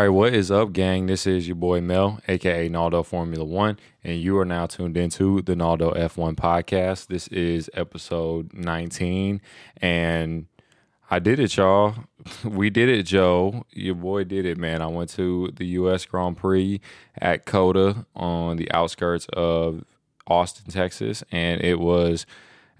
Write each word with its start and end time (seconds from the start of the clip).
All 0.00 0.06
right, 0.06 0.14
what 0.14 0.32
is 0.32 0.50
up, 0.50 0.72
gang? 0.72 1.08
This 1.08 1.26
is 1.26 1.46
your 1.46 1.56
boy 1.56 1.82
Mel, 1.82 2.22
aka 2.26 2.70
Naldo 2.70 3.02
Formula 3.02 3.44
One, 3.44 3.78
and 4.02 4.18
you 4.18 4.38
are 4.38 4.46
now 4.46 4.64
tuned 4.64 4.96
into 4.96 5.42
the 5.42 5.54
Naldo 5.54 5.92
F1 5.92 6.36
podcast. 6.36 7.08
This 7.08 7.28
is 7.28 7.68
episode 7.74 8.54
19, 8.54 9.42
and 9.76 10.46
I 11.10 11.18
did 11.18 11.38
it, 11.38 11.54
y'all. 11.54 11.96
We 12.44 12.70
did 12.70 12.88
it, 12.88 13.02
Joe. 13.02 13.66
Your 13.72 13.94
boy 13.94 14.24
did 14.24 14.46
it, 14.46 14.56
man. 14.56 14.80
I 14.80 14.86
went 14.86 15.10
to 15.10 15.50
the 15.54 15.66
U.S. 15.66 16.06
Grand 16.06 16.38
Prix 16.38 16.80
at 17.18 17.44
COTA 17.44 18.06
on 18.16 18.56
the 18.56 18.72
outskirts 18.72 19.26
of 19.34 19.84
Austin, 20.26 20.72
Texas, 20.72 21.22
and 21.30 21.60
it 21.60 21.78
was 21.78 22.24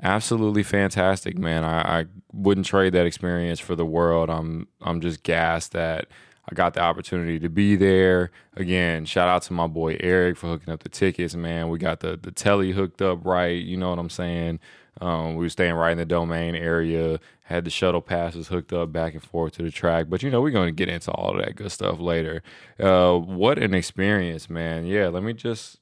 absolutely 0.03 0.63
fantastic, 0.63 1.37
man. 1.37 1.65
I, 1.65 2.01
I 2.01 2.07
wouldn't 2.33 2.65
trade 2.65 2.95
that 2.95 3.05
experience 3.05 3.61
for 3.61 3.77
the 3.77 3.85
world. 3.85 4.31
I'm 4.31 4.69
I'm 4.81 5.03
just 5.03 5.23
gassed 5.23 5.73
that 5.73 6.09
I 6.49 6.55
got 6.55 6.75
the 6.75 6.81
opportunity 6.81 7.39
to 7.39 7.49
be 7.49 7.77
there. 7.77 8.31
Again, 8.57 9.05
shout 9.05 9.29
out 9.29 9.43
to 9.43 9.53
my 9.53 9.67
boy 9.67 9.97
Eric 10.01 10.37
for 10.37 10.49
hooking 10.49 10.73
up 10.73 10.83
the 10.83 10.89
tickets, 10.89 11.35
man. 11.35 11.69
We 11.69 11.79
got 11.79 12.01
the 12.01 12.17
the 12.17 12.33
telly 12.33 12.73
hooked 12.73 13.03
up 13.03 13.25
right. 13.25 13.63
You 13.63 13.77
know 13.77 13.91
what 13.91 13.99
I'm 13.99 14.11
saying? 14.11 14.61
Um, 15.01 15.37
we 15.37 15.45
were 15.45 15.51
staying 15.51 15.75
right 15.75 15.93
in 15.93 15.99
the 15.99 16.05
domain 16.05 16.55
area, 16.55 17.21
had 17.43 17.65
the 17.65 17.71
shuttle 17.71 18.03
passes 18.03 18.49
hooked 18.49 18.73
up 18.73 18.93
back 18.93 19.15
and 19.15 19.23
forth 19.23 19.55
to 19.55 19.63
the 19.63 19.71
track. 19.71 20.07
But 20.09 20.23
you 20.23 20.31
know, 20.31 20.41
we're 20.41 20.51
going 20.51 20.69
to 20.69 20.73
get 20.73 20.89
into 20.89 21.11
all 21.13 21.39
of 21.39 21.45
that 21.45 21.57
good 21.57 21.73
stuff 21.73 22.01
later. 22.01 22.43
Uh, 22.79 23.17
what 23.17 23.59
an 23.59 23.73
experience, 23.73 24.51
man. 24.51 24.87
Yeah, 24.87 25.09
let 25.09 25.23
me 25.23 25.33
just 25.33 25.79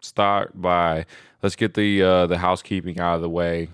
start 0.00 0.60
by 0.60 1.06
let's 1.42 1.56
get 1.56 1.74
the 1.74 2.02
uh, 2.02 2.26
the 2.26 2.38
housekeeping 2.38 3.00
out 3.00 3.16
of 3.16 3.22
the 3.22 3.30
way. 3.30 3.68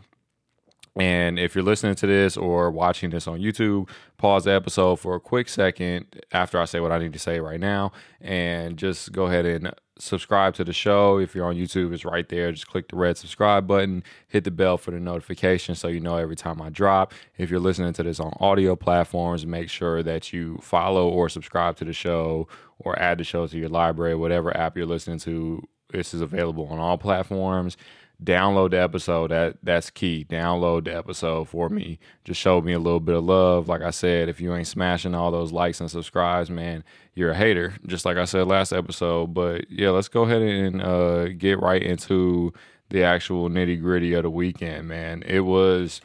And 0.98 1.38
if 1.38 1.54
you're 1.54 1.64
listening 1.64 1.94
to 1.96 2.06
this 2.06 2.36
or 2.36 2.70
watching 2.70 3.10
this 3.10 3.28
on 3.28 3.38
YouTube, 3.38 3.88
pause 4.16 4.44
the 4.44 4.52
episode 4.52 4.96
for 4.96 5.14
a 5.14 5.20
quick 5.20 5.48
second 5.48 6.06
after 6.32 6.60
I 6.60 6.64
say 6.64 6.80
what 6.80 6.90
I 6.90 6.98
need 6.98 7.12
to 7.12 7.20
say 7.20 7.38
right 7.38 7.60
now 7.60 7.92
and 8.20 8.76
just 8.76 9.12
go 9.12 9.26
ahead 9.26 9.46
and 9.46 9.72
subscribe 10.00 10.54
to 10.54 10.64
the 10.64 10.72
show. 10.72 11.18
If 11.18 11.36
you're 11.36 11.46
on 11.46 11.54
YouTube, 11.54 11.92
it's 11.92 12.04
right 12.04 12.28
there. 12.28 12.50
Just 12.50 12.66
click 12.66 12.88
the 12.88 12.96
red 12.96 13.16
subscribe 13.16 13.66
button, 13.66 14.02
hit 14.26 14.42
the 14.42 14.50
bell 14.50 14.76
for 14.76 14.90
the 14.90 14.98
notification 14.98 15.76
so 15.76 15.86
you 15.86 16.00
know 16.00 16.16
every 16.16 16.36
time 16.36 16.60
I 16.60 16.68
drop. 16.68 17.12
If 17.36 17.48
you're 17.48 17.60
listening 17.60 17.92
to 17.92 18.02
this 18.02 18.18
on 18.18 18.32
audio 18.40 18.74
platforms, 18.74 19.46
make 19.46 19.70
sure 19.70 20.02
that 20.02 20.32
you 20.32 20.58
follow 20.62 21.08
or 21.08 21.28
subscribe 21.28 21.76
to 21.76 21.84
the 21.84 21.92
show 21.92 22.48
or 22.80 22.98
add 22.98 23.18
the 23.18 23.24
show 23.24 23.46
to 23.46 23.56
your 23.56 23.68
library, 23.68 24.16
whatever 24.16 24.56
app 24.56 24.76
you're 24.76 24.86
listening 24.86 25.20
to. 25.20 25.62
This 25.90 26.12
is 26.12 26.20
available 26.20 26.66
on 26.66 26.78
all 26.78 26.98
platforms 26.98 27.76
download 28.22 28.70
the 28.70 28.80
episode. 28.80 29.30
That 29.30 29.58
that's 29.62 29.90
key. 29.90 30.26
Download 30.28 30.84
the 30.84 30.96
episode 30.96 31.48
for 31.48 31.68
me. 31.68 31.98
Just 32.24 32.40
show 32.40 32.60
me 32.60 32.72
a 32.72 32.78
little 32.78 33.00
bit 33.00 33.14
of 33.14 33.24
love. 33.24 33.68
Like 33.68 33.82
I 33.82 33.90
said, 33.90 34.28
if 34.28 34.40
you 34.40 34.54
ain't 34.54 34.66
smashing 34.66 35.14
all 35.14 35.30
those 35.30 35.52
likes 35.52 35.80
and 35.80 35.90
subscribes, 35.90 36.50
man, 36.50 36.84
you're 37.14 37.30
a 37.30 37.36
hater. 37.36 37.74
Just 37.86 38.04
like 38.04 38.16
I 38.16 38.24
said 38.24 38.46
last 38.46 38.72
episode. 38.72 39.34
But 39.34 39.70
yeah, 39.70 39.90
let's 39.90 40.08
go 40.08 40.22
ahead 40.22 40.42
and 40.42 40.82
uh, 40.82 41.28
get 41.28 41.60
right 41.60 41.82
into 41.82 42.52
the 42.90 43.04
actual 43.04 43.48
nitty 43.48 43.80
gritty 43.80 44.14
of 44.14 44.22
the 44.24 44.30
weekend, 44.30 44.88
man. 44.88 45.22
It 45.26 45.40
was 45.40 46.00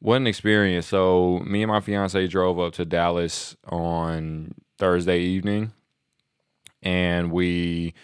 what 0.00 0.16
an 0.16 0.26
experience. 0.26 0.86
So 0.86 1.40
me 1.46 1.62
and 1.62 1.70
my 1.70 1.80
fiance 1.80 2.26
drove 2.26 2.58
up 2.58 2.74
to 2.74 2.84
Dallas 2.84 3.56
on 3.68 4.54
Thursday 4.78 5.20
evening, 5.20 5.72
and 6.82 7.30
we 7.30 7.94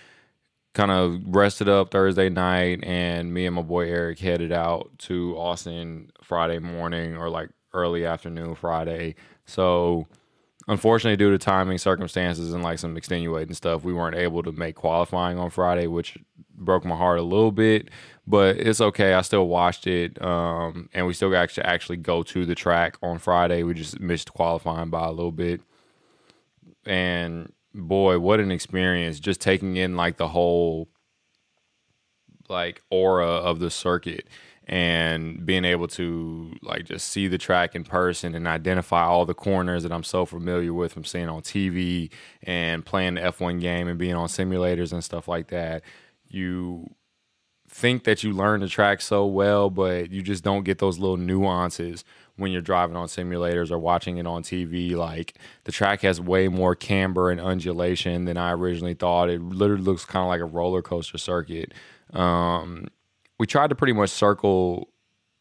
kind 0.74 0.91
of 0.91 1.20
rested 1.26 1.69
up 1.69 1.91
Thursday 1.91 2.28
night, 2.28 2.84
and 2.84 3.32
me 3.32 3.47
and 3.47 3.56
my 3.56 3.62
boy 3.62 3.88
Eric 3.88 4.19
headed 4.19 4.53
out 4.53 4.91
to 4.98 5.37
Austin 5.37 6.10
Friday 6.22 6.59
morning 6.59 7.16
or 7.16 7.28
like 7.31 7.50
early 7.72 8.04
afternoon 8.04 8.54
Friday. 8.54 9.15
So, 9.47 10.06
unfortunately, 10.69 11.16
due 11.16 11.31
to 11.31 11.38
timing 11.38 11.78
circumstances 11.78 12.53
and 12.53 12.62
like 12.62 12.78
some 12.78 12.97
extenuating 12.97 13.54
stuff, 13.54 13.82
we 13.84 13.93
weren't 13.93 14.16
able 14.16 14.43
to 14.43 14.53
make 14.53 14.76
qualifying 14.76 15.38
on 15.38 15.50
Friday, 15.50 15.87
which 15.87 16.19
broke 16.54 16.84
my 16.84 16.97
heart 16.97 17.19
a 17.19 17.22
little 17.22 17.53
bit. 17.53 17.88
But 18.26 18.59
it's 18.59 18.81
okay. 18.81 19.14
I 19.14 19.22
still 19.22 19.48
watched 19.48 19.87
it, 19.87 20.20
um, 20.22 20.91
and 20.93 21.06
we 21.06 21.14
still 21.14 21.31
got 21.31 21.48
to 21.50 21.66
actually 21.66 21.97
go 21.97 22.22
to 22.25 22.44
the 22.44 22.54
track 22.54 22.98
on 23.03 23.19
Friday. 23.19 23.62
We 23.62 23.75
just 23.75 24.00
missed 24.00 24.34
qualifying 24.34 24.91
by 24.91 25.06
a 25.06 25.12
little 25.12 25.32
bit, 25.32 25.62
and 26.84 27.53
boy, 27.75 28.19
what 28.19 28.41
an 28.41 28.51
experience 28.51 29.21
just 29.21 29.41
taking 29.41 29.77
in 29.77 29.97
like 29.97 30.17
the 30.17 30.29
whole 30.29 30.89
like 32.49 32.83
aura 32.91 33.27
of 33.27 33.59
the 33.59 33.71
circuit 33.71 34.27
and 34.69 35.47
being 35.47 35.65
able 35.65 35.89
to 35.89 36.55
like 36.62 36.84
just 36.84 37.09
see 37.09 37.27
the 37.27 37.39
track 37.39 37.75
in 37.75 37.84
person 37.84 38.34
and 38.34 38.47
identify 38.47 39.03
all 39.03 39.25
the 39.25 39.34
corners 39.34 39.83
that 39.83 39.93
I'm 39.93 40.03
so 40.03 40.27
familiar 40.27 40.75
with 40.75 40.93
from 40.93 41.05
seeing 41.05 41.29
on 41.29 41.41
TV 41.41 42.11
and 42.43 42.84
playing 42.84 43.15
the 43.15 43.23
F1 43.23 43.61
game 43.61 43.89
and 43.89 43.99
being 43.99 44.15
on 44.15 44.29
simulators 44.29 44.93
and 44.93 45.03
stuff 45.03 45.27
like 45.27 45.49
that. 45.49 45.83
You 46.29 46.87
think 47.67 48.05
that 48.05 48.23
you 48.23 48.33
learn 48.33 48.61
the 48.61 48.69
track 48.69 49.00
so 49.00 49.25
well, 49.25 49.71
but 49.71 50.11
you 50.11 50.21
just 50.21 50.45
don't 50.45 50.65
get 50.65 50.79
those 50.79 50.99
little 50.99 51.17
nuances 51.17 52.05
when 52.38 52.53
you're 52.53 52.62
driving 52.62 52.97
on 52.97 53.09
simulators 53.09 53.71
or 53.71 53.78
watching 53.78 54.16
it 54.16 54.26
on 54.26 54.43
TV. 54.43 54.94
Like 54.97 55.34
the 55.65 55.72
track 55.72 56.00
has 56.03 56.21
way 56.21 56.49
more 56.49 56.75
camber 56.75 57.31
and 57.31 57.41
undulation 57.41 58.25
than 58.25 58.37
I 58.37 58.53
originally 58.53 58.94
thought. 58.94 59.28
It 59.28 59.43
literally 59.43 59.82
looks 59.82 60.04
kind 60.04 60.22
of 60.22 60.28
like 60.28 60.41
a 60.41 60.47
roller 60.47 60.81
coaster 60.81 61.19
circuit. 61.19 61.75
Um, 62.12 62.87
we 63.38 63.47
tried 63.47 63.71
to 63.71 63.75
pretty 63.75 63.93
much 63.93 64.10
circle 64.10 64.88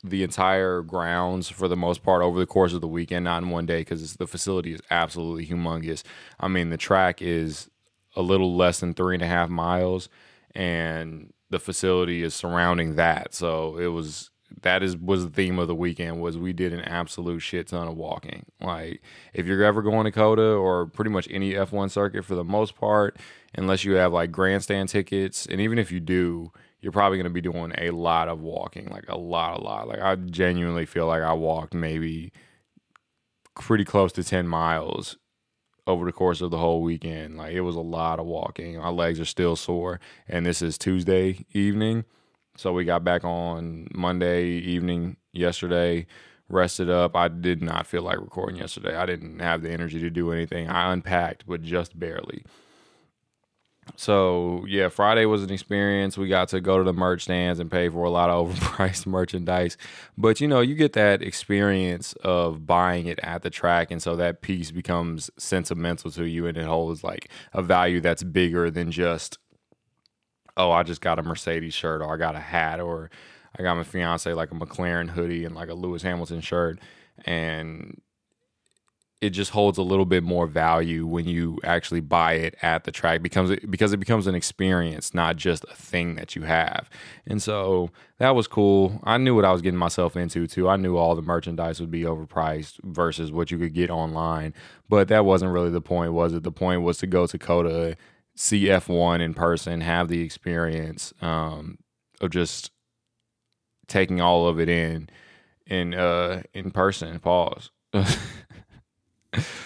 the 0.04 0.24
entire 0.24 0.82
grounds 0.82 1.50
for 1.50 1.68
the 1.68 1.78
most 1.78 2.04
part 2.04 2.22
over 2.22 2.40
the 2.40 2.46
course 2.46 2.74
of 2.74 2.82
the 2.82 2.88
weekend, 2.88 3.26
not 3.26 3.44
in 3.44 3.50
one 3.50 3.66
day, 3.66 3.82
because 3.82 4.16
the 4.16 4.28
facility 4.28 4.74
is 4.74 4.82
absolutely 4.92 5.46
humongous. 5.46 6.04
I 6.40 6.48
mean, 6.48 6.70
the 6.70 6.78
track 6.78 7.22
is 7.22 7.70
a 8.16 8.22
little 8.22 8.56
less 8.56 8.80
than 8.80 8.94
three 8.94 9.16
and 9.16 9.24
a 9.24 9.28
half 9.28 9.50
miles, 9.50 10.10
and 10.56 11.32
the 11.50 11.60
facility 11.60 12.24
is 12.24 12.34
surrounding 12.34 12.96
that. 12.96 13.34
So 13.34 13.78
it 13.78 13.88
was 13.88 14.30
that 14.62 14.84
is 14.84 14.98
was 14.98 15.24
the 15.26 15.32
theme 15.32 15.60
of 15.60 15.68
the 15.68 15.76
weekend 15.76 16.22
was 16.22 16.38
we 16.38 16.54
did 16.54 16.74
an 16.74 16.82
absolute 16.82 17.40
shit 17.40 17.68
ton 17.68 17.88
of 17.88 17.96
walking. 17.96 18.46
Like 18.62 19.02
if 19.34 19.46
you're 19.46 19.64
ever 19.64 19.82
going 19.82 20.06
to 20.06 20.12
COTA 20.12 20.54
or 20.54 20.88
pretty 20.88 21.12
much 21.12 21.28
any 21.30 21.54
F1 21.54 21.92
circuit 21.92 22.26
for 22.26 22.36
the 22.36 22.44
most 22.44 22.76
part, 22.76 23.18
unless 23.56 23.84
you 23.84 23.94
have 23.94 24.14
like 24.14 24.32
grandstand 24.32 24.90
tickets, 24.90 25.46
and 25.46 25.62
even 25.62 25.78
if 25.78 25.92
you 25.92 26.00
do, 26.00 26.52
you're 26.80 26.92
probably 26.92 27.18
going 27.18 27.26
to 27.26 27.34
be 27.34 27.42
doing 27.42 27.74
a 27.78 27.92
lot 27.92 28.28
of 28.28 28.42
walking, 28.42 28.88
like 28.88 29.06
a 29.08 29.18
lot, 29.18 29.60
a 29.60 29.64
lot. 29.64 29.88
Like 29.88 30.02
I 30.02 30.16
genuinely 30.16 30.86
feel 30.86 31.08
like 31.08 31.22
I 31.22 31.34
walked 31.34 31.74
maybe 31.74 32.32
pretty 33.56 33.86
close 33.86 34.12
to 34.14 34.24
10 34.24 34.48
miles 34.48 35.18
over 35.88 36.06
the 36.06 36.12
course 36.12 36.42
of 36.42 36.52
the 36.52 36.58
whole 36.58 36.82
weekend. 36.82 37.38
Like 37.38 37.54
it 37.54 37.62
was 37.62 37.76
a 37.76 37.82
lot 37.82 38.20
of 38.20 38.26
walking. 38.26 38.78
My 38.78 38.90
legs 38.90 39.20
are 39.20 39.26
still 39.26 39.56
sore, 39.56 40.00
and 40.28 40.46
this 40.46 40.62
is 40.62 40.78
Tuesday 40.78 41.46
evening. 41.54 42.06
So 42.58 42.74
we 42.74 42.86
got 42.86 43.04
back 43.04 43.24
on 43.24 43.88
Monday 43.94 44.48
evening 44.48 45.18
yesterday, 45.32 46.08
rested 46.50 46.90
up. 46.90 47.16
I 47.16 47.28
did 47.28 47.62
not 47.62 47.86
feel 47.86 48.02
like 48.02 48.20
recording 48.20 48.58
yesterday. 48.58 48.96
I 48.96 49.06
didn't 49.06 49.40
have 49.40 49.62
the 49.62 49.70
energy 49.70 50.00
to 50.00 50.10
do 50.10 50.32
anything. 50.32 50.68
I 50.68 50.92
unpacked, 50.92 51.46
but 51.48 51.62
just 51.62 51.98
barely. 51.98 52.44
So 53.96 54.66
yeah, 54.68 54.90
Friday 54.90 55.26
was 55.26 55.44
an 55.44 55.52
experience. 55.52 56.18
We 56.18 56.28
got 56.28 56.50
to 56.50 56.60
go 56.60 56.80
to 56.80 56.84
the 56.84 56.94
merch 56.94 57.24
stands 57.24 57.60
and 57.60 57.70
pay 57.70 57.90
for 57.90 58.04
a 58.04 58.10
lot 58.10 58.32
of 58.32 58.50
overpriced 58.54 59.06
merchandise. 59.06 59.78
But 60.18 60.42
you 60.42 60.48
know, 60.48 60.62
you 60.62 60.74
get 60.74 60.94
that 60.94 61.22
experience 61.22 62.14
of 62.24 62.66
buying 62.66 63.06
it 63.06 63.20
at 63.22 63.44
the 63.44 63.52
track, 63.52 63.92
and 63.92 64.02
so 64.02 64.16
that 64.16 64.42
piece 64.42 64.72
becomes 64.72 65.30
sentimental 65.38 66.10
to 66.12 66.26
you, 66.26 66.48
and 66.48 66.58
it 66.58 66.66
holds 66.66 67.04
like 67.04 67.30
a 67.54 67.62
value 67.62 68.02
that's 68.02 68.24
bigger 68.24 68.72
than 68.72 68.92
just 68.92 69.38
oh, 70.58 70.72
I 70.72 70.84
just 70.84 71.02
got 71.02 71.20
a 71.20 71.24
Mercedes 71.24 71.74
shirt 71.74 72.02
or 72.02 72.14
I 72.14 72.18
got 72.18 72.36
a 72.36 72.40
hat 72.40 72.80
or 72.80 73.10
I 73.58 73.64
got 73.64 73.76
my 73.76 73.84
fiance 73.84 74.32
like 74.34 74.52
a 74.52 74.56
McLaren 74.56 75.10
hoodie 75.10 75.46
and 75.46 75.56
like 75.56 75.70
a 75.70 75.74
Lewis 75.74 76.02
Hamilton 76.02 76.42
shirt. 76.42 76.80
And 77.26 78.02
it 79.20 79.32
just 79.32 79.50
holds 79.50 79.80
a 79.80 79.84
little 79.84 80.06
bit 80.06 80.22
more 80.22 80.46
value 80.46 81.08
when 81.08 81.28
you 81.28 81.58
actually 81.64 82.02
buy 82.02 82.34
it 82.34 82.56
at 82.62 82.84
the 82.84 82.92
track. 82.92 83.24
Becomes 83.24 83.56
because 83.68 83.92
it 83.92 83.98
becomes 83.98 84.28
an 84.28 84.36
experience 84.36 85.14
not 85.14 85.38
just 85.38 85.64
a 85.72 85.76
thing 85.76 86.16
that 86.16 86.36
you 86.36 86.44
have. 86.44 86.88
And 87.26 87.42
so 87.42 87.90
that 88.20 88.36
was 88.36 88.48
cool. 88.48 89.00
I 89.04 89.18
knew 89.18 89.34
what 89.34 89.46
i 89.46 89.52
was 89.52 89.64
getting 89.64 89.80
myself 89.80 90.16
into 90.16 90.46
too. 90.46 90.70
I 90.70 90.76
knew 90.76 90.98
all 90.98 91.16
the 91.16 91.24
merchandise 91.24 91.80
would 91.80 91.90
be 91.90 92.02
overpriced 92.02 92.80
versus 92.84 93.32
what 93.32 93.50
you 93.50 93.58
could 93.58 93.74
get 93.74 93.90
online. 93.90 94.54
But 94.88 95.08
that 95.08 95.26
wasn't 95.26 95.52
really 95.52 95.72
the 95.72 95.82
point 95.82 96.14
was 96.14 96.34
it? 96.34 96.44
The 96.44 96.52
point 96.52 96.84
was 96.84 97.00
to 97.00 97.08
go 97.08 97.26
to 97.26 97.38
COTA 97.40 97.98
see 98.38 98.66
F1 98.66 99.20
in 99.20 99.34
person, 99.34 99.82
have 99.82 100.08
the 100.08 100.22
experience 100.22 101.14
um, 101.22 101.80
of 102.22 102.30
just 102.30 102.72
taking 103.88 104.22
all 104.22 104.48
of 104.48 104.60
it 104.60 104.70
in 104.70 105.10
in 105.66 105.94
uh, 105.94 106.44
in 106.54 106.72
person. 106.72 107.20
Pause. 107.20 107.72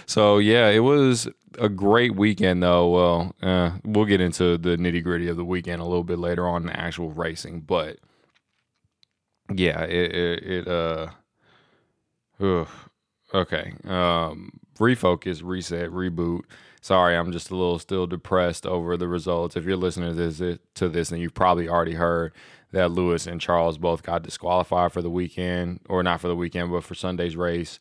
so 0.05 0.37
yeah, 0.37 0.69
it 0.69 0.79
was 0.79 1.27
a 1.59 1.69
great 1.69 2.15
weekend 2.15 2.63
though. 2.63 2.89
Well, 2.89 3.35
uh, 3.43 3.77
we'll 3.83 4.05
get 4.05 4.21
into 4.21 4.57
the 4.57 4.77
nitty 4.77 5.03
gritty 5.03 5.27
of 5.27 5.37
the 5.37 5.45
weekend 5.45 5.81
a 5.81 5.85
little 5.85 6.03
bit 6.05 6.17
later 6.17 6.47
on 6.47 6.61
in 6.61 6.67
the 6.67 6.79
actual 6.79 7.11
racing, 7.11 7.61
but 7.61 7.97
yeah, 9.53 9.81
it 9.83 10.15
it, 10.15 10.43
it 10.43 10.67
uh, 10.67 11.07
ugh, 12.39 12.69
okay. 13.33 13.73
Um, 13.85 14.59
refocus, 14.79 15.41
reset, 15.43 15.89
reboot. 15.89 16.43
Sorry, 16.81 17.15
I'm 17.15 17.31
just 17.31 17.51
a 17.51 17.55
little 17.55 17.77
still 17.77 18.07
depressed 18.07 18.65
over 18.65 18.97
the 18.97 19.07
results. 19.07 19.55
If 19.55 19.65
you're 19.65 19.77
listening 19.77 20.15
to 20.15 20.31
this, 20.31 20.59
to 20.75 20.89
this, 20.89 21.09
then 21.09 21.19
you've 21.19 21.35
probably 21.35 21.69
already 21.69 21.93
heard 21.93 22.33
that 22.71 22.89
Lewis 22.91 23.27
and 23.27 23.39
Charles 23.39 23.77
both 23.77 24.01
got 24.01 24.23
disqualified 24.23 24.91
for 24.91 25.01
the 25.01 25.09
weekend, 25.09 25.81
or 25.87 26.01
not 26.01 26.21
for 26.21 26.27
the 26.27 26.35
weekend, 26.35 26.71
but 26.71 26.83
for 26.83 26.95
Sunday's 26.95 27.35
race 27.35 27.79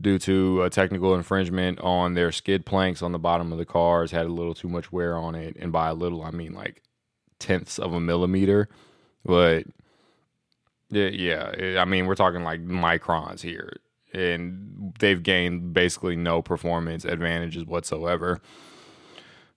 due 0.00 0.18
to 0.18 0.62
a 0.62 0.70
technical 0.70 1.14
infringement 1.14 1.78
on 1.80 2.14
their 2.14 2.32
skid 2.32 2.66
planks 2.66 3.02
on 3.02 3.12
the 3.12 3.18
bottom 3.18 3.52
of 3.52 3.58
the 3.58 3.66
cars. 3.66 4.10
Had 4.10 4.26
a 4.26 4.32
little 4.32 4.54
too 4.54 4.68
much 4.68 4.90
wear 4.90 5.16
on 5.16 5.34
it, 5.34 5.56
and 5.60 5.70
by 5.70 5.88
a 5.88 5.94
little, 5.94 6.24
I 6.24 6.30
mean 6.30 6.52
like 6.52 6.82
tenths 7.38 7.78
of 7.78 7.92
a 7.92 8.00
millimeter. 8.00 8.68
But 9.24 9.66
yeah, 10.88 11.76
I 11.78 11.84
mean 11.84 12.06
we're 12.06 12.14
talking 12.16 12.42
like 12.42 12.64
microns 12.64 13.42
here, 13.42 13.76
and 14.12 14.94
they've 14.98 15.22
gained 15.22 15.72
basically 15.72 16.16
no 16.16 16.42
performance 16.42 17.04
advantages 17.04 17.64
whatsoever. 17.64 18.40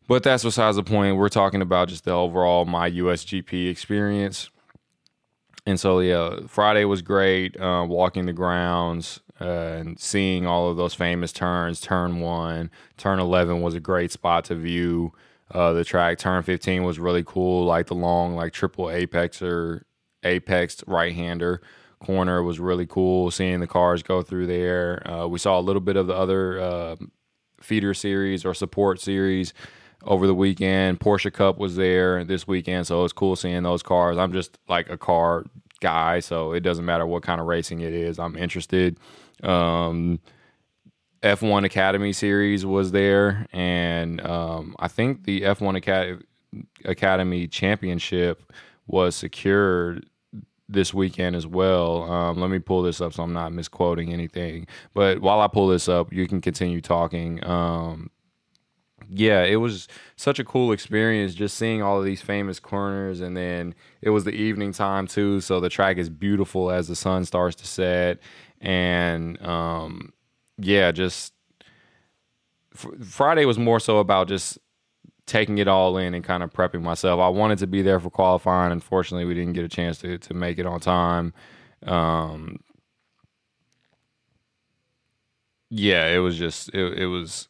But 0.08 0.24
that's 0.24 0.44
besides 0.44 0.76
the 0.76 0.84
point. 0.84 1.18
We're 1.18 1.30
talking 1.30 1.62
about 1.62 1.88
just 1.88 2.06
the 2.06 2.12
overall 2.12 2.66
my 2.66 2.92
USGP 2.92 3.70
experience. 3.70 4.50
And 5.66 5.80
so 5.80 6.00
yeah, 6.00 6.42
Friday 6.48 6.86
was 6.86 7.02
great. 7.02 7.60
Uh, 7.60 7.86
walking 7.88 8.26
the 8.26 8.34
grounds 8.34 9.22
uh, 9.40 9.46
and 9.46 10.00
seeing 10.00 10.46
all 10.46 10.70
of 10.70 10.78
those 10.78 10.94
famous 10.94 11.32
turns. 11.32 11.80
Turn 11.80 12.20
one, 12.20 12.70
turn 12.98 13.20
eleven 13.20 13.62
was 13.62 13.76
a 13.76 13.80
great 13.80 14.12
spot 14.12 14.46
to 14.46 14.56
view 14.56 15.14
uh, 15.52 15.72
the 15.72 15.86
track. 15.86 16.18
Turn 16.18 16.44
fifteen 16.44 16.84
was 16.84 17.00
really 17.00 17.24
cool, 17.24 17.66
like 17.66 17.88
the 17.88 17.96
long, 17.96 18.36
like 18.36 18.52
triple 18.52 18.90
apex 18.90 19.42
or 19.42 19.86
apex 20.24 20.84
right 20.86 21.14
hander 21.16 21.62
corner 22.04 22.44
was 22.44 22.60
really 22.60 22.86
cool. 22.86 23.32
Seeing 23.32 23.60
the 23.60 23.68
cars 23.68 24.04
go 24.04 24.22
through 24.22 24.48
there. 24.48 25.08
Uh, 25.10 25.28
we 25.28 25.40
saw 25.40 25.60
a 25.60 25.62
little 25.62 25.82
bit 25.82 25.96
of 25.96 26.08
the 26.08 26.16
other 26.16 26.60
uh, 26.60 26.96
feeder 27.62 27.94
series 27.94 28.46
or 28.46 28.54
support 28.54 29.00
series 29.00 29.54
over 30.04 30.28
the 30.28 30.36
weekend. 30.36 31.00
Porsche 31.00 31.32
Cup 31.32 31.58
was 31.58 31.76
there 31.76 32.24
this 32.24 32.48
weekend, 32.48 32.88
so 32.88 33.00
it 33.00 33.04
was 33.04 33.14
cool 33.14 33.36
seeing 33.36 33.64
those 33.64 33.84
cars. 33.84 34.18
I'm 34.18 34.34
just 34.34 34.58
like 34.68 34.90
a 34.90 34.98
car 34.98 35.46
guy, 35.80 36.20
so 36.20 36.54
it 36.54 36.62
doesn't 36.62 36.86
matter 36.86 37.06
what 37.06 37.24
kind 37.24 37.40
of 37.40 37.48
racing 37.48 37.82
it 37.82 37.94
is. 37.94 38.20
I'm 38.20 38.36
interested. 38.38 38.98
Um, 39.42 40.20
F1 41.22 41.64
Academy 41.64 42.12
series 42.12 42.66
was 42.66 42.92
there, 42.92 43.48
and 43.54 44.20
um, 44.22 44.76
I 44.80 44.90
think 44.90 45.24
the 45.24 45.42
F1 45.42 45.78
Academy 45.78 46.24
Academy 46.86 47.48
Championship 47.48 48.54
was 48.86 49.16
secured 49.16 50.06
this 50.70 50.94
weekend 50.94 51.36
as 51.36 51.46
well. 51.46 52.04
Um, 52.04 52.40
let 52.40 52.50
me 52.50 52.60
pull 52.60 52.82
this 52.82 53.02
up 53.02 53.14
so 53.14 53.24
I'm 53.24 53.34
not 53.34 53.54
misquoting 53.54 54.14
anything. 54.14 54.68
But 54.94 55.20
while 55.22 55.42
I 55.42 55.48
pull 55.48 55.68
this 55.68 55.88
up, 55.88 56.12
you 56.14 56.28
can 56.28 56.42
continue 56.42 56.82
talking. 56.82 57.44
Um, 57.46 58.10
yeah, 59.10 59.44
it 59.44 59.58
was 59.58 59.88
such 60.16 60.40
a 60.40 60.44
cool 60.44 60.72
experience 60.72 61.34
just 61.34 61.58
seeing 61.58 61.82
all 61.82 62.00
of 62.00 62.06
these 62.06 62.22
famous 62.22 62.60
corners. 62.60 63.22
And 63.22 63.36
then 63.36 63.76
it 64.02 64.10
was 64.10 64.24
the 64.24 64.32
evening 64.32 64.72
time 64.72 65.08
too. 65.08 65.42
So 65.42 65.60
the 65.60 65.70
track 65.70 65.98
is 65.98 66.10
beautiful 66.10 66.72
as 66.72 66.88
the 66.88 66.96
sun 66.96 67.26
starts 67.26 67.56
to 67.58 67.68
set. 67.68 68.20
And 68.62 69.42
um, 69.46 70.14
yeah, 70.58 70.92
just 70.92 71.34
Friday 72.74 73.46
was 73.46 73.60
more 73.60 73.80
so 73.80 74.00
about 74.00 74.28
just 74.28 74.58
taking 75.26 75.58
it 75.58 75.68
all 75.68 75.98
in 75.98 76.14
and 76.14 76.24
kind 76.24 76.44
of 76.44 76.52
prepping 76.52 76.82
myself. 76.82 77.20
I 77.20 77.30
wanted 77.30 77.60
to 77.60 77.68
be 77.68 77.82
there 77.82 78.00
for 78.00 78.10
qualifying. 78.10 78.72
Unfortunately, 78.72 79.26
we 79.26 79.34
didn't 79.34 79.54
get 79.54 79.66
a 79.66 79.70
chance 79.70 79.98
to 80.00 80.18
to 80.18 80.34
make 80.34 80.60
it 80.60 80.66
on 80.66 80.80
time. 80.80 81.34
Um, 81.86 82.60
yeah, 85.70 86.08
it 86.08 86.20
was 86.20 86.38
just 86.38 86.70
it, 86.74 87.00
it 87.00 87.06
was 87.08 87.48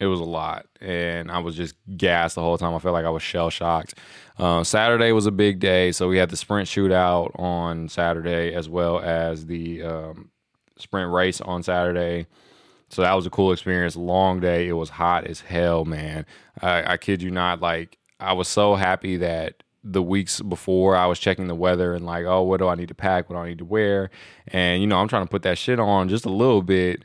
it 0.00 0.06
was 0.06 0.20
a 0.20 0.24
lot, 0.24 0.66
and 0.80 1.30
I 1.30 1.38
was 1.38 1.54
just 1.56 1.76
gassed 1.96 2.34
the 2.34 2.40
whole 2.42 2.58
time. 2.58 2.74
I 2.74 2.78
felt 2.78 2.94
like 2.94 3.04
I 3.04 3.10
was 3.10 3.22
shell 3.22 3.50
shocked. 3.50 3.94
Uh, 4.38 4.64
Saturday 4.64 5.12
was 5.12 5.26
a 5.26 5.30
big 5.30 5.60
day, 5.60 5.92
so 5.92 6.08
we 6.08 6.16
had 6.16 6.30
the 6.30 6.36
sprint 6.36 6.68
shootout 6.68 7.38
on 7.38 7.88
Saturday 7.88 8.52
as 8.52 8.68
well 8.68 8.98
as 8.98 9.46
the 9.46 9.82
um, 9.82 10.30
sprint 10.76 11.12
race 11.12 11.40
on 11.40 11.62
Saturday. 11.62 12.26
So 12.92 13.00
that 13.00 13.14
was 13.14 13.24
a 13.24 13.30
cool 13.30 13.52
experience. 13.52 13.96
Long 13.96 14.38
day. 14.40 14.68
It 14.68 14.74
was 14.74 14.90
hot 14.90 15.26
as 15.26 15.40
hell, 15.40 15.86
man. 15.86 16.26
I, 16.60 16.92
I 16.92 16.96
kid 16.98 17.22
you 17.22 17.30
not. 17.30 17.60
Like 17.60 17.96
I 18.20 18.34
was 18.34 18.48
so 18.48 18.74
happy 18.74 19.16
that 19.16 19.62
the 19.82 20.02
weeks 20.02 20.40
before 20.42 20.94
I 20.94 21.06
was 21.06 21.18
checking 21.18 21.48
the 21.48 21.54
weather 21.54 21.94
and 21.94 22.04
like, 22.04 22.26
oh, 22.26 22.42
what 22.42 22.58
do 22.58 22.68
I 22.68 22.74
need 22.74 22.88
to 22.88 22.94
pack? 22.94 23.30
What 23.30 23.36
do 23.36 23.40
I 23.40 23.48
need 23.48 23.58
to 23.58 23.64
wear? 23.64 24.10
And 24.48 24.82
you 24.82 24.86
know, 24.86 24.98
I'm 24.98 25.08
trying 25.08 25.24
to 25.24 25.30
put 25.30 25.42
that 25.42 25.56
shit 25.56 25.80
on 25.80 26.10
just 26.10 26.26
a 26.26 26.30
little 26.30 26.62
bit 26.62 27.02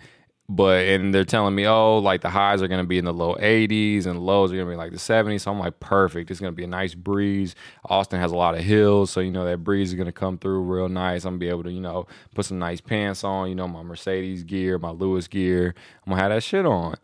but 0.49 0.85
and 0.85 1.13
they're 1.13 1.25
telling 1.25 1.55
me, 1.55 1.67
oh, 1.67 1.97
like 1.97 2.21
the 2.21 2.29
highs 2.29 2.61
are 2.61 2.69
gonna 2.69 2.85
be 2.85 2.97
in 2.97 3.05
the 3.05 3.13
low 3.13 3.35
80s 3.35 4.05
and 4.05 4.19
lows 4.19 4.51
are 4.51 4.57
gonna 4.57 4.69
be 4.69 4.77
like 4.77 4.91
the 4.91 4.97
70s. 4.97 5.41
So 5.41 5.51
I'm 5.51 5.59
like, 5.59 5.79
perfect. 5.79 6.31
It's 6.31 6.39
gonna 6.39 6.53
be 6.53 6.63
a 6.63 6.67
nice 6.67 6.95
breeze. 6.95 7.53
Austin 7.85 8.19
has 8.21 8.31
a 8.31 8.35
lot 8.35 8.55
of 8.55 8.61
hills, 8.61 9.11
so 9.11 9.19
you 9.19 9.31
know 9.31 9.43
that 9.45 9.63
breeze 9.63 9.89
is 9.89 9.95
gonna 9.95 10.11
come 10.13 10.37
through 10.37 10.61
real 10.61 10.87
nice. 10.87 11.25
I'm 11.25 11.31
gonna 11.33 11.39
be 11.39 11.49
able 11.49 11.63
to, 11.63 11.71
you 11.71 11.81
know, 11.81 12.07
put 12.33 12.45
some 12.45 12.59
nice 12.59 12.79
pants 12.79 13.25
on. 13.25 13.49
You 13.49 13.55
know, 13.55 13.67
my 13.67 13.83
Mercedes 13.83 14.43
gear, 14.43 14.79
my 14.79 14.91
Lewis 14.91 15.27
gear. 15.27 15.75
I'm 16.05 16.11
gonna 16.11 16.21
have 16.21 16.31
that 16.31 16.43
shit 16.43 16.65
on. 16.65 16.95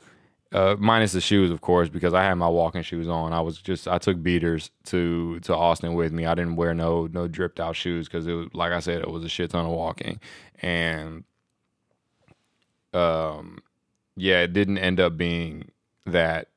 Uh, 0.54 0.76
minus 0.80 1.14
the 1.14 1.20
shoes, 1.20 1.50
of 1.50 1.62
course, 1.62 1.90
because 1.90 2.14
I 2.14 2.22
had 2.22 2.36
my 2.36 2.48
walking 2.48 2.84
shoes 2.84 3.10
on. 3.10 3.34
I 3.34 3.42
was 3.42 3.58
just 3.58 3.88
I 3.88 3.98
took 3.98 4.24
beaters 4.24 4.72
to 4.86 5.40
to 5.42 5.56
Austin 5.56 5.96
with 5.96 6.14
me. 6.14 6.26
I 6.28 6.36
didn't 6.36 6.56
wear 6.56 6.74
no 6.74 7.08
no 7.12 7.28
dripped 7.28 7.60
out 7.60 7.76
shoes 7.76 8.08
because 8.08 8.26
it 8.26 8.34
was 8.34 8.48
like 8.54 8.72
I 8.72 8.80
said, 8.80 9.02
it 9.02 9.10
was 9.10 9.26
a 9.26 9.30
shit 9.30 9.50
ton 9.50 9.66
of 9.66 9.72
walking 9.72 10.20
and 10.62 11.26
um, 12.94 13.60
yeah, 14.16 14.42
it 14.42 14.54
didn't 14.54 14.78
end 14.78 15.00
up 15.00 15.18
being 15.18 15.72
that 16.06 16.50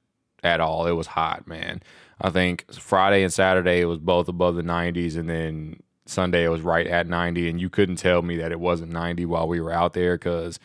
at 0.42 0.60
all. 0.60 0.86
It 0.86 0.92
was 0.92 1.08
hot, 1.08 1.46
man. 1.46 1.82
I 2.20 2.30
think 2.30 2.72
Friday 2.72 3.22
and 3.22 3.32
Saturday 3.32 3.80
it 3.80 3.86
was 3.86 3.98
both 3.98 4.28
above 4.28 4.56
the 4.56 4.62
90s, 4.62 5.16
and 5.16 5.28
then 5.28 5.80
Sunday 6.06 6.44
it 6.44 6.48
was 6.48 6.60
right 6.60 6.86
at 6.86 7.06
90. 7.06 7.48
And 7.48 7.60
you 7.60 7.68
couldn't 7.68 7.96
tell 7.96 8.22
me 8.22 8.36
that 8.38 8.52
it 8.52 8.60
wasn't 8.60 8.92
90 8.92 9.26
while 9.26 9.48
we 9.48 9.60
were 9.60 9.72
out 9.72 9.92
there 9.92 10.16
because 10.16 10.58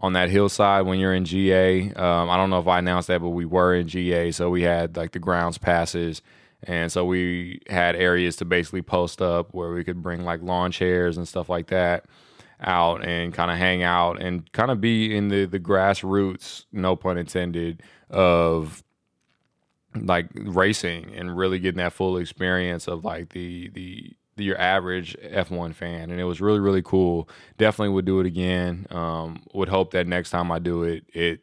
on 0.00 0.12
that 0.12 0.30
hillside 0.30 0.86
when 0.86 0.98
you're 0.98 1.14
in 1.14 1.24
GA, 1.24 1.92
um, 1.92 2.30
I 2.30 2.36
don't 2.36 2.50
know 2.50 2.60
if 2.60 2.68
I 2.68 2.78
announced 2.78 3.08
that, 3.08 3.20
but 3.20 3.30
we 3.30 3.44
were 3.44 3.74
in 3.74 3.88
GA, 3.88 4.30
so 4.32 4.50
we 4.50 4.62
had 4.62 4.96
like 4.96 5.12
the 5.12 5.18
grounds 5.18 5.58
passes. 5.58 6.22
And 6.64 6.90
so 6.90 7.04
we 7.04 7.60
had 7.68 7.94
areas 7.94 8.34
to 8.36 8.44
basically 8.44 8.82
post 8.82 9.22
up 9.22 9.54
where 9.54 9.72
we 9.72 9.84
could 9.84 10.02
bring 10.02 10.24
like 10.24 10.42
lawn 10.42 10.72
chairs 10.72 11.16
and 11.16 11.26
stuff 11.26 11.48
like 11.48 11.68
that 11.68 12.04
out 12.60 13.04
and 13.04 13.32
kind 13.32 13.50
of 13.50 13.56
hang 13.56 13.82
out 13.82 14.20
and 14.20 14.50
kind 14.52 14.70
of 14.70 14.80
be 14.80 15.16
in 15.16 15.28
the 15.28 15.44
the 15.44 15.60
grassroots, 15.60 16.64
no 16.72 16.96
pun 16.96 17.18
intended, 17.18 17.82
of 18.10 18.82
like 19.94 20.28
racing 20.34 21.12
and 21.14 21.36
really 21.36 21.58
getting 21.58 21.78
that 21.78 21.92
full 21.92 22.16
experience 22.16 22.86
of 22.88 23.04
like 23.04 23.30
the 23.30 23.68
the, 23.70 24.14
your 24.36 24.58
average 24.60 25.16
F1 25.20 25.74
fan 25.74 26.10
and 26.10 26.20
it 26.20 26.24
was 26.24 26.40
really 26.40 26.60
really 26.60 26.82
cool. 26.82 27.28
Definitely 27.56 27.94
would 27.94 28.04
do 28.04 28.20
it 28.20 28.26
again. 28.26 28.86
Um, 28.90 29.42
would 29.52 29.68
hope 29.68 29.90
that 29.92 30.06
next 30.06 30.30
time 30.30 30.52
I 30.52 30.58
do 30.58 30.84
it 30.84 31.04
it 31.12 31.40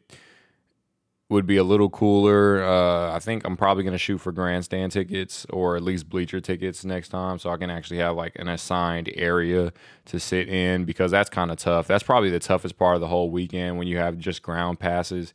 would 1.28 1.46
be 1.46 1.56
a 1.56 1.64
little 1.64 1.90
cooler. 1.90 2.62
Uh, 2.62 3.12
I 3.12 3.18
think 3.18 3.44
I'm 3.44 3.56
probably 3.56 3.82
going 3.82 3.92
to 3.92 3.98
shoot 3.98 4.18
for 4.18 4.30
grandstand 4.30 4.92
tickets 4.92 5.44
or 5.50 5.76
at 5.76 5.82
least 5.82 6.08
bleacher 6.08 6.40
tickets 6.40 6.84
next 6.84 7.08
time 7.08 7.38
so 7.38 7.50
I 7.50 7.56
can 7.56 7.68
actually 7.68 7.98
have 7.98 8.16
like 8.16 8.36
an 8.36 8.48
assigned 8.48 9.10
area 9.14 9.72
to 10.06 10.20
sit 10.20 10.48
in 10.48 10.84
because 10.84 11.10
that's 11.10 11.28
kind 11.28 11.50
of 11.50 11.58
tough. 11.58 11.88
That's 11.88 12.04
probably 12.04 12.30
the 12.30 12.38
toughest 12.38 12.78
part 12.78 12.94
of 12.94 13.00
the 13.00 13.08
whole 13.08 13.30
weekend 13.30 13.76
when 13.76 13.88
you 13.88 13.98
have 13.98 14.18
just 14.18 14.42
ground 14.42 14.78
passes 14.78 15.34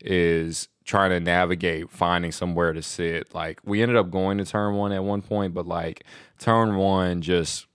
is 0.00 0.68
trying 0.84 1.10
to 1.10 1.20
navigate 1.20 1.90
finding 1.90 2.30
somewhere 2.30 2.72
to 2.72 2.82
sit. 2.82 3.34
Like 3.34 3.60
we 3.64 3.82
ended 3.82 3.96
up 3.96 4.10
going 4.10 4.38
to 4.38 4.44
turn 4.44 4.74
1 4.74 4.92
at 4.92 5.02
one 5.02 5.22
point, 5.22 5.54
but 5.54 5.66
like 5.66 6.04
turn 6.38 6.76
1 6.76 7.20
just 7.20 7.66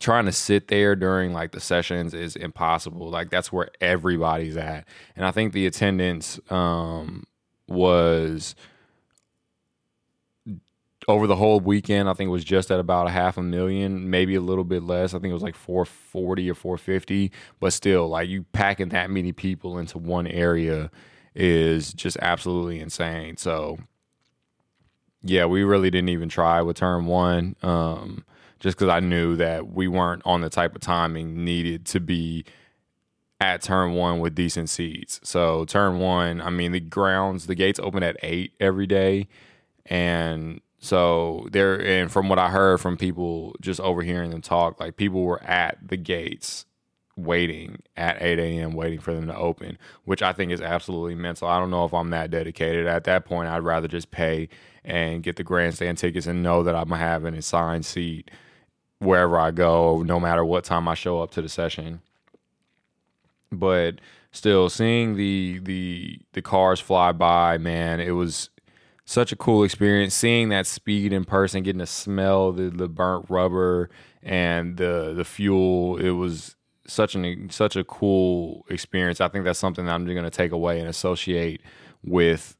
trying 0.00 0.24
to 0.24 0.32
sit 0.32 0.68
there 0.68 0.96
during 0.96 1.32
like 1.32 1.52
the 1.52 1.60
sessions 1.60 2.14
is 2.14 2.34
impossible. 2.34 3.10
Like 3.10 3.30
that's 3.30 3.52
where 3.52 3.68
everybody's 3.80 4.56
at. 4.56 4.88
And 5.14 5.24
I 5.24 5.30
think 5.30 5.52
the 5.52 5.66
attendance 5.66 6.40
um, 6.50 7.24
was 7.68 8.56
over 11.08 11.26
the 11.26 11.36
whole 11.36 11.60
weekend, 11.60 12.08
I 12.08 12.14
think 12.14 12.28
it 12.28 12.32
was 12.32 12.44
just 12.44 12.70
at 12.70 12.80
about 12.80 13.06
a 13.08 13.10
half 13.10 13.36
a 13.36 13.42
million, 13.42 14.10
maybe 14.10 14.34
a 14.34 14.40
little 14.40 14.64
bit 14.64 14.82
less. 14.82 15.12
I 15.14 15.18
think 15.18 15.30
it 15.30 15.34
was 15.34 15.42
like 15.42 15.56
440 15.56 16.50
or 16.50 16.54
450, 16.54 17.32
but 17.58 17.72
still, 17.72 18.08
like 18.08 18.28
you 18.28 18.44
packing 18.52 18.90
that 18.90 19.10
many 19.10 19.32
people 19.32 19.78
into 19.78 19.98
one 19.98 20.26
area 20.26 20.90
is 21.34 21.92
just 21.92 22.16
absolutely 22.20 22.80
insane. 22.80 23.36
So, 23.36 23.78
yeah, 25.22 25.46
we 25.46 25.62
really 25.62 25.90
didn't 25.90 26.08
even 26.10 26.28
try 26.28 26.62
with 26.62 26.76
turn 26.76 27.06
one. 27.06 27.56
Um, 27.62 28.24
just 28.60 28.78
because 28.78 28.90
I 28.90 29.00
knew 29.00 29.36
that 29.36 29.72
we 29.72 29.88
weren't 29.88 30.22
on 30.24 30.42
the 30.42 30.50
type 30.50 30.76
of 30.76 30.82
timing 30.82 31.44
needed 31.44 31.86
to 31.86 32.00
be 32.00 32.44
at 33.40 33.62
turn 33.62 33.94
one 33.94 34.20
with 34.20 34.34
decent 34.34 34.68
seats. 34.68 35.18
So 35.24 35.64
turn 35.64 35.98
one, 35.98 36.40
I 36.40 36.50
mean 36.50 36.72
the 36.72 36.80
grounds, 36.80 37.46
the 37.46 37.54
gates 37.54 37.80
open 37.80 38.02
at 38.02 38.16
eight 38.22 38.52
every 38.60 38.86
day, 38.86 39.28
and 39.86 40.60
so 40.78 41.48
there. 41.50 41.80
And 41.80 42.12
from 42.12 42.28
what 42.28 42.38
I 42.38 42.50
heard 42.50 42.80
from 42.80 42.96
people 42.96 43.56
just 43.60 43.80
overhearing 43.80 44.30
them 44.30 44.42
talk, 44.42 44.78
like 44.78 44.96
people 44.96 45.22
were 45.22 45.42
at 45.42 45.78
the 45.86 45.96
gates 45.96 46.66
waiting 47.16 47.82
at 47.96 48.22
8 48.22 48.38
a.m. 48.38 48.72
waiting 48.72 48.98
for 49.00 49.12
them 49.12 49.26
to 49.26 49.36
open, 49.36 49.76
which 50.04 50.22
I 50.22 50.32
think 50.32 50.52
is 50.52 50.60
absolutely 50.62 51.14
mental. 51.14 51.48
I 51.48 51.58
don't 51.58 51.70
know 51.70 51.84
if 51.84 51.92
I'm 51.92 52.10
that 52.10 52.30
dedicated. 52.30 52.86
At 52.86 53.04
that 53.04 53.26
point, 53.26 53.48
I'd 53.48 53.62
rather 53.62 53.88
just 53.88 54.10
pay 54.10 54.48
and 54.84 55.22
get 55.22 55.36
the 55.36 55.44
grandstand 55.44 55.98
tickets 55.98 56.26
and 56.26 56.42
know 56.42 56.62
that 56.62 56.74
I'm 56.74 56.88
gonna 56.88 56.98
have 56.98 57.24
an 57.24 57.34
assigned 57.34 57.84
seat 57.84 58.30
wherever 59.00 59.38
I 59.38 59.50
go, 59.50 60.02
no 60.02 60.20
matter 60.20 60.44
what 60.44 60.64
time 60.64 60.86
I 60.86 60.94
show 60.94 61.20
up 61.20 61.32
to 61.32 61.42
the 61.42 61.48
session. 61.48 62.00
But 63.50 63.96
still, 64.30 64.68
seeing 64.68 65.16
the 65.16 65.58
the 65.58 66.20
the 66.32 66.42
cars 66.42 66.78
fly 66.78 67.12
by, 67.12 67.58
man, 67.58 68.00
it 68.00 68.12
was 68.12 68.50
such 69.04 69.32
a 69.32 69.36
cool 69.36 69.64
experience. 69.64 70.14
Seeing 70.14 70.50
that 70.50 70.66
speed 70.66 71.12
in 71.12 71.24
person, 71.24 71.64
getting 71.64 71.80
to 71.80 71.86
smell 71.86 72.52
the 72.52 72.70
the 72.70 72.88
burnt 72.88 73.26
rubber 73.28 73.90
and 74.22 74.76
the 74.76 75.14
the 75.16 75.24
fuel, 75.24 75.96
it 75.96 76.10
was 76.10 76.54
such 76.86 77.14
an 77.14 77.50
such 77.50 77.74
a 77.74 77.82
cool 77.82 78.64
experience. 78.70 79.20
I 79.20 79.28
think 79.28 79.44
that's 79.44 79.58
something 79.58 79.86
that 79.86 79.94
I'm 79.94 80.04
going 80.04 80.22
to 80.22 80.30
take 80.30 80.52
away 80.52 80.78
and 80.78 80.88
associate 80.88 81.62
with 82.04 82.56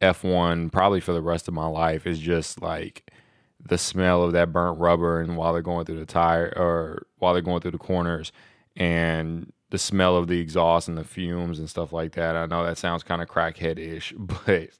F1 0.00 0.70
probably 0.70 1.00
for 1.00 1.12
the 1.12 1.22
rest 1.22 1.48
of 1.48 1.54
my 1.54 1.66
life. 1.66 2.06
Is 2.06 2.20
just 2.20 2.62
like 2.62 3.10
the 3.60 3.78
smell 3.78 4.22
of 4.22 4.32
that 4.32 4.52
burnt 4.52 4.78
rubber 4.78 5.20
and 5.20 5.36
while 5.36 5.52
they're 5.52 5.62
going 5.62 5.84
through 5.84 5.98
the 5.98 6.06
tire 6.06 6.52
or 6.56 7.06
while 7.18 7.32
they're 7.32 7.42
going 7.42 7.60
through 7.60 7.72
the 7.72 7.78
corners 7.78 8.32
and 8.76 9.52
the 9.70 9.78
smell 9.78 10.16
of 10.16 10.28
the 10.28 10.40
exhaust 10.40 10.88
and 10.88 10.96
the 10.96 11.04
fumes 11.04 11.58
and 11.58 11.68
stuff 11.68 11.92
like 11.92 12.12
that. 12.12 12.36
I 12.36 12.46
know 12.46 12.64
that 12.64 12.78
sounds 12.78 13.02
kind 13.02 13.20
of 13.20 13.28
crackhead 13.28 13.78
ish, 13.78 14.14
but 14.18 14.70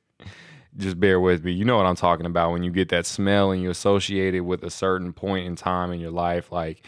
just 0.76 1.00
bear 1.00 1.20
with 1.20 1.44
me. 1.44 1.52
You 1.52 1.64
know 1.64 1.76
what 1.76 1.86
I'm 1.86 1.96
talking 1.96 2.26
about 2.26 2.52
when 2.52 2.62
you 2.62 2.70
get 2.70 2.88
that 2.90 3.06
smell 3.06 3.50
and 3.50 3.62
you 3.62 3.70
associate 3.70 4.34
it 4.34 4.40
with 4.40 4.62
a 4.62 4.70
certain 4.70 5.12
point 5.12 5.46
in 5.46 5.56
time 5.56 5.92
in 5.92 6.00
your 6.00 6.10
life, 6.10 6.52
like 6.52 6.82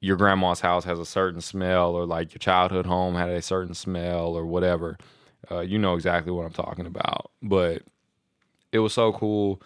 your 0.00 0.16
grandma's 0.16 0.60
house 0.60 0.84
has 0.84 0.98
a 0.98 1.06
certain 1.06 1.40
smell, 1.40 1.94
or 1.94 2.06
like 2.06 2.32
your 2.32 2.38
childhood 2.38 2.86
home 2.86 3.14
had 3.14 3.28
a 3.28 3.42
certain 3.42 3.74
smell, 3.74 4.36
or 4.36 4.46
whatever. 4.46 4.96
Uh, 5.50 5.60
you 5.60 5.78
know 5.78 5.94
exactly 5.94 6.30
what 6.32 6.46
I'm 6.46 6.52
talking 6.52 6.86
about. 6.86 7.30
But 7.42 7.82
it 8.72 8.78
was 8.78 8.92
so 8.92 9.12
cool 9.12 9.60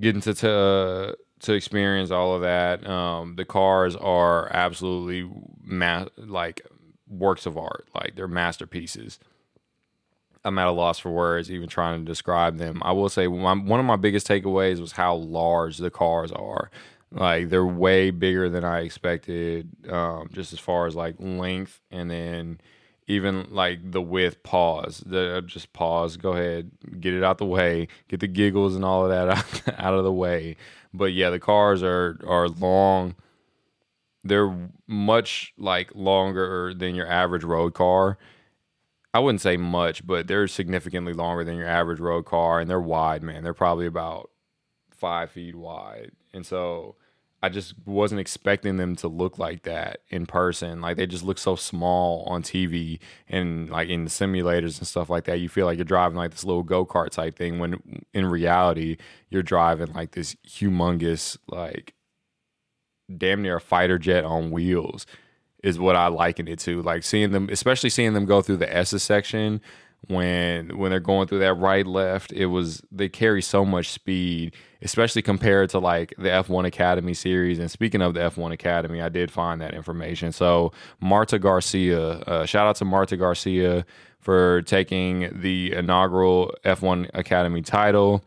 getting 0.00 0.20
to 0.22 0.34
to, 0.34 1.16
to 1.40 1.52
experience 1.52 2.10
all 2.10 2.34
of 2.34 2.42
that. 2.42 2.86
Um, 2.86 3.36
the 3.36 3.44
cars 3.44 3.96
are 3.96 4.50
absolutely 4.52 5.30
ma- 5.62 6.06
like 6.16 6.62
works 7.08 7.46
of 7.46 7.56
art, 7.56 7.88
like 7.94 8.14
they're 8.16 8.28
masterpieces. 8.28 9.18
I'm 10.44 10.58
at 10.58 10.66
a 10.66 10.72
loss 10.72 10.98
for 10.98 11.10
words, 11.10 11.50
even 11.50 11.68
trying 11.68 12.00
to 12.00 12.04
describe 12.04 12.58
them. 12.58 12.82
I 12.84 12.92
will 12.92 13.08
say 13.08 13.26
one 13.28 13.80
of 13.80 13.86
my 13.86 13.96
biggest 13.96 14.28
takeaways 14.28 14.78
was 14.78 14.92
how 14.92 15.14
large 15.14 15.78
the 15.78 15.90
cars 15.90 16.30
are. 16.32 16.70
Like 17.10 17.48
they're 17.48 17.64
way 17.64 18.10
bigger 18.10 18.50
than 18.50 18.64
I 18.64 18.80
expected, 18.80 19.70
um, 19.88 20.28
just 20.32 20.52
as 20.52 20.58
far 20.58 20.86
as 20.86 20.96
like 20.96 21.14
length, 21.18 21.80
and 21.90 22.10
then 22.10 22.60
even 23.06 23.46
like 23.50 23.90
the 23.92 24.00
width. 24.02 24.42
Pause. 24.42 25.04
The, 25.06 25.42
just 25.46 25.72
pause. 25.72 26.16
Go 26.16 26.32
ahead, 26.32 26.70
get 27.00 27.14
it 27.14 27.22
out 27.22 27.38
the 27.38 27.46
way. 27.46 27.88
Get 28.08 28.20
the 28.20 28.26
giggles 28.26 28.74
and 28.74 28.84
all 28.84 29.04
of 29.04 29.10
that 29.10 29.28
out, 29.68 29.78
out 29.78 29.94
of 29.94 30.04
the 30.04 30.12
way. 30.12 30.56
But 30.92 31.12
yeah, 31.12 31.30
the 31.30 31.40
cars 31.40 31.82
are 31.82 32.18
are 32.26 32.48
long. 32.48 33.16
They're 34.22 34.56
much 34.86 35.52
like 35.58 35.90
longer 35.94 36.72
than 36.72 36.94
your 36.94 37.10
average 37.10 37.44
road 37.44 37.74
car. 37.74 38.16
I 39.12 39.20
wouldn't 39.20 39.42
say 39.42 39.56
much, 39.56 40.04
but 40.06 40.26
they're 40.26 40.48
significantly 40.48 41.12
longer 41.12 41.44
than 41.44 41.56
your 41.56 41.68
average 41.68 42.00
road 42.00 42.24
car, 42.24 42.58
and 42.58 42.68
they're 42.68 42.80
wide, 42.80 43.22
man. 43.22 43.44
They're 43.44 43.54
probably 43.54 43.86
about 43.86 44.30
five 44.90 45.30
feet 45.30 45.54
wide, 45.54 46.12
and 46.32 46.44
so 46.44 46.96
I 47.44 47.50
just 47.50 47.74
wasn't 47.84 48.22
expecting 48.22 48.78
them 48.78 48.96
to 48.96 49.06
look 49.06 49.38
like 49.38 49.64
that 49.64 50.00
in 50.08 50.24
person. 50.24 50.80
Like 50.80 50.96
they 50.96 51.06
just 51.06 51.24
look 51.24 51.36
so 51.36 51.56
small 51.56 52.24
on 52.26 52.42
TV 52.42 53.00
and 53.28 53.68
like 53.68 53.90
in 53.90 54.04
the 54.04 54.10
simulators 54.10 54.78
and 54.78 54.86
stuff 54.86 55.10
like 55.10 55.24
that. 55.24 55.40
You 55.40 55.50
feel 55.50 55.66
like 55.66 55.76
you're 55.76 55.84
driving 55.84 56.16
like 56.16 56.30
this 56.30 56.44
little 56.44 56.62
go 56.62 56.86
kart 56.86 57.10
type 57.10 57.36
thing 57.36 57.58
when 57.58 58.02
in 58.14 58.24
reality 58.24 58.96
you're 59.28 59.42
driving 59.42 59.92
like 59.92 60.12
this 60.12 60.36
humongous 60.48 61.36
like 61.46 61.92
damn 63.14 63.42
near 63.42 63.56
a 63.56 63.60
fighter 63.60 63.98
jet 63.98 64.24
on 64.24 64.50
wheels 64.50 65.04
is 65.62 65.78
what 65.78 65.96
I 65.96 66.06
liken 66.06 66.48
it 66.48 66.60
to. 66.60 66.80
Like 66.80 67.02
seeing 67.02 67.32
them, 67.32 67.50
especially 67.52 67.90
seeing 67.90 68.14
them 68.14 68.24
go 68.24 68.40
through 68.40 68.56
the 68.56 68.74
S's 68.74 69.02
section 69.02 69.60
when 70.08 70.76
when 70.76 70.90
they're 70.90 71.00
going 71.00 71.26
through 71.26 71.38
that 71.38 71.54
right 71.54 71.86
left 71.86 72.32
it 72.32 72.46
was 72.46 72.82
they 72.90 73.08
carry 73.08 73.42
so 73.42 73.64
much 73.64 73.90
speed 73.90 74.54
especially 74.82 75.22
compared 75.22 75.70
to 75.70 75.78
like 75.78 76.12
the 76.18 76.28
F1 76.28 76.66
Academy 76.66 77.14
series. 77.14 77.58
And 77.58 77.70
speaking 77.70 78.02
of 78.02 78.14
the 78.14 78.20
F1 78.20 78.52
Academy 78.52 79.00
I 79.00 79.08
did 79.08 79.30
find 79.30 79.60
that 79.60 79.74
information. 79.74 80.32
So 80.32 80.72
Marta 81.00 81.38
Garcia 81.38 82.00
uh, 82.00 82.46
shout 82.46 82.66
out 82.66 82.76
to 82.76 82.84
Marta 82.84 83.16
Garcia 83.16 83.86
for 84.20 84.62
taking 84.62 85.40
the 85.40 85.72
inaugural 85.72 86.54
F1 86.64 87.10
Academy 87.14 87.62
title 87.62 88.24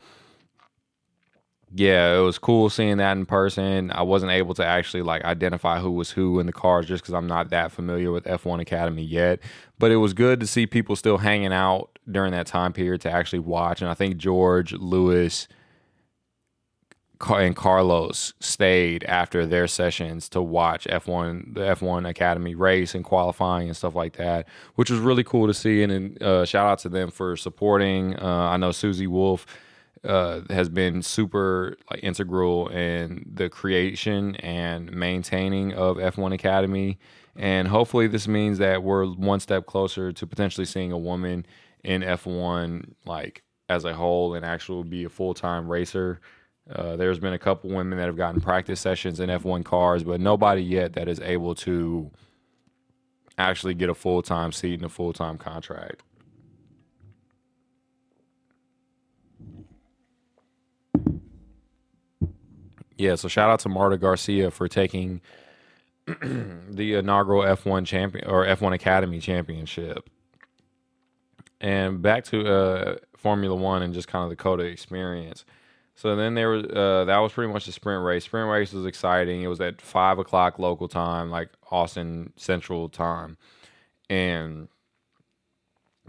yeah, 1.74 2.17
it 2.17 2.21
was 2.21 2.39
cool 2.39 2.69
seeing 2.69 2.97
that 2.97 3.17
in 3.17 3.25
person. 3.25 3.91
I 3.91 4.01
wasn't 4.01 4.31
able 4.31 4.53
to 4.55 4.65
actually 4.65 5.03
like 5.03 5.24
identify 5.25 5.79
who 5.79 5.91
was 5.91 6.12
who 6.12 6.39
in 6.39 6.45
the 6.45 6.53
cars 6.53 6.86
just 6.86 7.03
because 7.03 7.13
I'm 7.13 7.27
not 7.27 7.50
that 7.50 7.71
familiar 7.71 8.12
with 8.12 8.24
F1 8.24 8.62
Academy 8.62 9.03
yet. 9.03 9.39
But 9.77 9.91
it 9.91 9.97
was 9.97 10.13
good 10.13 10.39
to 10.39 10.47
see 10.47 10.65
people 10.65 10.95
still 10.95 11.17
hanging 11.17 11.53
out 11.53 12.00
during 12.09 12.31
that 12.31 12.47
time 12.47 12.71
period 12.71 13.01
to 13.01 13.12
actually 13.12 13.39
watch. 13.39 13.81
And 13.81 13.91
I 13.91 13.95
think 13.95 14.17
George, 14.17 14.74
Lewis, 14.74 15.50
and 17.27 17.55
Carlos 17.55 18.33
stayed 18.39 19.03
after 19.03 19.45
their 19.45 19.67
sessions 19.67 20.29
to 20.29 20.41
watch 20.41 20.88
F1, 20.88 21.53
the 21.53 21.62
F1 21.62 22.07
Academy 22.07 22.55
race 22.55 22.95
and 22.95 23.03
qualifying 23.03 23.67
and 23.67 23.75
stuff 23.75 23.95
like 23.95 24.15
that, 24.17 24.47
which 24.75 24.89
was 24.89 25.00
really 25.00 25.24
cool 25.24 25.47
to 25.47 25.53
see. 25.53 25.83
And 25.83 26.21
uh, 26.21 26.45
shout 26.45 26.67
out 26.67 26.79
to 26.79 26.89
them 26.89 27.12
for 27.12 27.36
supporting. 27.36 28.15
Uh, 28.17 28.50
I 28.51 28.57
know 28.57 28.71
Susie 28.71 29.07
Wolff 29.07 29.45
uh, 30.03 30.41
has 30.49 30.69
been 30.69 31.01
super 31.01 31.77
like 31.89 32.03
integral 32.03 32.67
in 32.69 33.29
the 33.33 33.49
creation 33.49 34.35
and 34.37 34.91
maintaining 34.91 35.73
of 35.73 35.97
F1 35.97 36.33
Academy. 36.33 36.97
And 37.35 37.67
hopefully, 37.67 38.07
this 38.07 38.27
means 38.27 38.57
that 38.57 38.83
we're 38.83 39.05
one 39.05 39.39
step 39.39 39.65
closer 39.65 40.11
to 40.11 40.27
potentially 40.27 40.65
seeing 40.65 40.91
a 40.91 40.97
woman 40.97 41.45
in 41.83 42.01
F1 42.01 42.93
like 43.05 43.43
as 43.69 43.85
a 43.85 43.93
whole 43.93 44.33
and 44.33 44.45
actually 44.45 44.83
be 44.83 45.03
a 45.03 45.09
full 45.09 45.33
time 45.33 45.67
racer. 45.67 46.19
Uh, 46.69 46.95
there's 46.95 47.19
been 47.19 47.33
a 47.33 47.39
couple 47.39 47.69
women 47.69 47.97
that 47.97 48.07
have 48.07 48.17
gotten 48.17 48.41
practice 48.41 48.79
sessions 48.79 49.19
in 49.19 49.29
F1 49.29 49.63
cars, 49.63 50.03
but 50.03 50.19
nobody 50.19 50.61
yet 50.61 50.93
that 50.93 51.07
is 51.07 51.19
able 51.21 51.55
to 51.55 52.11
actually 53.37 53.73
get 53.73 53.89
a 53.89 53.93
full 53.93 54.21
time 54.21 54.51
seat 54.51 54.75
and 54.75 54.85
a 54.85 54.89
full 54.89 55.13
time 55.13 55.37
contract. 55.37 56.03
Yeah, 62.97 63.15
so 63.15 63.27
shout 63.27 63.49
out 63.49 63.59
to 63.61 63.69
Marta 63.69 63.97
Garcia 63.97 64.49
for 64.51 64.67
taking 64.67 65.21
the 66.05 66.95
inaugural 66.95 67.43
F1 67.43 67.85
champion 67.85 68.27
or 68.27 68.45
F1 68.45 68.73
Academy 68.73 69.19
championship. 69.19 70.09
And 71.61 72.01
back 72.01 72.23
to 72.25 72.47
uh, 72.47 72.95
Formula 73.15 73.55
One 73.55 73.81
and 73.81 73.93
just 73.93 74.07
kind 74.07 74.23
of 74.23 74.29
the 74.29 74.35
COTA 74.35 74.63
experience. 74.63 75.45
So 75.95 76.15
then 76.15 76.35
there 76.35 76.49
was 76.49 76.63
uh, 76.65 77.05
that 77.05 77.17
was 77.17 77.33
pretty 77.33 77.51
much 77.51 77.65
the 77.65 77.71
sprint 77.71 78.03
race. 78.03 78.25
Sprint 78.25 78.49
race 78.49 78.71
was 78.71 78.85
exciting. 78.85 79.41
It 79.41 79.47
was 79.47 79.59
at 79.59 79.81
five 79.81 80.19
o'clock 80.19 80.59
local 80.59 80.87
time, 80.87 81.31
like 81.31 81.49
Austin 81.71 82.33
Central 82.35 82.87
time, 82.87 83.37
and 84.07 84.67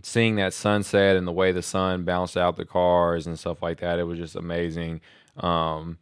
seeing 0.02 0.36
that 0.36 0.52
sunset 0.52 1.16
and 1.16 1.26
the 1.26 1.32
way 1.32 1.52
the 1.52 1.62
sun 1.62 2.04
bounced 2.04 2.36
out 2.36 2.56
the 2.56 2.66
cars 2.66 3.26
and 3.26 3.38
stuff 3.38 3.62
like 3.62 3.80
that, 3.80 3.98
it 3.98 4.04
was 4.04 4.18
just 4.18 4.36
amazing. 4.36 5.00
Um, 5.38 5.96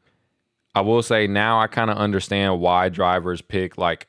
I 0.77 0.81
will 0.83 1.03
say 1.03 1.27
now 1.27 1.59
I 1.59 1.69
kind 1.69 1.91
of 1.91 1.97
understand 1.97 2.61
why 2.61 2.91
drivers 2.91 3.41
pick 3.41 3.79
like 3.79 4.09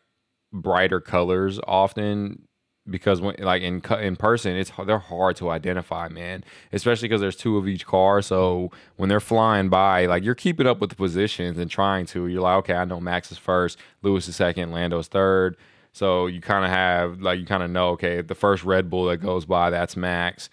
brighter 0.51 0.99
colors 0.99 1.61
often 1.65 2.43
because 2.89 3.21
when 3.21 3.35
like 3.39 3.61
in 3.61 3.81
in 4.01 4.17
person 4.17 4.53
it's 4.57 4.71
they're 4.85 4.99
hard 4.99 5.37
to 5.37 5.49
identify 5.49 6.09
man 6.09 6.43
especially 6.73 7.07
because 7.07 7.21
there's 7.21 7.37
two 7.37 7.55
of 7.55 7.69
each 7.69 7.85
car. 7.85 8.21
So 8.21 8.71
when 8.97 9.07
they're 9.07 9.21
flying 9.21 9.69
by 9.69 10.07
like 10.07 10.25
you're 10.25 10.35
keeping 10.35 10.67
up 10.67 10.81
with 10.81 10.89
the 10.89 10.97
positions 10.97 11.57
and 11.57 11.71
trying 11.71 12.05
to. 12.07 12.27
You're 12.27 12.41
like 12.41 12.57
okay 12.57 12.73
I 12.73 12.83
know 12.83 12.99
Max 12.99 13.31
is 13.31 13.37
first 13.37 13.79
Lewis 14.01 14.27
is 14.27 14.35
second 14.35 14.73
Lando's 14.73 15.07
third. 15.07 15.55
So 15.93 16.27
you 16.27 16.41
kind 16.41 16.65
of 16.65 16.71
have 16.71 17.21
like 17.21 17.39
you 17.39 17.45
kind 17.45 17.63
of 17.63 17.71
know 17.71 17.91
okay 17.91 18.19
the 18.21 18.35
first 18.35 18.65
Red 18.65 18.89
Bull 18.89 19.05
that 19.05 19.17
goes 19.17 19.45
by 19.45 19.69
that's 19.69 19.95
Max 19.95 20.49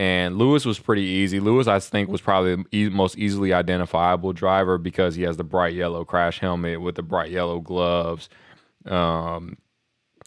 and 0.00 0.38
Lewis 0.38 0.64
was 0.64 0.78
pretty 0.78 1.02
easy. 1.02 1.40
Lewis, 1.40 1.66
I 1.66 1.78
think, 1.78 2.08
was 2.08 2.22
probably 2.22 2.64
the 2.72 2.88
most 2.88 3.18
easily 3.18 3.52
identifiable 3.52 4.32
driver 4.32 4.78
because 4.78 5.14
he 5.14 5.24
has 5.24 5.36
the 5.36 5.44
bright 5.44 5.74
yellow 5.74 6.06
crash 6.06 6.38
helmet 6.38 6.80
with 6.80 6.94
the 6.94 7.02
bright 7.02 7.30
yellow 7.30 7.60
gloves, 7.60 8.30
um, 8.86 9.58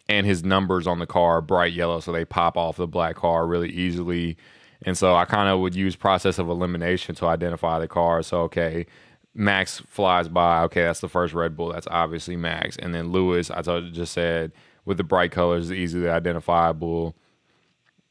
and 0.08 0.28
his 0.28 0.44
numbers 0.44 0.86
on 0.86 1.00
the 1.00 1.08
car 1.08 1.38
are 1.38 1.42
bright 1.42 1.74
yellow, 1.74 2.00
so 2.00 2.12
they 2.12 2.24
pop 2.24 2.56
off 2.56 2.78
the 2.78 2.86
black 2.86 3.16
car 3.16 3.48
really 3.48 3.72
easily. 3.72 4.38
And 4.86 4.96
so 4.96 5.16
I 5.16 5.26
kind 5.26 5.50
of 5.50 5.60
would 5.62 5.74
use 5.74 5.96
process 5.96 6.38
of 6.38 6.50
elimination 6.50 7.16
to 7.16 7.26
identify 7.26 7.80
the 7.80 7.88
car. 7.88 8.22
So 8.22 8.42
okay, 8.42 8.86
Max 9.34 9.82
flies 9.88 10.28
by. 10.28 10.62
Okay, 10.66 10.84
that's 10.84 11.00
the 11.00 11.10
first 11.10 11.34
Red 11.34 11.58
Bull. 11.58 11.74
That's 11.74 11.88
obviously 11.90 12.36
Max. 12.36 12.78
And 12.78 12.94
then 12.94 13.12
Lewis, 13.12 13.50
I 13.50 13.64
just 13.64 14.14
said 14.14 14.52
with 14.86 14.98
the 14.98 15.04
bright 15.04 15.32
colors, 15.32 15.72
easily 15.72 16.10
identifiable. 16.10 17.16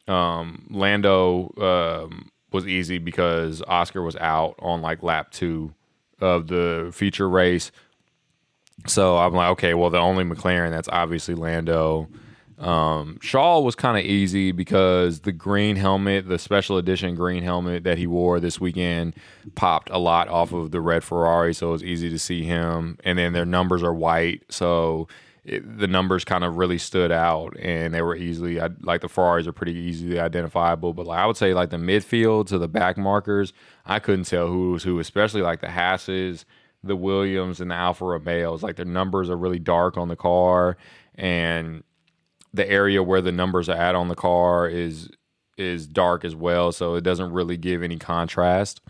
Um, 0.09 0.67
Lando 0.71 1.53
um, 1.59 2.31
was 2.53 2.67
easy 2.67 2.99
because 2.99 3.63
Oscar 3.67 4.03
was 4.03 4.17
out 4.17 4.57
on 4.59 4.83
like 4.83 5.03
lap 5.03 5.31
two 5.31 5.75
of 6.21 6.49
the 6.49 6.91
feature 6.93 7.29
race. 7.29 7.73
So 8.87 9.17
I'm 9.17 9.33
like, 9.33 9.51
okay, 9.53 9.75
well, 9.75 9.91
the 9.91 9.99
only 9.99 10.25
McLaren 10.25 10.71
that's 10.71 10.89
obviously 10.91 11.35
Lando. 11.35 12.09
Um, 12.59 13.19
Shaw 13.21 13.61
was 13.61 13.75
kind 13.75 13.99
of 13.99 14.05
easy 14.05 14.53
because 14.53 15.21
the 15.21 15.33
green 15.33 15.75
helmet, 15.75 16.29
the 16.29 16.39
special 16.39 16.79
edition 16.79 17.17
green 17.17 17.43
helmet 17.43 17.83
that 17.85 17.99
he 17.99 18.07
wore 18.07 18.39
this 18.39 18.61
weekend, 18.61 19.15
popped 19.57 19.91
a 19.91 19.99
lot 19.99 20.29
off 20.29 20.53
of 20.53 20.71
the 20.71 20.81
red 20.81 21.03
Ferrari, 21.03 21.55
so 21.55 21.71
it 21.71 21.73
was 21.73 21.85
easy 21.85 22.09
to 22.11 22.19
see 22.19 22.45
him. 22.45 22.99
And 23.05 23.19
then 23.19 23.33
their 23.33 23.45
numbers 23.45 23.83
are 23.83 23.93
white, 23.93 24.43
so 24.49 25.09
it, 25.45 25.79
the 25.79 25.89
numbers 25.89 26.25
kind 26.25 26.45
of 26.45 26.57
really 26.57 26.79
stood 26.79 27.11
out, 27.11 27.57
and 27.59 27.93
they 27.93 28.03
were 28.03 28.15
easily 28.15 28.61
like 28.81 29.01
the 29.01 29.09
Ferraris 29.09 29.47
are 29.47 29.53
pretty 29.53 29.75
easily 29.75 30.21
identifiable. 30.21 30.93
But 30.93 31.07
like 31.07 31.19
I 31.19 31.27
would 31.27 31.37
say, 31.37 31.53
like 31.53 31.71
the 31.71 31.79
midfield 31.79 32.47
to 32.49 32.59
the 32.59 32.69
back 32.69 32.97
markers, 32.97 33.53
I 33.85 33.99
couldn't 33.99 34.25
tell 34.25 34.47
who 34.47 34.73
was 34.73 34.85
who, 34.85 35.01
especially 35.01 35.43
like 35.43 35.61
the 35.61 35.71
Hasses, 35.71 36.45
the 36.85 36.95
Williams, 36.95 37.61
and 37.61 37.71
the 37.73 37.75
Alfa 37.75 38.05
Romeos. 38.05 38.63
Like 38.63 38.77
their 38.77 38.85
numbers 38.85 39.29
are 39.31 39.37
really 39.37 39.59
dark 39.59 39.97
on 39.97 40.09
the 40.09 40.17
car, 40.17 40.77
and 41.17 41.83
the 42.55 42.69
area 42.69 43.03
where 43.03 43.21
the 43.21 43.33
numbers 43.33 43.69
are 43.69 43.77
at 43.77 43.97
on 43.97 44.09
the 44.09 44.15
car 44.15 44.69
is 44.69 45.11
is 45.59 45.89
dark 45.89 46.25
as 46.25 46.37
well, 46.37 46.71
so 46.71 46.95
it 46.95 47.03
doesn't 47.03 47.33
really 47.33 47.57
give 47.57 47.83
any 47.83 47.99
contrast. 47.99 48.81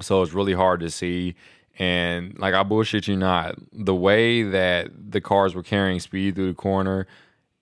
So 0.00 0.22
it's 0.22 0.32
really 0.32 0.54
hard 0.54 0.80
to 0.80 0.90
see. 0.90 1.34
And 1.78 2.38
like 2.38 2.54
I 2.54 2.62
bullshit 2.62 3.08
you 3.08 3.16
not, 3.16 3.56
the 3.72 3.94
way 3.94 4.42
that 4.42 4.90
the 5.10 5.20
cars 5.20 5.54
were 5.54 5.62
carrying 5.62 6.00
speed 6.00 6.34
through 6.34 6.48
the 6.48 6.54
corner 6.54 7.06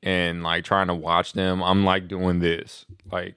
and 0.02 0.42
like 0.42 0.64
trying 0.64 0.88
to 0.88 0.94
watch 0.94 1.32
them, 1.32 1.62
I'm 1.62 1.84
like 1.84 2.08
doing 2.08 2.40
this 2.40 2.86
like 3.10 3.36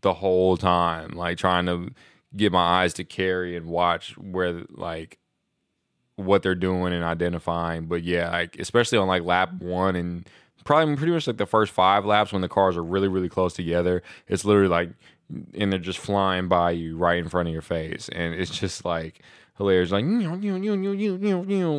the 0.00 0.14
whole 0.14 0.56
time, 0.56 1.12
like 1.12 1.38
trying 1.38 1.66
to 1.66 1.90
get 2.36 2.52
my 2.52 2.82
eyes 2.82 2.94
to 2.94 3.04
carry 3.04 3.56
and 3.56 3.66
watch 3.66 4.16
where 4.18 4.62
like 4.70 5.18
what 6.16 6.42
they're 6.42 6.54
doing 6.54 6.92
and 6.92 7.04
identifying. 7.04 7.86
But 7.86 8.02
yeah, 8.02 8.30
like 8.30 8.58
especially 8.58 8.98
on 8.98 9.08
like 9.08 9.22
lap 9.22 9.54
one 9.54 9.96
and 9.96 10.28
probably 10.64 10.96
pretty 10.96 11.12
much 11.12 11.26
like 11.26 11.38
the 11.38 11.46
first 11.46 11.72
five 11.72 12.04
laps 12.04 12.32
when 12.32 12.42
the 12.42 12.48
cars 12.48 12.76
are 12.76 12.84
really 12.84 13.08
really 13.08 13.28
close 13.28 13.54
together. 13.54 14.02
It's 14.26 14.44
literally 14.44 14.68
like 14.68 14.90
and 15.54 15.72
they're 15.72 15.78
just 15.78 15.98
flying 15.98 16.48
by 16.48 16.70
you 16.72 16.96
right 16.96 17.18
in 17.18 17.28
front 17.28 17.48
of 17.48 17.52
your 17.52 17.62
face, 17.62 18.08
and 18.10 18.34
it's 18.34 18.50
just 18.50 18.84
like 18.84 19.20
hilarious. 19.58 19.90
Like 19.90 20.04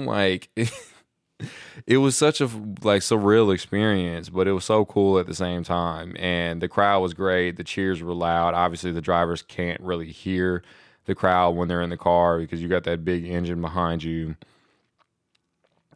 like. 0.05 0.49
it 1.87 1.97
was 1.97 2.17
such 2.17 2.41
a 2.41 2.45
like 2.83 3.01
surreal 3.01 3.53
experience, 3.53 4.29
but 4.29 4.47
it 4.47 4.51
was 4.51 4.65
so 4.65 4.85
cool 4.85 5.17
at 5.19 5.25
the 5.25 5.33
same 5.33 5.63
time. 5.63 6.15
And 6.19 6.61
the 6.61 6.67
crowd 6.67 6.99
was 7.01 7.13
great. 7.13 7.55
The 7.55 7.63
cheers 7.63 8.01
were 8.03 8.13
loud. 8.13 8.53
Obviously, 8.53 8.91
the 8.91 9.01
drivers 9.01 9.41
can't 9.41 9.79
really 9.81 10.11
hear 10.11 10.63
the 11.05 11.15
crowd 11.15 11.55
when 11.55 11.67
they're 11.67 11.81
in 11.81 11.89
the 11.89 11.97
car 11.97 12.37
because 12.37 12.61
you 12.61 12.67
got 12.67 12.83
that 12.83 13.03
big 13.03 13.25
engine 13.25 13.61
behind 13.61 14.03
you 14.03 14.35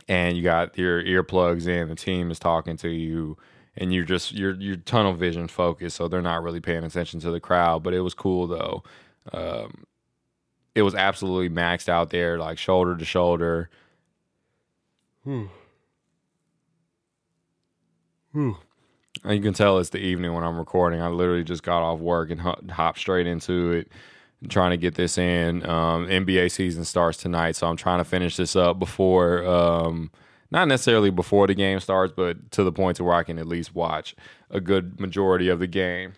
and 0.07 0.35
you 0.35 0.43
got 0.43 0.77
your 0.77 1.03
earplugs 1.03 1.67
in, 1.67 1.89
the 1.89 1.95
team 1.95 2.31
is 2.31 2.39
talking 2.39 2.77
to 2.77 2.89
you, 2.89 3.37
and 3.75 3.93
you're 3.93 4.03
just 4.03 4.33
you're 4.33 4.55
you're 4.55 4.75
tunnel 4.75 5.13
vision 5.13 5.47
focused, 5.47 5.95
so 5.95 6.07
they're 6.07 6.21
not 6.21 6.43
really 6.43 6.59
paying 6.59 6.83
attention 6.83 7.19
to 7.21 7.31
the 7.31 7.39
crowd. 7.39 7.83
But 7.83 7.93
it 7.93 8.01
was 8.01 8.13
cool 8.13 8.47
though. 8.47 8.83
Um, 9.31 9.85
it 10.75 10.81
was 10.81 10.95
absolutely 10.95 11.49
maxed 11.49 11.89
out 11.89 12.09
there, 12.09 12.37
like 12.37 12.57
shoulder 12.57 12.95
to 12.95 13.05
shoulder. 13.05 13.69
Hmm. 15.23 15.45
Hmm. 18.31 18.51
And 19.23 19.35
you 19.35 19.41
can 19.41 19.53
tell 19.53 19.77
it's 19.77 19.89
the 19.89 19.99
evening 19.99 20.33
when 20.33 20.43
I'm 20.43 20.57
recording. 20.57 21.01
I 21.01 21.07
literally 21.07 21.43
just 21.43 21.63
got 21.63 21.83
off 21.83 21.99
work 21.99 22.31
and 22.31 22.41
hopped 22.41 22.99
straight 22.99 23.27
into 23.27 23.71
it 23.71 23.91
trying 24.49 24.71
to 24.71 24.77
get 24.77 24.95
this 24.95 25.17
in. 25.17 25.67
Um, 25.67 26.07
NBA 26.07 26.51
season 26.51 26.85
starts 26.85 27.17
tonight, 27.17 27.55
so 27.55 27.67
I'm 27.67 27.77
trying 27.77 27.99
to 27.99 28.03
finish 28.03 28.35
this 28.35 28.55
up 28.55 28.79
before, 28.79 29.45
um, 29.45 30.11
not 30.51 30.67
necessarily 30.67 31.09
before 31.09 31.47
the 31.47 31.55
game 31.55 31.79
starts, 31.79 32.13
but 32.15 32.51
to 32.51 32.63
the 32.63 32.71
point 32.71 32.97
to 32.97 33.03
where 33.03 33.15
I 33.15 33.23
can 33.23 33.39
at 33.39 33.47
least 33.47 33.73
watch 33.73 34.15
a 34.49 34.59
good 34.59 34.99
majority 34.99 35.49
of 35.49 35.59
the 35.59 35.67
game. 35.67 36.13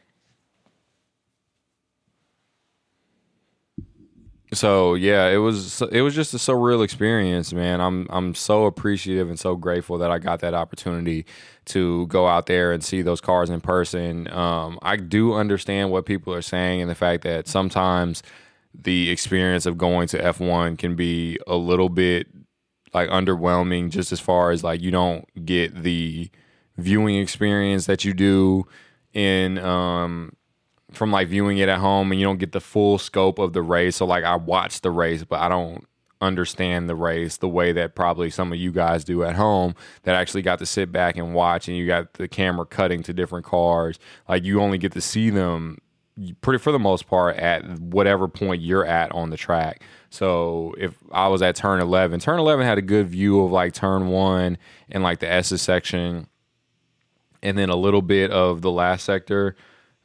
So 4.53 4.93
yeah, 4.93 5.27
it 5.27 5.38
was 5.38 5.81
it 5.91 6.01
was 6.01 6.15
just 6.15 6.34
a 6.34 6.38
surreal 6.38 6.84
experience, 6.84 7.53
man. 7.53 7.81
I'm 7.81 8.08
I'm 8.10 8.36
so 8.36 8.65
appreciative 8.65 9.29
and 9.29 9.39
so 9.39 9.55
grateful 9.55 9.97
that 9.97 10.12
I 10.12 10.19
got 10.19 10.39
that 10.41 10.53
opportunity 10.53 11.25
to 11.65 12.08
go 12.08 12.27
out 12.27 12.45
there 12.45 12.71
and 12.71 12.84
see 12.84 13.01
those 13.01 13.21
cars 13.21 13.49
in 13.49 13.60
person. 13.62 14.31
Um, 14.31 14.77
I 14.81 14.97
do 14.97 15.34
understand 15.34 15.91
what 15.91 16.05
people 16.05 16.34
are 16.34 16.41
saying 16.41 16.81
and 16.81 16.89
the 16.89 16.95
fact 16.95 17.23
that 17.23 17.47
sometimes 17.47 18.21
the 18.73 19.10
experience 19.10 19.65
of 19.65 19.77
going 19.77 20.08
to 20.10 20.19
F1 20.19 20.77
can 20.77 20.95
be 20.95 21.39
a 21.47 21.55
little 21.55 21.89
bit 21.89 22.27
like 22.93 23.10
underwhelming 23.10 23.89
just 23.89 24.12
as 24.12 24.19
far 24.19 24.51
as 24.51 24.63
like 24.63 24.81
you 24.81 24.91
don't 24.91 25.27
get 25.45 25.84
the 25.84 26.29
viewing 26.77 27.17
experience 27.17 27.86
that 27.86 28.05
you 28.05 28.13
do 28.13 28.65
in 29.13 29.58
um 29.60 30.36
from 30.97 31.12
like 31.12 31.27
viewing 31.27 31.58
it 31.58 31.69
at 31.69 31.79
home 31.79 32.12
and 32.12 32.19
you 32.19 32.25
don't 32.25 32.39
get 32.39 32.51
the 32.51 32.62
full 32.62 32.97
scope 32.97 33.39
of 33.39 33.53
the 33.53 33.62
race. 33.62 33.97
So 33.97 34.05
like 34.05 34.23
I 34.23 34.36
watched 34.36 34.84
the 34.84 34.91
race, 34.91 35.23
but 35.23 35.39
I 35.39 35.49
don't 35.49 35.86
understand 36.21 36.89
the 36.89 36.95
race 36.95 37.38
the 37.38 37.49
way 37.49 37.71
that 37.73 37.95
probably 37.95 38.29
some 38.29 38.51
of 38.51 38.58
you 38.58 38.71
guys 38.71 39.03
do 39.03 39.23
at 39.23 39.36
home 39.36 39.75
that 40.03 40.15
actually 40.15 40.41
got 40.41 40.60
to 40.60 40.65
sit 40.65 40.91
back 40.91 41.17
and 41.17 41.34
watch 41.34 41.67
and 41.67 41.75
you 41.77 41.86
got 41.86 42.13
the 42.13 42.27
camera 42.27 42.65
cutting 42.65 43.03
to 43.03 43.13
different 43.13 43.45
cars. 43.45 43.99
Like 44.27 44.43
you 44.43 44.62
only 44.62 44.77
get 44.77 44.93
to 44.93 45.01
see 45.01 45.29
them 45.29 45.79
pretty 46.41 46.60
for 46.60 46.71
the 46.71 46.79
most 46.79 47.08
part 47.08 47.36
at 47.36 47.63
whatever 47.79 48.27
point 48.27 48.62
you're 48.62 48.86
at 48.86 49.12
on 49.12 49.29
the 49.29 49.38
track. 49.38 49.84
So 50.10 50.73
if 50.77 50.95
I 51.12 51.27
was 51.27 51.41
at 51.41 51.55
turn 51.55 51.81
11, 51.81 52.21
turn 52.21 52.39
11 52.39 52.65
had 52.65 52.77
a 52.77 52.81
good 52.81 53.08
view 53.08 53.41
of 53.41 53.51
like 53.51 53.73
turn 53.73 54.08
1 54.08 54.58
and 54.89 55.03
like 55.03 55.19
the 55.19 55.29
S's 55.29 55.62
section 55.62 56.27
and 57.43 57.58
then 57.58 57.69
a 57.69 57.75
little 57.75 58.01
bit 58.01 58.31
of 58.31 58.62
the 58.62 58.71
last 58.71 59.03
sector, 59.05 59.55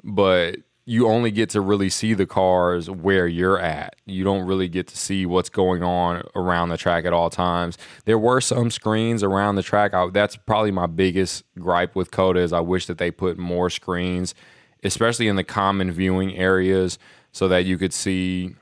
but 0.03 0.57
you 0.91 1.07
only 1.07 1.31
get 1.31 1.49
to 1.49 1.61
really 1.61 1.89
see 1.89 2.15
the 2.15 2.27
cars 2.27 2.91
where 2.91 3.29
you're 3.29 3.61
at. 3.61 3.95
You 4.07 4.25
don't 4.25 4.45
really 4.45 4.67
get 4.67 4.89
to 4.89 4.97
see 4.97 5.25
what's 5.25 5.49
going 5.49 5.85
on 5.85 6.25
around 6.35 6.71
the 6.71 6.77
track 6.77 7.05
at 7.05 7.13
all 7.13 7.31
times. 7.31 7.79
There 8.07 8.19
were 8.19 8.41
some 8.41 8.73
screens 8.73 9.23
around 9.23 9.55
the 9.55 9.63
track. 9.63 9.95
I, 9.95 10.09
that's 10.11 10.35
probably 10.35 10.73
my 10.73 10.87
biggest 10.87 11.45
gripe 11.61 11.95
with 11.95 12.11
COTA 12.11 12.41
is 12.41 12.53
I 12.53 12.59
wish 12.59 12.87
that 12.87 12.99
they 12.99 13.13
put 13.13 13.39
more 13.39 13.71
screens, 13.71 14.35
especially 14.83 15.29
in 15.29 15.37
the 15.37 15.45
common 15.45 15.93
viewing 15.93 16.37
areas, 16.37 16.99
so 17.31 17.47
that 17.47 17.65
you 17.65 17.79
could 17.79 17.93
see 17.93 18.57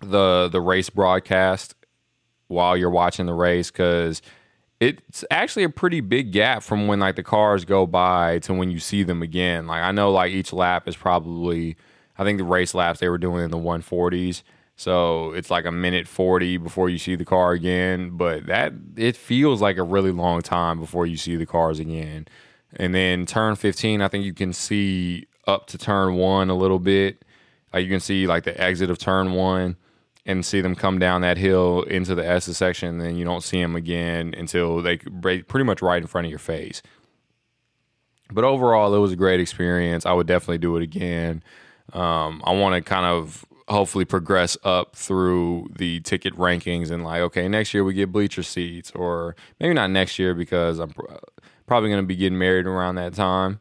the 0.00 0.48
the 0.50 0.62
race 0.62 0.88
broadcast 0.88 1.74
while 2.46 2.74
you're 2.74 2.88
watching 2.88 3.26
the 3.26 3.34
race 3.34 3.70
because– 3.70 4.22
it's 4.82 5.24
actually 5.30 5.62
a 5.62 5.68
pretty 5.68 6.00
big 6.00 6.32
gap 6.32 6.62
from 6.62 6.88
when 6.88 6.98
like 6.98 7.14
the 7.14 7.22
cars 7.22 7.64
go 7.64 7.86
by 7.86 8.40
to 8.40 8.52
when 8.52 8.70
you 8.70 8.80
see 8.80 9.04
them 9.04 9.22
again. 9.22 9.68
Like 9.68 9.82
I 9.82 9.92
know 9.92 10.10
like 10.10 10.32
each 10.32 10.52
lap 10.52 10.88
is 10.88 10.96
probably 10.96 11.76
I 12.18 12.24
think 12.24 12.38
the 12.38 12.44
race 12.44 12.74
laps 12.74 12.98
they 12.98 13.08
were 13.08 13.18
doing 13.18 13.44
in 13.44 13.52
the 13.52 13.58
140s. 13.58 14.42
So 14.74 15.32
it's 15.32 15.50
like 15.50 15.66
a 15.66 15.70
minute 15.70 16.08
40 16.08 16.56
before 16.56 16.88
you 16.88 16.98
see 16.98 17.14
the 17.14 17.24
car 17.24 17.52
again, 17.52 18.16
but 18.16 18.46
that 18.46 18.72
it 18.96 19.16
feels 19.16 19.62
like 19.62 19.76
a 19.76 19.84
really 19.84 20.10
long 20.10 20.42
time 20.42 20.80
before 20.80 21.06
you 21.06 21.16
see 21.16 21.36
the 21.36 21.46
cars 21.46 21.78
again. 21.78 22.26
And 22.74 22.92
then 22.92 23.24
turn 23.24 23.54
15, 23.54 24.02
I 24.02 24.08
think 24.08 24.24
you 24.24 24.34
can 24.34 24.52
see 24.52 25.26
up 25.46 25.66
to 25.68 25.78
turn 25.78 26.14
1 26.14 26.50
a 26.50 26.54
little 26.54 26.80
bit. 26.80 27.24
Like 27.72 27.84
you 27.84 27.90
can 27.90 28.00
see 28.00 28.26
like 28.26 28.42
the 28.42 28.60
exit 28.60 28.90
of 28.90 28.98
turn 28.98 29.34
1 29.34 29.76
and 30.24 30.44
see 30.46 30.60
them 30.60 30.74
come 30.74 30.98
down 30.98 31.20
that 31.22 31.36
hill 31.36 31.82
into 31.82 32.14
the 32.14 32.26
S 32.26 32.44
section, 32.44 32.88
and 32.88 33.00
then 33.00 33.16
you 33.16 33.24
don't 33.24 33.42
see 33.42 33.60
them 33.60 33.74
again 33.74 34.34
until 34.36 34.80
they 34.80 34.98
pretty 34.98 35.64
much 35.64 35.82
right 35.82 36.00
in 36.00 36.06
front 36.06 36.26
of 36.26 36.30
your 36.30 36.38
face. 36.38 36.82
But 38.30 38.44
overall, 38.44 38.94
it 38.94 38.98
was 38.98 39.12
a 39.12 39.16
great 39.16 39.40
experience. 39.40 40.06
I 40.06 40.12
would 40.12 40.26
definitely 40.26 40.58
do 40.58 40.76
it 40.76 40.82
again. 40.82 41.42
Um, 41.92 42.42
I 42.44 42.52
want 42.52 42.74
to 42.74 42.80
kind 42.80 43.04
of 43.04 43.44
hopefully 43.68 44.04
progress 44.04 44.56
up 44.64 44.96
through 44.96 45.68
the 45.76 46.00
ticket 46.00 46.34
rankings 46.36 46.90
and 46.90 47.04
like, 47.04 47.20
okay, 47.20 47.48
next 47.48 47.74
year 47.74 47.84
we 47.84 47.94
get 47.94 48.12
bleacher 48.12 48.42
seats, 48.42 48.90
or 48.92 49.36
maybe 49.60 49.74
not 49.74 49.90
next 49.90 50.18
year 50.18 50.34
because 50.34 50.78
I'm 50.78 50.94
probably 51.66 51.90
going 51.90 52.02
to 52.02 52.06
be 52.06 52.16
getting 52.16 52.38
married 52.38 52.66
around 52.66 52.94
that 52.96 53.14
time. 53.14 53.60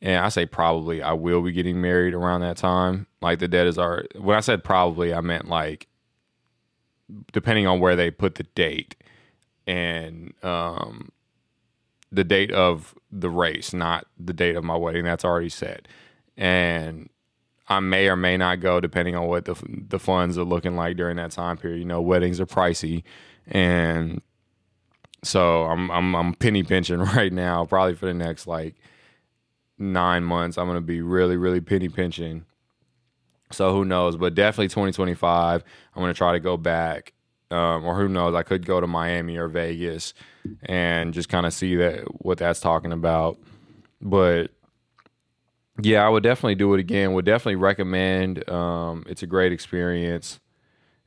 And 0.00 0.24
I 0.24 0.30
say 0.30 0.46
probably 0.46 1.00
I 1.00 1.12
will 1.12 1.42
be 1.42 1.52
getting 1.52 1.80
married 1.80 2.12
around 2.12 2.40
that 2.40 2.56
time. 2.56 3.06
Like 3.20 3.38
the 3.38 3.48
dead 3.48 3.66
is 3.66 3.78
our. 3.78 4.04
When 4.16 4.36
I 4.36 4.40
said 4.40 4.64
probably, 4.64 5.14
I 5.14 5.20
meant 5.20 5.48
like 5.48 5.86
depending 7.32 7.66
on 7.66 7.80
where 7.80 7.96
they 7.96 8.10
put 8.10 8.36
the 8.36 8.44
date 8.44 8.96
and 9.66 10.32
um, 10.44 11.10
the 12.12 12.24
date 12.24 12.52
of 12.52 12.94
the 13.10 13.30
race, 13.30 13.72
not 13.72 14.06
the 14.18 14.32
date 14.32 14.56
of 14.56 14.64
my 14.64 14.76
wedding. 14.76 15.04
That's 15.04 15.24
already 15.24 15.48
set. 15.50 15.88
And 16.36 17.08
I 17.68 17.80
may 17.80 18.08
or 18.08 18.16
may 18.16 18.36
not 18.36 18.60
go 18.60 18.80
depending 18.80 19.16
on 19.16 19.28
what 19.28 19.44
the 19.46 19.54
the 19.88 19.98
funds 19.98 20.38
are 20.38 20.44
looking 20.44 20.76
like 20.76 20.96
during 20.96 21.16
that 21.16 21.32
time 21.32 21.56
period. 21.56 21.78
You 21.78 21.84
know, 21.86 22.02
weddings 22.02 22.40
are 22.40 22.46
pricey, 22.46 23.02
and 23.46 24.22
So 25.24 25.64
I'm 25.64 25.90
I'm 25.90 26.14
I'm 26.16 26.34
penny 26.34 26.62
pinching 26.62 26.98
right 27.16 27.32
now, 27.32 27.64
probably 27.66 27.94
for 27.94 28.06
the 28.06 28.14
next 28.14 28.46
like 28.46 28.74
nine 29.78 30.24
months. 30.24 30.58
I'm 30.58 30.66
gonna 30.66 30.80
be 30.80 31.00
really, 31.02 31.36
really 31.36 31.60
penny 31.60 31.88
pinching. 31.88 32.44
So 33.52 33.72
who 33.72 33.84
knows? 33.84 34.16
But 34.16 34.34
definitely 34.34 34.68
2025, 34.68 35.64
I'm 35.94 36.02
gonna 36.02 36.14
try 36.14 36.32
to 36.32 36.40
go 36.40 36.56
back. 36.56 37.12
Um, 37.50 37.84
or 37.84 37.96
who 37.96 38.08
knows? 38.08 38.34
I 38.34 38.42
could 38.42 38.64
go 38.64 38.80
to 38.80 38.86
Miami 38.86 39.36
or 39.36 39.46
Vegas 39.46 40.14
and 40.62 41.12
just 41.12 41.28
kind 41.28 41.44
of 41.44 41.52
see 41.52 41.76
that 41.76 42.04
what 42.24 42.38
that's 42.38 42.60
talking 42.60 42.92
about. 42.92 43.38
But 44.00 44.52
yeah, 45.80 46.04
I 46.04 46.08
would 46.08 46.22
definitely 46.22 46.54
do 46.54 46.72
it 46.74 46.80
again. 46.80 47.12
Would 47.12 47.24
definitely 47.24 47.56
recommend. 47.56 48.48
Um, 48.48 49.04
it's 49.06 49.22
a 49.22 49.26
great 49.26 49.52
experience, 49.52 50.40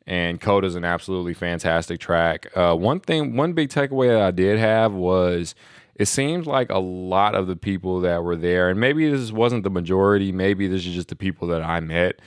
and 0.05 0.39
COTA 0.39 0.67
is 0.67 0.75
an 0.75 0.85
absolutely 0.85 1.33
fantastic 1.33 1.99
track. 1.99 2.47
Uh, 2.55 2.75
one 2.75 2.99
thing, 2.99 3.35
one 3.35 3.53
big 3.53 3.69
takeaway 3.69 4.09
that 4.09 4.21
I 4.21 4.31
did 4.31 4.59
have 4.59 4.93
was 4.93 5.55
it 5.95 6.05
seems 6.05 6.45
like 6.45 6.69
a 6.69 6.79
lot 6.79 7.35
of 7.35 7.47
the 7.47 7.55
people 7.55 8.01
that 8.01 8.23
were 8.23 8.35
there, 8.35 8.69
and 8.69 8.79
maybe 8.79 9.09
this 9.09 9.31
wasn't 9.31 9.63
the 9.63 9.69
majority, 9.69 10.31
maybe 10.31 10.67
this 10.67 10.85
is 10.85 10.93
just 10.93 11.07
the 11.07 11.15
people 11.15 11.47
that 11.49 11.63
I 11.63 11.79
met. 11.79 12.19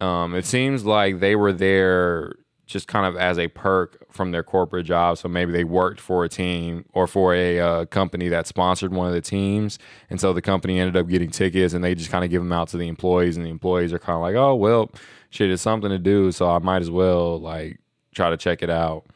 Um, 0.00 0.34
it 0.34 0.44
seems 0.44 0.84
like 0.84 1.20
they 1.20 1.34
were 1.34 1.52
there 1.52 2.34
just 2.68 2.86
kind 2.86 3.06
of 3.06 3.16
as 3.16 3.38
a 3.38 3.48
perk 3.48 4.06
from 4.12 4.30
their 4.30 4.42
corporate 4.42 4.84
job. 4.84 5.16
So 5.16 5.26
maybe 5.26 5.52
they 5.52 5.64
worked 5.64 6.00
for 6.00 6.24
a 6.24 6.28
team 6.28 6.84
or 6.92 7.06
for 7.06 7.34
a 7.34 7.58
uh, 7.58 7.84
company 7.86 8.28
that 8.28 8.46
sponsored 8.46 8.92
one 8.92 9.08
of 9.08 9.14
the 9.14 9.22
teams. 9.22 9.78
And 10.10 10.20
so 10.20 10.34
the 10.34 10.42
company 10.42 10.78
ended 10.78 10.94
up 10.94 11.08
getting 11.08 11.30
tickets 11.30 11.72
and 11.72 11.82
they 11.82 11.94
just 11.94 12.10
kind 12.10 12.24
of 12.24 12.30
give 12.30 12.42
them 12.42 12.52
out 12.52 12.68
to 12.68 12.76
the 12.76 12.86
employees. 12.86 13.38
And 13.38 13.46
the 13.46 13.50
employees 13.50 13.92
are 13.94 13.98
kind 13.98 14.16
of 14.16 14.20
like, 14.20 14.36
oh, 14.36 14.54
well, 14.54 14.90
shit, 15.30 15.50
it's 15.50 15.62
something 15.62 15.88
to 15.88 15.98
do. 15.98 16.30
So 16.30 16.50
I 16.50 16.58
might 16.58 16.82
as 16.82 16.90
well 16.90 17.40
like 17.40 17.80
try 18.14 18.28
to 18.28 18.36
check 18.36 18.62
it 18.62 18.70
out. 18.70 19.06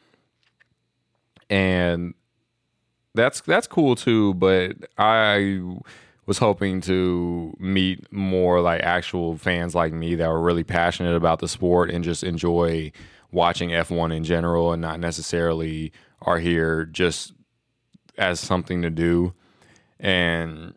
And 1.47 2.15
that's 3.15 3.41
that's 3.41 3.67
cool 3.67 3.95
too, 3.95 4.33
but 4.35 4.75
I 4.97 5.61
was 6.25 6.37
hoping 6.37 6.81
to 6.81 7.55
meet 7.59 8.11
more 8.11 8.61
like 8.61 8.81
actual 8.81 9.37
fans 9.37 9.75
like 9.75 9.93
me 9.93 10.15
that 10.15 10.29
were 10.29 10.41
really 10.41 10.63
passionate 10.63 11.15
about 11.15 11.39
the 11.39 11.47
sport 11.47 11.91
and 11.91 12.03
just 12.03 12.23
enjoy 12.23 12.91
watching 13.31 13.69
F1 13.69 14.15
in 14.15 14.23
general 14.23 14.71
and 14.71 14.81
not 14.81 14.99
necessarily 14.99 15.91
are 16.21 16.39
here 16.39 16.85
just 16.85 17.33
as 18.17 18.39
something 18.39 18.81
to 18.83 18.89
do. 18.89 19.33
And 19.99 20.73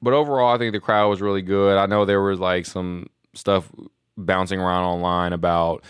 but 0.00 0.14
overall 0.14 0.54
I 0.54 0.58
think 0.58 0.72
the 0.72 0.80
crowd 0.80 1.08
was 1.08 1.20
really 1.20 1.42
good. 1.42 1.76
I 1.76 1.86
know 1.86 2.04
there 2.04 2.22
was 2.22 2.38
like 2.38 2.66
some 2.66 3.08
stuff 3.34 3.70
bouncing 4.16 4.58
around 4.60 4.84
online 4.84 5.32
about 5.32 5.84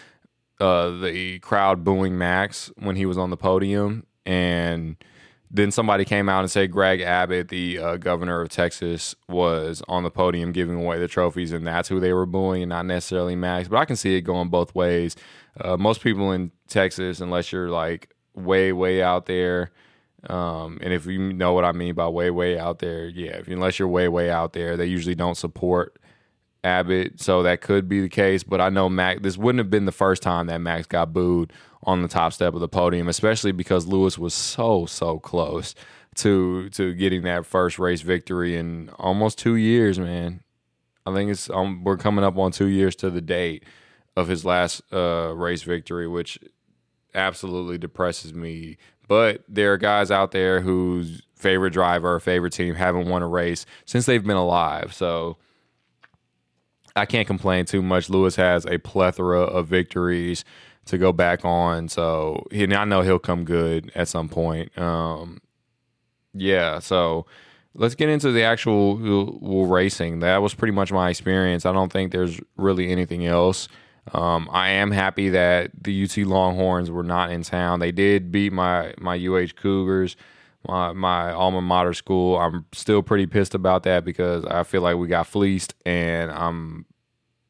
uh, 0.59 0.90
the 0.90 1.38
crowd 1.40 1.85
booing 1.85 2.19
Max 2.19 2.71
when 2.77 2.97
he 2.97 3.07
was 3.07 3.19
on 3.19 3.31
the 3.31 3.37
podium 3.37 4.07
and 4.25 4.97
then 5.50 5.70
somebody 5.70 6.04
came 6.04 6.28
out 6.28 6.40
and 6.40 6.50
said 6.50 6.72
Greg 6.72 7.00
Abbott, 7.00 7.48
the 7.48 7.78
uh, 7.78 7.96
governor 7.96 8.40
of 8.40 8.48
Texas, 8.48 9.14
was 9.28 9.82
on 9.88 10.02
the 10.02 10.11
podium 10.11 10.52
giving 10.52 10.76
away 10.76 10.98
the 10.98 11.09
trophies, 11.09 11.52
and 11.52 11.66
that's 11.66 11.88
who 11.88 12.00
they 12.00 12.12
were 12.12 12.26
booing, 12.26 12.62
and 12.62 12.70
not 12.70 12.87
necessarily 12.87 13.37
Max. 13.37 13.68
But 13.68 13.78
I 13.78 13.85
can 13.85 13.96
see 13.96 14.16
it 14.16 14.22
going 14.22 14.48
both 14.48 14.74
ways. 14.74 15.16
Uh, 15.61 15.76
most 15.76 16.00
people 16.00 16.32
in 16.32 16.50
Texas, 16.68 17.20
unless 17.20 17.52
you're 17.52 17.70
like 17.70 18.11
way, 18.35 18.72
way 18.72 19.02
out 19.02 19.26
there, 19.26 19.70
um, 20.28 20.78
and 20.82 20.92
if 20.92 21.06
you 21.06 21.32
know 21.32 21.52
what 21.52 21.64
I 21.64 21.72
mean 21.72 21.94
by 21.94 22.09
way, 22.09 22.30
way 22.30 22.59
out 22.59 22.80
there, 22.80 23.06
yeah, 23.06 23.37
if, 23.38 23.48
unless 23.48 23.78
you're 23.78 23.88
way, 23.88 24.09
way 24.09 24.30
out 24.30 24.52
there, 24.52 24.76
they 24.76 24.87
usually 24.87 25.14
don't 25.14 25.37
support 25.37 25.98
Abbott, 26.66 27.20
so 27.20 27.44
that 27.44 27.61
could 27.61 27.88
be 27.88 28.00
the 28.00 28.09
case. 28.09 28.42
But 28.42 28.61
I 28.61 28.68
know 28.68 28.88
Max. 28.88 29.22
This 29.22 29.38
wouldn't 29.38 29.61
have 29.61 29.70
been 29.70 29.87
the 29.87 29.92
first 29.92 30.22
time 30.22 30.48
that 30.48 30.59
Max 30.59 30.87
got 30.87 31.12
booed 31.12 31.52
on 31.85 32.02
the 32.02 32.09
top 32.09 32.33
step 32.33 32.55
of 32.55 32.61
the 32.61 32.68
podium, 32.68 33.09
especially 33.09 33.52
because 33.52 33.87
Lewis 33.87 34.18
was 34.18 34.35
so 34.35 34.85
so 34.87 35.18
close 35.18 35.74
to 36.16 36.68
to 36.70 36.92
getting 36.94 37.22
that 37.22 37.46
first 37.46 37.79
race 37.79 38.02
victory 38.02 38.57
in 38.57 38.90
almost 38.98 39.38
two 39.38 39.55
years. 39.55 39.98
Man, 39.98 40.40
I 41.07 41.14
think 41.14 41.31
it's 41.31 41.48
um, 41.50 41.85
we're 41.85 41.96
coming 41.96 42.24
up 42.24 42.37
on 42.37 42.50
two 42.50 42.66
years 42.66 42.96
to 42.96 43.11
the 43.11 43.20
date 43.20 43.64
of 44.16 44.29
his 44.29 44.44
last 44.44 44.83
uh, 44.92 45.33
race 45.37 45.62
victory, 45.62 46.09
which 46.09 46.38
absolutely 47.14 47.79
depresses 47.79 48.35
me. 48.35 48.76
But 49.09 49.44
there 49.48 49.72
are 49.72 49.79
guys 49.79 50.11
out 50.11 50.33
there 50.33 50.61
whose 50.61 51.22
favorite 51.37 51.72
driver 51.72 52.14
or 52.14 52.20
favorite 52.20 52.52
team 52.52 52.74
haven't 52.74 53.09
won 53.09 53.22
a 53.22 53.29
race 53.29 53.66
since 53.85 54.07
they've 54.07 54.24
been 54.24 54.37
alive. 54.37 54.92
So 54.92 55.37
I 56.96 57.04
can't 57.06 57.26
complain 57.26 57.66
too 57.66 57.82
much. 57.82 58.09
Lewis 58.09 58.37
has 58.37 58.64
a 58.66 58.78
plethora 58.78 59.42
of 59.42 59.68
victories 59.68 60.44
to 60.87 60.98
go 60.98 61.12
back 61.12 61.44
on, 61.44 61.88
so 61.88 62.46
he, 62.50 62.64
I 62.74 62.85
know 62.85 63.02
he'll 63.02 63.18
come 63.18 63.44
good 63.44 63.92
at 63.94 64.09
some 64.09 64.28
point. 64.28 64.76
Um, 64.78 65.40
yeah, 66.32 66.78
so 66.78 67.26
let's 67.74 67.94
get 67.94 68.09
into 68.09 68.32
the 68.32 68.42
actual 68.42 68.96
racing. 69.66 70.20
That 70.20 70.38
was 70.38 70.54
pretty 70.54 70.72
much 70.72 70.90
my 70.92 71.11
experience. 71.11 71.66
I 71.66 71.72
don't 71.72 71.92
think 71.92 72.12
there's 72.12 72.40
really 72.56 72.90
anything 72.90 73.26
else. 73.26 73.68
Um, 74.12 74.48
I 74.52 74.70
am 74.70 74.92
happy 74.92 75.30
that 75.30 75.70
the 75.82 76.04
UT 76.04 76.16
Longhorns 76.18 76.90
were 76.90 77.02
not 77.02 77.30
in 77.30 77.42
town. 77.42 77.80
They 77.80 77.92
did 77.92 78.30
beat 78.30 78.52
my 78.52 78.94
my 78.98 79.16
UH 79.16 79.48
Cougars 79.56 80.16
my, 80.68 80.92
my 80.92 81.33
alma 81.33 81.61
mater 81.61 81.94
school. 81.94 82.38
I'm 82.38 82.66
still 82.72 83.02
pretty 83.02 83.26
pissed 83.26 83.55
about 83.55 83.83
that 83.85 84.05
because 84.05 84.44
I 84.44 84.62
feel 84.62 84.83
like 84.83 84.96
we 84.96 85.09
got 85.09 85.26
fleeced, 85.26 85.74
and 85.85 86.31
I'm 86.31 86.87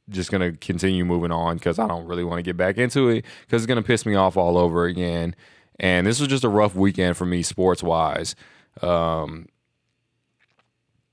just 0.08 0.30
gonna 0.30 0.52
continue 0.52 1.04
moving 1.04 1.32
on 1.32 1.56
because 1.56 1.78
I 1.78 1.86
don't 1.86 2.06
really 2.06 2.24
want 2.24 2.38
to 2.38 2.42
get 2.42 2.56
back 2.56 2.78
into 2.78 3.08
it 3.08 3.24
because 3.42 3.62
it's 3.62 3.66
gonna 3.66 3.82
piss 3.82 4.06
me 4.06 4.14
off 4.14 4.36
all 4.36 4.56
over 4.56 4.84
again. 4.86 5.34
And 5.78 6.06
this 6.06 6.20
was 6.20 6.28
just 6.28 6.44
a 6.44 6.48
rough 6.48 6.74
weekend 6.74 7.16
for 7.16 7.26
me 7.26 7.42
sports 7.42 7.82
wise. 7.82 8.34
Um, 8.82 9.46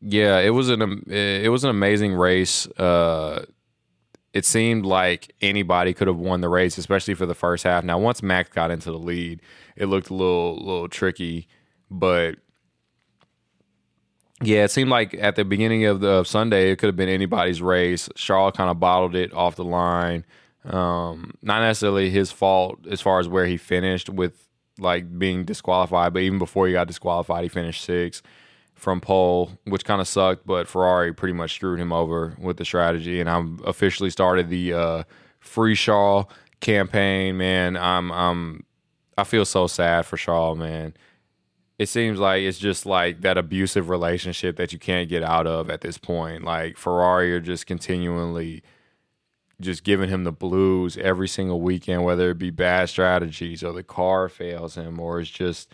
yeah, 0.01 0.39
it 0.39 0.51
was 0.51 0.69
an 0.69 1.03
it 1.09 1.49
was 1.49 1.63
an 1.63 1.69
amazing 1.69 2.13
race. 2.13 2.67
Uh, 2.71 3.45
it 4.33 4.45
seemed 4.45 4.85
like 4.85 5.33
anybody 5.41 5.93
could 5.93 6.07
have 6.07 6.17
won 6.17 6.41
the 6.41 6.49
race, 6.49 6.77
especially 6.77 7.13
for 7.13 7.25
the 7.25 7.35
first 7.35 7.63
half. 7.63 7.83
Now, 7.83 7.99
once 7.99 8.23
Max 8.23 8.49
got 8.49 8.71
into 8.71 8.91
the 8.91 8.97
lead, 8.97 9.41
it 9.75 9.85
looked 9.85 10.09
a 10.09 10.13
little 10.13 10.57
little 10.57 10.89
tricky. 10.89 11.47
But 11.93 12.37
yeah, 14.41 14.63
it 14.63 14.71
seemed 14.71 14.89
like 14.89 15.13
at 15.13 15.35
the 15.35 15.45
beginning 15.45 15.85
of 15.85 15.99
the 15.99 16.09
of 16.09 16.27
Sunday, 16.27 16.71
it 16.71 16.77
could 16.77 16.87
have 16.87 16.95
been 16.95 17.07
anybody's 17.07 17.61
race. 17.61 18.09
Charles 18.15 18.55
kind 18.57 18.69
of 18.69 18.79
bottled 18.79 19.15
it 19.15 19.31
off 19.31 19.55
the 19.55 19.63
line. 19.63 20.25
Um, 20.65 21.35
not 21.43 21.61
necessarily 21.61 22.09
his 22.09 22.31
fault 22.31 22.79
as 22.89 22.99
far 22.99 23.19
as 23.19 23.27
where 23.27 23.45
he 23.45 23.57
finished 23.57 24.09
with 24.09 24.47
like 24.79 25.19
being 25.19 25.45
disqualified, 25.45 26.13
but 26.13 26.23
even 26.23 26.39
before 26.39 26.65
he 26.65 26.73
got 26.73 26.87
disqualified, 26.87 27.43
he 27.43 27.49
finished 27.49 27.83
sixth 27.83 28.23
from 28.73 28.99
pole, 28.99 29.51
which 29.65 29.85
kind 29.85 30.01
of 30.01 30.07
sucked. 30.07 30.47
But 30.47 30.67
Ferrari 30.67 31.13
pretty 31.13 31.33
much 31.33 31.53
screwed 31.53 31.79
him 31.79 31.93
over 31.93 32.35
with 32.39 32.57
the 32.57 32.65
strategy, 32.65 33.19
and 33.19 33.29
I'm 33.29 33.59
officially 33.65 34.09
started 34.09 34.49
the 34.49 34.73
uh, 34.73 35.03
free 35.39 35.75
Charles 35.75 36.25
campaign. 36.59 37.37
Man, 37.37 37.77
I'm 37.77 38.11
I'm 38.11 38.65
I 39.15 39.25
feel 39.25 39.45
so 39.45 39.67
sad 39.67 40.07
for 40.07 40.17
Charles, 40.17 40.57
man 40.57 40.95
it 41.79 41.87
seems 41.87 42.19
like 42.19 42.43
it's 42.43 42.59
just 42.59 42.85
like 42.85 43.21
that 43.21 43.37
abusive 43.37 43.89
relationship 43.89 44.57
that 44.57 44.73
you 44.73 44.79
can't 44.79 45.09
get 45.09 45.23
out 45.23 45.47
of 45.47 45.69
at 45.69 45.81
this 45.81 45.97
point. 45.97 46.43
Like 46.43 46.77
Ferrari 46.77 47.33
are 47.33 47.39
just 47.39 47.65
continually 47.65 48.63
just 49.59 49.83
giving 49.83 50.09
him 50.09 50.23
the 50.23 50.31
blues 50.31 50.97
every 50.97 51.27
single 51.27 51.61
weekend, 51.61 52.03
whether 52.03 52.31
it 52.31 52.37
be 52.37 52.51
bad 52.51 52.89
strategies 52.89 53.63
or 53.63 53.71
the 53.71 53.83
car 53.83 54.29
fails 54.29 54.75
him 54.75 54.99
or 54.99 55.19
it's 55.19 55.29
just 55.29 55.71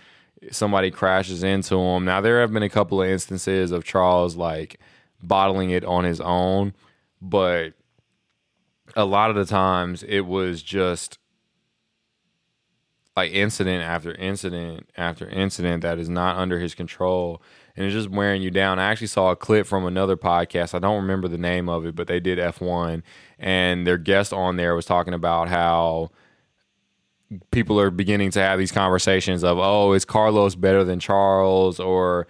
somebody 0.51 0.89
crashes 0.91 1.43
into 1.43 1.75
him. 1.77 2.05
Now 2.05 2.21
there 2.21 2.39
have 2.41 2.53
been 2.53 2.63
a 2.63 2.69
couple 2.69 3.01
of 3.01 3.09
instances 3.09 3.71
of 3.71 3.83
Charles 3.83 4.35
like 4.35 4.79
bottling 5.21 5.69
it 5.71 5.83
on 5.83 6.05
his 6.05 6.21
own, 6.21 6.73
but 7.21 7.73
a 8.95 9.05
lot 9.05 9.29
of 9.29 9.35
the 9.35 9.45
times 9.45 10.03
it 10.03 10.21
was 10.21 10.61
just 10.61 11.19
like 13.19 13.33
incident 13.33 13.83
after 13.83 14.13
incident 14.15 14.89
after 14.95 15.27
incident 15.27 15.81
that 15.81 15.99
is 15.99 16.07
not 16.07 16.37
under 16.37 16.59
his 16.59 16.73
control 16.73 17.41
and 17.75 17.85
it's 17.85 17.93
just 17.93 18.09
wearing 18.09 18.41
you 18.41 18.49
down. 18.49 18.79
I 18.79 18.85
actually 18.85 19.07
saw 19.07 19.31
a 19.31 19.35
clip 19.35 19.65
from 19.65 19.85
another 19.85 20.17
podcast. 20.17 20.73
I 20.73 20.79
don't 20.79 21.01
remember 21.01 21.27
the 21.27 21.37
name 21.37 21.67
of 21.69 21.85
it, 21.85 21.95
but 21.95 22.07
they 22.07 22.19
did 22.19 22.39
F1 22.39 23.03
and 23.37 23.85
their 23.85 23.97
guest 23.97 24.31
on 24.31 24.55
there 24.55 24.73
was 24.73 24.85
talking 24.85 25.13
about 25.13 25.49
how 25.49 26.11
people 27.51 27.79
are 27.79 27.91
beginning 27.91 28.31
to 28.31 28.39
have 28.39 28.57
these 28.57 28.71
conversations 28.71 29.43
of, 29.43 29.57
"Oh, 29.59 29.91
is 29.93 30.05
Carlos 30.05 30.55
better 30.55 30.83
than 30.83 30.99
Charles?" 30.99 31.79
or 31.79 32.25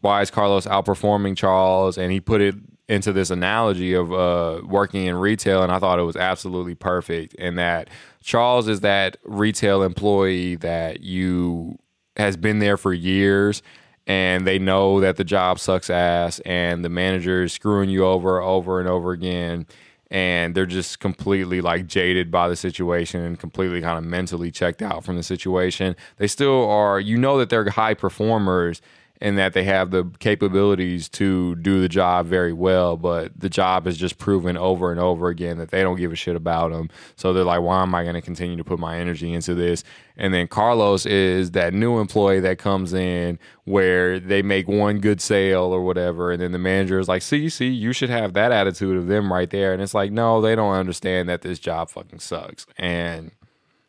"Why 0.00 0.22
is 0.22 0.30
Carlos 0.30 0.66
outperforming 0.66 1.36
Charles?" 1.36 1.98
and 1.98 2.12
he 2.12 2.20
put 2.20 2.40
it 2.40 2.54
into 2.90 3.12
this 3.12 3.30
analogy 3.30 3.94
of 3.94 4.12
uh, 4.12 4.60
working 4.66 5.06
in 5.06 5.14
retail, 5.14 5.62
and 5.62 5.70
I 5.70 5.78
thought 5.78 6.00
it 6.00 6.02
was 6.02 6.16
absolutely 6.16 6.74
perfect. 6.74 7.36
And 7.38 7.56
that 7.56 7.88
Charles 8.20 8.66
is 8.66 8.80
that 8.80 9.16
retail 9.22 9.84
employee 9.84 10.56
that 10.56 11.00
you 11.00 11.78
has 12.16 12.36
been 12.36 12.58
there 12.58 12.76
for 12.76 12.92
years, 12.92 13.62
and 14.08 14.44
they 14.44 14.58
know 14.58 15.00
that 15.00 15.16
the 15.16 15.24
job 15.24 15.60
sucks 15.60 15.88
ass, 15.88 16.40
and 16.40 16.84
the 16.84 16.88
manager 16.88 17.44
is 17.44 17.52
screwing 17.52 17.90
you 17.90 18.04
over, 18.04 18.42
over 18.42 18.80
and 18.80 18.88
over 18.88 19.12
again. 19.12 19.66
and 20.10 20.54
they're 20.54 20.66
just 20.66 20.98
completely 20.98 21.60
like 21.60 21.86
jaded 21.86 22.30
by 22.30 22.48
the 22.48 22.56
situation 22.56 23.22
and 23.22 23.38
completely 23.38 23.80
kind 23.80 23.96
of 23.96 24.04
mentally 24.04 24.50
checked 24.50 24.82
out 24.82 25.04
from 25.04 25.16
the 25.16 25.22
situation. 25.22 25.94
They 26.16 26.26
still 26.26 26.68
are, 26.68 26.98
you 26.98 27.16
know, 27.16 27.38
that 27.38 27.48
they're 27.48 27.70
high 27.70 27.94
performers 27.94 28.82
and 29.20 29.36
that 29.36 29.52
they 29.52 29.64
have 29.64 29.90
the 29.90 30.10
capabilities 30.18 31.08
to 31.10 31.54
do 31.56 31.80
the 31.80 31.88
job 31.88 32.26
very 32.26 32.52
well, 32.52 32.96
but 32.96 33.38
the 33.38 33.50
job 33.50 33.86
is 33.86 33.98
just 33.98 34.16
proven 34.16 34.56
over 34.56 34.90
and 34.90 34.98
over 34.98 35.28
again 35.28 35.58
that 35.58 35.70
they 35.70 35.82
don't 35.82 35.96
give 35.96 36.10
a 36.10 36.16
shit 36.16 36.36
about 36.36 36.70
them. 36.72 36.88
So 37.16 37.32
they're 37.32 37.44
like, 37.44 37.60
why 37.60 37.82
am 37.82 37.94
I 37.94 38.02
going 38.02 38.14
to 38.14 38.22
continue 38.22 38.56
to 38.56 38.64
put 38.64 38.78
my 38.78 38.96
energy 38.98 39.32
into 39.32 39.54
this? 39.54 39.84
And 40.16 40.32
then 40.32 40.48
Carlos 40.48 41.04
is 41.04 41.50
that 41.50 41.74
new 41.74 41.98
employee 41.98 42.40
that 42.40 42.58
comes 42.58 42.94
in 42.94 43.38
where 43.64 44.18
they 44.18 44.40
make 44.42 44.68
one 44.68 45.00
good 45.00 45.20
sale 45.20 45.64
or 45.64 45.82
whatever, 45.82 46.32
and 46.32 46.40
then 46.40 46.52
the 46.52 46.58
manager 46.58 46.98
is 46.98 47.08
like, 47.08 47.22
see, 47.22 47.48
see, 47.48 47.68
you 47.68 47.92
should 47.92 48.10
have 48.10 48.32
that 48.32 48.52
attitude 48.52 48.96
of 48.96 49.06
them 49.06 49.32
right 49.32 49.50
there. 49.50 49.72
And 49.72 49.82
it's 49.82 49.94
like, 49.94 50.12
no, 50.12 50.40
they 50.40 50.54
don't 50.56 50.74
understand 50.74 51.28
that 51.28 51.42
this 51.42 51.58
job 51.58 51.90
fucking 51.90 52.20
sucks. 52.20 52.66
And 52.78 53.32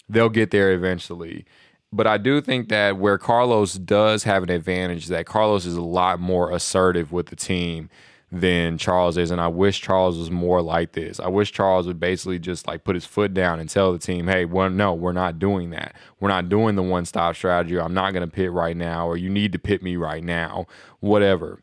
they'll 0.10 0.30
get 0.30 0.52
there 0.52 0.74
eventually 0.74 1.46
but 1.94 2.08
I 2.08 2.18
do 2.18 2.42
think 2.42 2.70
that 2.70 2.98
where 2.98 3.18
Carlos 3.18 3.74
does 3.74 4.24
have 4.24 4.44
an 4.44 4.50
advantage, 4.50 5.04
is 5.04 5.10
that 5.10 5.26
Carlos 5.26 5.66
is 5.66 5.76
a 5.76 5.82
lot 5.82 6.20
more 6.20 6.52
assertive 6.52 7.12
with 7.12 7.28
the 7.28 7.36
team 7.36 7.90
than 8.32 8.78
Charles 8.78 9.18
is. 9.18 9.30
And 9.30 9.42
I 9.42 9.50
wish 9.50 9.82
Charles 9.82 10.18
was 10.18 10.32
more 10.32 10.62
like 10.62 10.94
this. 10.94 11.20
I 11.20 11.28
wish 11.28 11.52
Charles 11.52 11.86
would 11.86 12.00
basically 12.00 12.40
just 12.40 12.66
like 12.66 12.86
put 12.86 12.96
his 12.96 13.06
foot 13.06 13.34
down 13.34 13.60
and 13.60 13.70
tell 13.70 13.92
the 13.92 14.00
team, 14.00 14.28
hey, 14.28 14.46
well, 14.46 14.70
no, 14.70 14.94
we're 14.94 15.12
not 15.12 15.38
doing 15.38 15.72
that. 15.72 15.94
We're 16.20 16.30
not 16.30 16.48
doing 16.48 16.76
the 16.76 16.84
one 16.84 17.06
stop 17.06 17.36
strategy. 17.36 17.78
I'm 17.78 17.94
not 17.94 18.14
going 18.14 18.28
to 18.28 18.34
pit 18.34 18.52
right 18.52 18.78
now, 18.78 19.06
or 19.08 19.18
you 19.18 19.30
need 19.30 19.52
to 19.52 19.60
pit 19.60 19.84
me 19.84 19.98
right 19.98 20.24
now, 20.24 20.68
whatever. 21.02 21.62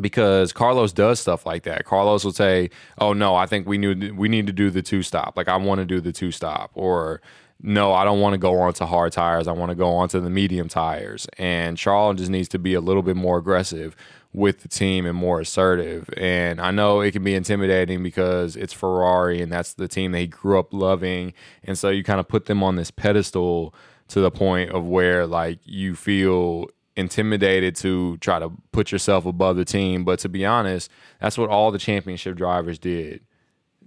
Because 0.00 0.52
Carlos 0.52 0.92
does 0.92 1.20
stuff 1.20 1.44
like 1.44 1.64
that. 1.64 1.84
Carlos 1.84 2.24
will 2.24 2.32
say, 2.32 2.70
"Oh 2.98 3.12
no, 3.12 3.34
I 3.34 3.46
think 3.46 3.66
we 3.66 3.78
need 3.78 4.16
we 4.16 4.28
need 4.28 4.46
to 4.46 4.52
do 4.52 4.70
the 4.70 4.82
two 4.82 5.02
stop. 5.02 5.36
Like 5.36 5.48
I 5.48 5.56
want 5.56 5.80
to 5.80 5.84
do 5.84 6.00
the 6.00 6.12
two 6.12 6.30
stop." 6.30 6.70
Or 6.74 7.20
no, 7.60 7.92
I 7.92 8.04
don't 8.04 8.20
want 8.20 8.34
to 8.34 8.38
go 8.38 8.60
on 8.60 8.72
to 8.74 8.86
hard 8.86 9.12
tires. 9.12 9.48
I 9.48 9.52
want 9.52 9.70
to 9.70 9.74
go 9.74 9.90
on 9.90 10.08
to 10.10 10.20
the 10.20 10.30
medium 10.30 10.68
tires. 10.68 11.26
And 11.38 11.76
Charles 11.76 12.18
just 12.18 12.30
needs 12.30 12.48
to 12.50 12.58
be 12.58 12.74
a 12.74 12.80
little 12.80 13.02
bit 13.02 13.16
more 13.16 13.38
aggressive 13.38 13.96
with 14.32 14.60
the 14.60 14.68
team 14.68 15.06
and 15.06 15.16
more 15.16 15.40
assertive. 15.40 16.08
And 16.16 16.60
I 16.60 16.70
know 16.70 17.00
it 17.00 17.12
can 17.12 17.24
be 17.24 17.34
intimidating 17.34 18.02
because 18.02 18.54
it's 18.54 18.72
Ferrari 18.72 19.42
and 19.42 19.50
that's 19.50 19.74
the 19.74 19.88
team 19.88 20.12
that 20.12 20.18
he 20.18 20.26
grew 20.28 20.58
up 20.58 20.72
loving. 20.72 21.32
And 21.64 21.76
so 21.76 21.88
you 21.88 22.04
kind 22.04 22.20
of 22.20 22.28
put 22.28 22.46
them 22.46 22.62
on 22.62 22.76
this 22.76 22.90
pedestal 22.90 23.74
to 24.08 24.20
the 24.20 24.30
point 24.30 24.70
of 24.70 24.84
where 24.84 25.26
like 25.26 25.58
you 25.64 25.96
feel 25.96 26.68
intimidated 26.98 27.76
to 27.76 28.16
try 28.16 28.40
to 28.40 28.50
put 28.72 28.90
yourself 28.90 29.24
above 29.24 29.56
the 29.56 29.64
team. 29.64 30.04
But 30.04 30.18
to 30.20 30.28
be 30.28 30.44
honest, 30.44 30.90
that's 31.20 31.38
what 31.38 31.48
all 31.48 31.70
the 31.70 31.78
championship 31.78 32.36
drivers 32.36 32.78
did. 32.78 33.20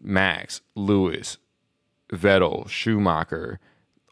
Max, 0.02 0.62
Lewis, 0.76 1.38
Vettel, 2.12 2.68
Schumacher, 2.70 3.60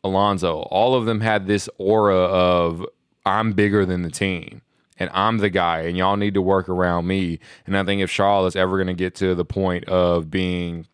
Alonso, 0.03 0.63
all 0.63 0.95
of 0.95 1.05
them 1.05 1.21
had 1.21 1.47
this 1.47 1.69
aura 1.77 2.17
of 2.17 2.85
I'm 3.25 3.53
bigger 3.53 3.85
than 3.85 4.01
the 4.01 4.11
team 4.11 4.61
and 4.97 5.09
I'm 5.13 5.37
the 5.37 5.49
guy 5.49 5.81
and 5.81 5.97
y'all 5.97 6.17
need 6.17 6.33
to 6.33 6.41
work 6.41 6.67
around 6.67 7.07
me. 7.07 7.39
And 7.65 7.77
I 7.77 7.85
think 7.85 8.01
if 8.01 8.11
Charles 8.11 8.53
is 8.53 8.55
ever 8.57 8.77
going 8.77 8.87
to 8.87 8.93
get 8.93 9.15
to 9.15 9.33
the 9.33 9.45
point 9.45 9.85
of 9.85 10.29
being 10.29 10.87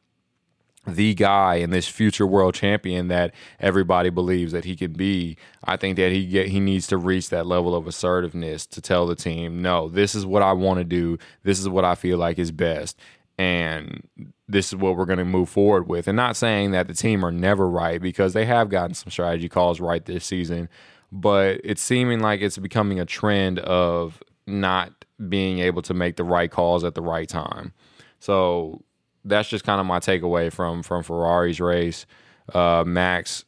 the 0.87 1.13
guy 1.13 1.55
and 1.55 1.73
this 1.73 1.87
future 1.87 2.27
world 2.27 2.53
champion 2.53 3.07
that 3.07 3.33
everybody 3.59 4.09
believes 4.09 4.51
that 4.51 4.65
he 4.65 4.75
can 4.75 4.93
be, 4.93 5.37
I 5.63 5.77
think 5.77 5.97
that 5.97 6.11
he 6.11 6.25
get 6.25 6.47
he 6.47 6.59
needs 6.59 6.87
to 6.87 6.97
reach 6.97 7.29
that 7.29 7.45
level 7.45 7.75
of 7.75 7.87
assertiveness 7.87 8.65
to 8.67 8.81
tell 8.81 9.07
the 9.07 9.15
team, 9.15 9.61
no, 9.61 9.89
this 9.89 10.15
is 10.15 10.25
what 10.25 10.43
I 10.43 10.53
want 10.53 10.79
to 10.79 10.83
do. 10.83 11.17
This 11.43 11.59
is 11.59 11.67
what 11.67 11.85
I 11.85 11.95
feel 11.95 12.17
like 12.17 12.37
is 12.37 12.51
best 12.51 12.99
and 13.37 14.07
this 14.47 14.67
is 14.67 14.75
what 14.75 14.95
we're 14.95 15.05
going 15.05 15.19
to 15.19 15.25
move 15.25 15.49
forward 15.49 15.87
with. 15.87 16.07
And 16.07 16.15
not 16.15 16.37
saying 16.37 16.71
that 16.71 16.87
the 16.87 16.93
team 16.93 17.25
are 17.25 17.31
never 17.31 17.67
right 17.67 18.01
because 18.01 18.33
they 18.33 18.45
have 18.45 18.69
gotten 18.69 18.93
some 18.93 19.11
strategy 19.11 19.49
calls 19.49 19.79
right 19.79 20.05
this 20.05 20.25
season, 20.25 20.69
but 21.11 21.59
it's 21.63 21.81
seeming 21.81 22.19
like 22.19 22.41
it's 22.41 22.57
becoming 22.57 22.99
a 22.99 23.05
trend 23.05 23.59
of 23.59 24.21
not 24.47 25.05
being 25.27 25.59
able 25.59 25.81
to 25.81 25.93
make 25.93 26.15
the 26.15 26.23
right 26.23 26.51
calls 26.51 26.83
at 26.83 26.95
the 26.95 27.01
right 27.01 27.27
time. 27.27 27.73
So 28.19 28.83
that's 29.25 29.49
just 29.49 29.65
kind 29.65 29.81
of 29.81 29.85
my 29.85 29.99
takeaway 29.99 30.51
from 30.51 30.83
from 30.83 31.03
Ferrari's 31.03 31.59
race. 31.59 32.05
Uh, 32.53 32.83
Max 32.85 33.43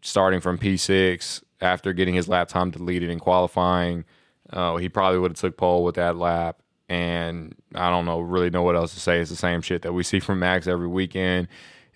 starting 0.00 0.40
from 0.40 0.58
P6 0.58 1.42
after 1.60 1.92
getting 1.92 2.14
his 2.14 2.28
lap 2.28 2.48
time 2.48 2.70
deleted 2.70 3.10
in 3.10 3.18
qualifying, 3.18 4.04
uh, 4.50 4.76
he 4.76 4.88
probably 4.88 5.18
would 5.18 5.32
have 5.32 5.38
took 5.38 5.56
pole 5.56 5.84
with 5.84 5.94
that 5.94 6.16
lap 6.16 6.60
and 6.88 7.54
I 7.74 7.90
don't 7.90 8.04
know 8.04 8.20
really 8.20 8.50
know 8.50 8.62
what 8.62 8.76
else 8.76 8.94
to 8.94 9.00
say. 9.00 9.20
It's 9.20 9.30
the 9.30 9.36
same 9.36 9.62
shit 9.62 9.82
that 9.82 9.92
we 9.92 10.02
see 10.02 10.20
from 10.20 10.38
Max 10.38 10.66
every 10.66 10.88
weekend. 10.88 11.48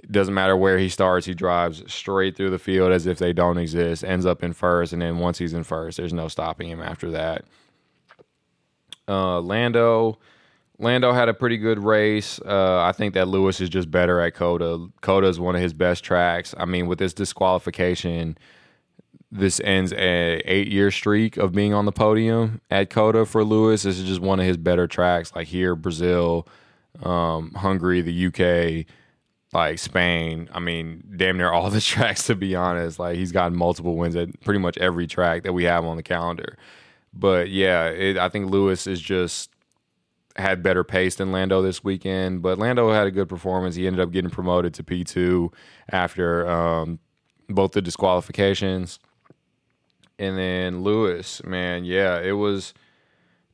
It 0.03 0.13
doesn't 0.13 0.35
matter 0.35 0.57
where 0.57 0.79
he 0.79 0.89
starts, 0.89 1.27
he 1.27 1.35
drives 1.35 1.83
straight 1.93 2.37
through 2.37 2.51
the 2.51 2.59
field 2.59 2.93
as 2.93 3.07
if 3.07 3.19
they 3.19 3.33
don't 3.33 3.59
exist, 3.59 4.05
ends 4.05 4.27
up 4.27 4.45
in 4.45 4.53
first, 4.53 4.93
and 4.93 5.03
then 5.03 5.19
once 5.19 5.39
he's 5.39 5.53
in 5.53 5.65
first, 5.65 5.97
there's 5.97 6.13
no 6.13 6.29
stopping 6.29 6.69
him 6.69 6.81
after 6.81 7.11
that. 7.11 7.45
Uh, 9.09 9.41
Lando, 9.41 10.19
Lando 10.79 11.13
had 11.13 11.29
a 11.29 11.35
pretty 11.35 11.57
good 11.57 11.83
race. 11.83 12.41
Uh, 12.45 12.81
I 12.83 12.93
think 12.93 13.15
that 13.15 13.27
Lewis 13.27 13.61
is 13.61 13.69
just 13.69 13.91
better 13.91 14.21
at 14.21 14.35
COTA. 14.35 14.89
COTA 15.01 15.27
is 15.27 15.41
one 15.41 15.57
of 15.57 15.61
his 15.61 15.73
best 15.73 16.05
tracks. 16.05 16.55
I 16.57 16.67
mean, 16.67 16.87
with 16.87 17.01
this 17.01 17.13
disqualification, 17.13 18.39
this 19.33 19.61
ends 19.61 19.93
a 19.93 20.41
eight 20.45 20.69
year 20.69 20.91
streak 20.91 21.37
of 21.37 21.53
being 21.53 21.75
on 21.75 21.85
the 21.85 21.93
podium 21.93 22.61
at 22.71 22.91
COTA 22.91 23.27
for 23.27 23.43
Lewis. 23.43 23.83
This 23.83 23.99
is 23.99 24.09
just 24.09 24.21
one 24.21 24.39
of 24.39 24.47
his 24.47 24.57
better 24.57 24.87
tracks, 24.87 25.35
like 25.35 25.49
here, 25.49 25.75
Brazil, 25.75 26.47
um, 27.03 27.53
Hungary, 27.55 28.01
the 28.01 28.27
UK, 28.27 28.87
like 29.53 29.81
Spain. 29.81 30.49
I 30.53 30.61
mean, 30.61 31.03
damn 31.17 31.37
near 31.37 31.51
all 31.51 31.71
the 31.71 31.81
tracks 31.81 32.25
to 32.29 32.37
be 32.37 32.55
honest. 32.55 33.01
Like 33.01 33.17
he's 33.17 33.33
gotten 33.33 33.59
multiple 33.59 33.97
wins 33.97 34.15
at 34.15 34.41
pretty 34.43 34.61
much 34.61 34.79
every 34.79 35.09
track 35.09 35.43
that 35.43 35.53
we 35.53 35.65
have 35.65 35.85
on 35.85 35.97
the 35.97 36.05
calendar. 36.05 36.57
But 37.13 37.51
yeah, 37.51 37.87
it, 37.87 38.17
I 38.17 38.29
think 38.29 38.51
Lewis 38.51 38.87
is 38.87 39.01
just 39.01 39.51
had 40.39 40.63
better 40.63 40.85
pace 40.85 41.17
than 41.17 41.33
Lando 41.33 41.61
this 41.61 41.85
weekend. 41.85 42.41
But 42.41 42.59
Lando 42.59 42.91
had 42.93 43.07
a 43.07 43.11
good 43.11 43.29
performance. 43.29 43.75
He 43.75 43.87
ended 43.87 44.01
up 44.01 44.13
getting 44.13 44.31
promoted 44.31 44.73
to 44.75 44.85
P 44.85 45.05
two 45.05 45.53
after 45.91 46.49
um, 46.49 46.99
both 47.49 47.73
the 47.73 47.83
disqualifications 47.83 48.99
and 50.19 50.37
then 50.37 50.83
Lewis, 50.83 51.43
man, 51.45 51.85
yeah, 51.85 52.21
it 52.21 52.33
was 52.33 52.75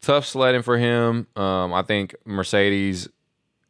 tough 0.00 0.24
sledding 0.24 0.62
for 0.62 0.78
him. 0.78 1.26
Um, 1.36 1.74
I 1.74 1.82
think 1.82 2.14
Mercedes 2.24 3.08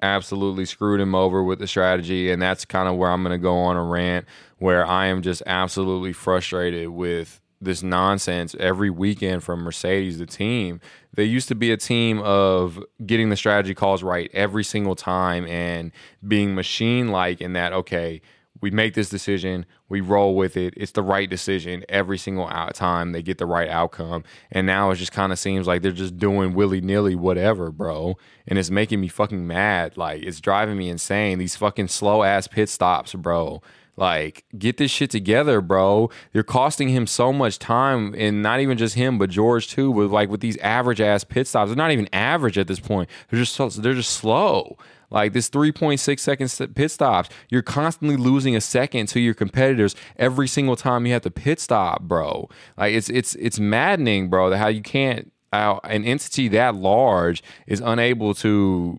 absolutely 0.01 0.65
screwed 0.65 1.01
him 1.01 1.15
over 1.15 1.43
with 1.43 1.59
the 1.59 1.67
strategy, 1.67 2.31
and 2.31 2.41
that's 2.41 2.65
kind 2.65 2.89
of 2.89 2.97
where 2.97 3.11
I'm 3.11 3.23
going 3.23 3.33
to 3.33 3.43
go 3.43 3.57
on 3.57 3.77
a 3.77 3.83
rant 3.83 4.27
where 4.59 4.87
I 4.87 5.07
am 5.07 5.23
just 5.23 5.43
absolutely 5.47 6.13
frustrated 6.13 6.89
with 6.89 7.41
this 7.65 7.83
nonsense 7.83 8.55
every 8.59 8.91
weekend 8.91 9.43
from 9.43 9.61
Mercedes, 9.61 10.19
the 10.19 10.27
team. 10.27 10.81
They 11.15 11.25
used 11.25 11.49
to 11.49 11.55
be 11.55 11.71
a 11.71 11.77
team 11.77 12.21
of 12.21 12.83
getting 13.05 13.31
the 13.31 13.37
strategy 13.37 13.75
calls 13.75 14.03
right 14.03 14.31
every 14.33 14.65
single 14.65 14.97
time 14.97 15.47
and 15.47 15.93
being 16.27 16.55
machine 16.55 17.09
like 17.09 17.41
in 17.41 17.53
that, 17.55 17.73
okay, 17.73 18.21
we 18.61 18.71
make 18.71 18.95
this 18.95 19.11
decision, 19.11 19.67
we 19.89 20.01
roll 20.01 20.37
with 20.37 20.57
it. 20.57 20.75
It's 20.77 20.93
the 20.93 21.03
right 21.03 21.29
decision 21.29 21.85
every 21.89 22.17
single 22.17 22.49
time. 22.73 23.13
They 23.13 23.21
get 23.21 23.39
the 23.39 23.47
right 23.47 23.69
outcome, 23.69 24.25
and 24.51 24.67
now 24.67 24.91
it 24.91 24.97
just 24.97 25.13
kind 25.13 25.33
of 25.33 25.39
seems 25.39 25.67
like 25.67 25.83
they're 25.83 25.93
just 25.93 26.17
doing 26.17 26.55
willy 26.55 26.81
nilly 26.81 27.15
whatever, 27.15 27.71
bro. 27.71 28.17
And 28.47 28.59
it's 28.59 28.71
making 28.71 29.01
me 29.01 29.09
fucking 29.09 29.47
mad. 29.47 29.97
Like 29.97 30.23
it's 30.23 30.41
driving 30.41 30.79
me 30.79 30.89
insane. 30.89 31.39
These 31.39 31.57
fucking 31.57 31.89
slow 31.89 32.23
ass 32.23 32.47
pit 32.47 32.69
stops, 32.69 33.15
bro. 33.15 33.61
Like, 33.97 34.45
get 34.59 34.77
this 34.77 34.91
shit 34.91 35.11
together, 35.11 35.61
bro. 35.61 36.11
You're 36.33 36.43
costing 36.43 36.89
him 36.89 37.07
so 37.07 37.33
much 37.33 37.59
time, 37.59 38.15
and 38.19 38.43
not 38.43 38.61
even 38.61 38.77
just 38.77 38.97
him, 38.97 39.19
but 39.19 39.31
George 39.31 39.69
too. 39.69 39.91
With 39.91 40.11
like 40.11 40.29
with 40.29 40.41
these 40.41 40.57
average 40.59 41.01
ass 41.01 41.25
pit 41.25 41.47
stops, 41.47 41.69
they're 41.69 41.77
not 41.77 41.93
even 41.93 42.09
average 42.13 42.59
at 42.59 42.67
this 42.67 42.81
point. 42.81 43.09
They're 43.31 43.39
just 43.39 43.55
so, 43.55 43.69
they're 43.69 43.95
just 43.95 44.13
slow. 44.13 44.77
Like 45.11 45.33
this 45.33 45.49
3.6 45.49 46.19
second 46.19 46.75
pit 46.75 46.91
stops, 46.91 47.29
you're 47.49 47.63
constantly 47.63 48.17
losing 48.17 48.57
a 48.57 48.61
second 48.61 49.07
to 49.09 49.21
your 49.21 49.35
competitors 49.35 49.95
every 50.17 50.49
single 50.49 50.75
time 50.75 51.07
you 51.07 51.13
have 51.13 51.23
to 51.23 51.31
pit 51.31 51.61
stop, 51.61 52.03
bro. 52.03 52.49
Like 52.77 52.95
it's 52.95 53.09
it's 53.09 53.37
it's 53.37 53.61
maddening, 53.61 54.29
bro. 54.29 54.51
That 54.51 54.59
how 54.59 54.69
you 54.69 54.83
can't 54.83 55.31
how 55.53 55.81
an 55.85 56.05
entity 56.05 56.49
that 56.49 56.75
large 56.75 57.45
is 57.69 57.81
unable 57.81 58.35
to 58.35 58.99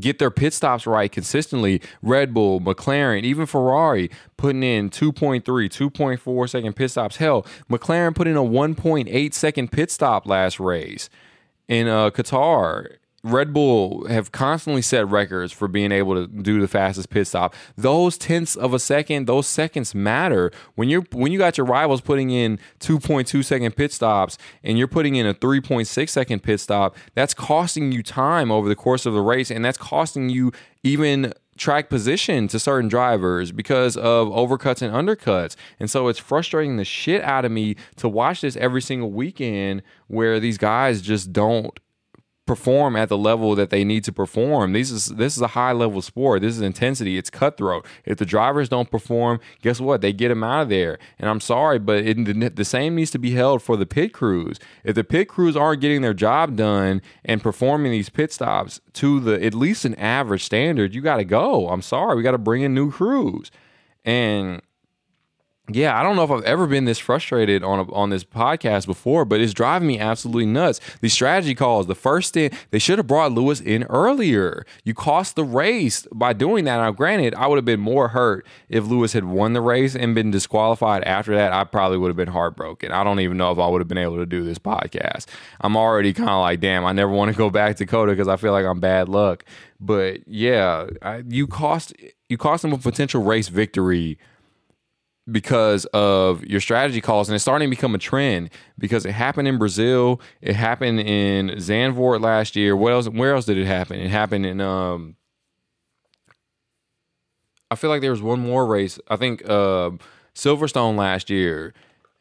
get 0.00 0.18
their 0.18 0.30
pit 0.30 0.54
stops 0.54 0.86
right 0.86 1.10
consistently. 1.10 1.80
Red 2.02 2.32
Bull, 2.34 2.60
McLaren, 2.60 3.22
even 3.22 3.46
Ferrari 3.46 4.10
putting 4.36 4.62
in 4.62 4.90
2.3, 4.90 5.42
2.4 5.42 6.50
second 6.50 6.76
pit 6.76 6.90
stops. 6.90 7.16
Hell, 7.16 7.46
McLaren 7.70 8.14
put 8.14 8.26
in 8.26 8.36
a 8.36 8.42
1.8 8.42 9.34
second 9.34 9.72
pit 9.72 9.90
stop 9.90 10.26
last 10.26 10.60
race 10.60 11.10
in 11.68 11.88
uh, 11.88 12.10
Qatar 12.10 12.96
Red 13.24 13.52
Bull 13.52 14.06
have 14.06 14.30
constantly 14.30 14.80
set 14.80 15.08
records 15.08 15.52
for 15.52 15.66
being 15.66 15.90
able 15.90 16.14
to 16.14 16.28
do 16.28 16.60
the 16.60 16.68
fastest 16.68 17.10
pit 17.10 17.26
stop. 17.26 17.54
Those 17.76 18.16
tenths 18.16 18.54
of 18.54 18.72
a 18.72 18.78
second, 18.78 19.26
those 19.26 19.48
seconds 19.48 19.92
matter. 19.94 20.52
When 20.76 20.88
you're 20.88 21.04
when 21.12 21.32
you 21.32 21.38
got 21.38 21.58
your 21.58 21.66
rivals 21.66 22.00
putting 22.00 22.30
in 22.30 22.60
2.2 22.78 23.44
second 23.44 23.74
pit 23.74 23.92
stops 23.92 24.38
and 24.62 24.78
you're 24.78 24.86
putting 24.86 25.16
in 25.16 25.26
a 25.26 25.34
3.6 25.34 26.08
second 26.08 26.42
pit 26.44 26.60
stop, 26.60 26.96
that's 27.14 27.34
costing 27.34 27.90
you 27.90 28.04
time 28.04 28.52
over 28.52 28.68
the 28.68 28.76
course 28.76 29.04
of 29.04 29.14
the 29.14 29.20
race 29.20 29.50
and 29.50 29.64
that's 29.64 29.78
costing 29.78 30.28
you 30.28 30.52
even 30.84 31.32
track 31.56 31.88
position 31.88 32.46
to 32.46 32.58
certain 32.58 32.88
drivers 32.88 33.50
because 33.50 33.96
of 33.96 34.28
overcuts 34.28 34.80
and 34.80 34.94
undercuts. 34.94 35.56
And 35.80 35.90
so 35.90 36.06
it's 36.06 36.20
frustrating 36.20 36.76
the 36.76 36.84
shit 36.84 37.20
out 37.22 37.44
of 37.44 37.50
me 37.50 37.74
to 37.96 38.08
watch 38.08 38.42
this 38.42 38.56
every 38.56 38.80
single 38.80 39.10
weekend 39.10 39.82
where 40.06 40.38
these 40.38 40.56
guys 40.56 41.02
just 41.02 41.32
don't 41.32 41.78
perform 42.48 42.96
at 42.96 43.08
the 43.08 43.16
level 43.16 43.54
that 43.54 43.70
they 43.70 43.84
need 43.84 44.02
to 44.02 44.12
perform. 44.12 44.72
This 44.72 44.90
is 44.90 45.06
this 45.06 45.36
is 45.36 45.42
a 45.42 45.48
high 45.48 45.70
level 45.70 46.02
sport. 46.02 46.42
This 46.42 46.56
is 46.56 46.60
intensity. 46.60 47.16
It's 47.16 47.30
cutthroat. 47.30 47.86
If 48.04 48.18
the 48.18 48.24
drivers 48.24 48.68
don't 48.68 48.90
perform, 48.90 49.38
guess 49.62 49.80
what? 49.80 50.00
They 50.00 50.12
get 50.12 50.30
them 50.30 50.42
out 50.42 50.62
of 50.62 50.68
there. 50.68 50.98
And 51.20 51.30
I'm 51.30 51.40
sorry, 51.40 51.78
but 51.78 52.04
it, 52.04 52.24
the, 52.24 52.48
the 52.48 52.64
same 52.64 52.96
needs 52.96 53.12
to 53.12 53.18
be 53.18 53.32
held 53.32 53.62
for 53.62 53.76
the 53.76 53.86
pit 53.86 54.12
crews. 54.12 54.58
If 54.82 54.96
the 54.96 55.04
pit 55.04 55.28
crews 55.28 55.56
aren't 55.56 55.80
getting 55.80 56.02
their 56.02 56.14
job 56.14 56.56
done 56.56 57.02
and 57.24 57.42
performing 57.42 57.92
these 57.92 58.08
pit 58.08 58.32
stops 58.32 58.80
to 58.94 59.20
the 59.20 59.44
at 59.44 59.54
least 59.54 59.84
an 59.84 59.94
average 59.94 60.42
standard, 60.42 60.94
you 60.94 61.02
got 61.02 61.18
to 61.18 61.24
go. 61.24 61.68
I'm 61.68 61.82
sorry. 61.82 62.16
We 62.16 62.22
got 62.24 62.32
to 62.32 62.38
bring 62.38 62.62
in 62.62 62.74
new 62.74 62.90
crews. 62.90 63.52
And 64.04 64.62
yeah, 65.70 65.98
I 65.98 66.02
don't 66.02 66.16
know 66.16 66.24
if 66.24 66.30
I've 66.30 66.44
ever 66.44 66.66
been 66.66 66.86
this 66.86 66.98
frustrated 66.98 67.62
on 67.62 67.80
a, 67.80 67.92
on 67.92 68.10
this 68.10 68.24
podcast 68.24 68.86
before, 68.86 69.24
but 69.24 69.40
it's 69.40 69.52
driving 69.52 69.88
me 69.88 69.98
absolutely 69.98 70.46
nuts. 70.46 70.80
These 71.00 71.12
strategy 71.12 71.54
calls, 71.54 71.86
the 71.86 71.94
first 71.94 72.34
thing 72.34 72.50
they 72.70 72.78
should 72.78 72.98
have 72.98 73.06
brought 73.06 73.32
Lewis 73.32 73.60
in 73.60 73.84
earlier. 73.84 74.64
You 74.84 74.94
cost 74.94 75.36
the 75.36 75.44
race 75.44 76.06
by 76.12 76.32
doing 76.32 76.64
that. 76.64 76.78
Now, 76.78 76.90
granted, 76.90 77.34
I 77.34 77.46
would 77.46 77.56
have 77.56 77.64
been 77.64 77.80
more 77.80 78.08
hurt 78.08 78.46
if 78.68 78.86
Lewis 78.86 79.12
had 79.12 79.24
won 79.24 79.52
the 79.52 79.60
race 79.60 79.94
and 79.94 80.14
been 80.14 80.30
disqualified 80.30 81.04
after 81.04 81.34
that. 81.36 81.52
I 81.52 81.64
probably 81.64 81.98
would 81.98 82.08
have 82.08 82.16
been 82.16 82.28
heartbroken. 82.28 82.90
I 82.92 83.04
don't 83.04 83.20
even 83.20 83.36
know 83.36 83.52
if 83.52 83.58
I 83.58 83.68
would 83.68 83.80
have 83.80 83.88
been 83.88 83.98
able 83.98 84.16
to 84.16 84.26
do 84.26 84.44
this 84.44 84.58
podcast. 84.58 85.26
I'm 85.60 85.76
already 85.76 86.12
kind 86.14 86.30
of 86.30 86.40
like, 86.40 86.60
damn, 86.60 86.84
I 86.84 86.92
never 86.92 87.12
want 87.12 87.30
to 87.30 87.36
go 87.36 87.50
back 87.50 87.76
to 87.76 87.86
COTA 87.86 88.12
because 88.12 88.28
I 88.28 88.36
feel 88.36 88.52
like 88.52 88.64
I'm 88.64 88.80
bad 88.80 89.08
luck. 89.08 89.44
But 89.80 90.26
yeah, 90.26 90.86
I, 91.02 91.22
you 91.28 91.46
cost 91.46 91.92
you 92.28 92.36
cost 92.36 92.64
him 92.64 92.72
a 92.72 92.78
potential 92.78 93.22
race 93.22 93.48
victory 93.48 94.18
because 95.30 95.84
of 95.86 96.44
your 96.44 96.60
strategy 96.60 97.00
calls 97.00 97.28
and 97.28 97.34
it's 97.34 97.42
starting 97.42 97.68
to 97.68 97.70
become 97.70 97.94
a 97.94 97.98
trend 97.98 98.50
because 98.78 99.04
it 99.04 99.12
happened 99.12 99.48
in 99.48 99.58
Brazil, 99.58 100.20
it 100.40 100.54
happened 100.54 101.00
in 101.00 101.50
Zandvoort 101.56 102.20
last 102.20 102.56
year. 102.56 102.76
What 102.76 102.92
else 102.92 103.08
where 103.08 103.34
else 103.34 103.44
did 103.44 103.58
it 103.58 103.66
happen? 103.66 103.98
It 103.98 104.10
happened 104.10 104.46
in 104.46 104.60
um 104.60 105.16
I 107.70 107.74
feel 107.74 107.90
like 107.90 108.00
there 108.00 108.10
was 108.10 108.22
one 108.22 108.40
more 108.40 108.66
race. 108.66 108.98
I 109.08 109.16
think 109.16 109.44
uh, 109.48 109.90
Silverstone 110.34 110.96
last 110.96 111.28
year 111.28 111.74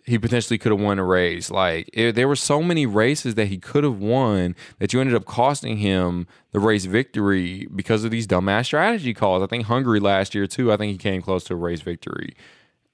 he 0.03 0.17
potentially 0.17 0.57
could 0.57 0.71
have 0.71 0.79
won 0.79 0.99
a 0.99 1.03
race. 1.03 1.51
Like 1.51 1.89
it, 1.93 2.15
there 2.15 2.27
were 2.27 2.35
so 2.37 2.63
many 2.63 2.85
races 2.85 3.35
that 3.35 3.47
he 3.47 3.57
could 3.57 3.83
have 3.83 3.99
won 3.99 4.55
that 4.79 4.93
you 4.93 5.01
ended 5.01 5.15
up 5.15 5.25
costing 5.25 5.77
him 5.77 6.27
the 6.51 6.59
race 6.61 6.85
victory 6.85 7.67
because 7.75 8.05
of 8.05 8.11
these 8.11 8.25
dumbass 8.25 8.65
strategy 8.65 9.13
calls. 9.13 9.43
I 9.43 9.47
think 9.47 9.65
Hungary 9.65 9.99
last 9.99 10.33
year 10.33 10.47
too. 10.47 10.71
I 10.71 10.77
think 10.77 10.93
he 10.93 10.97
came 10.97 11.21
close 11.21 11.43
to 11.45 11.53
a 11.53 11.57
race 11.57 11.81
victory 11.81 12.35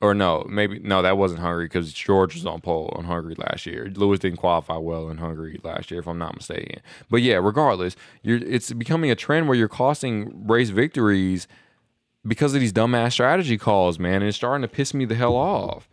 or 0.03 0.13
no, 0.13 0.45
maybe 0.49 0.79
no, 0.79 1.01
that 1.01 1.17
wasn't 1.17 1.39
Hungary 1.39 1.63
because 1.63 1.93
George 1.93 2.35
was 2.35 2.45
on 2.45 2.59
pole 2.59 2.93
on 2.97 3.05
Hungary 3.05 3.35
last 3.37 3.65
year. 3.65 3.89
Lewis 3.95 4.19
didn't 4.19 4.37
qualify 4.37 4.75
well 4.75 5.09
in 5.09 5.17
Hungary 5.17 5.61
last 5.63 5.89
year, 5.89 6.01
if 6.01 6.07
I'm 6.09 6.17
not 6.17 6.35
mistaken. 6.35 6.81
But 7.09 7.21
yeah, 7.21 7.35
regardless, 7.35 7.95
it's 8.21 8.73
becoming 8.73 9.11
a 9.11 9.15
trend 9.15 9.47
where 9.47 9.57
you're 9.57 9.69
costing 9.69 10.45
race 10.45 10.71
victories 10.71 11.47
because 12.27 12.53
of 12.53 12.59
these 12.59 12.73
dumbass 12.73 13.13
strategy 13.13 13.57
calls, 13.57 13.97
man. 13.97 14.15
And 14.15 14.25
it's 14.25 14.35
starting 14.35 14.61
to 14.63 14.67
piss 14.67 14.93
me 14.93 15.05
the 15.05 15.15
hell 15.15 15.37
off. 15.37 15.87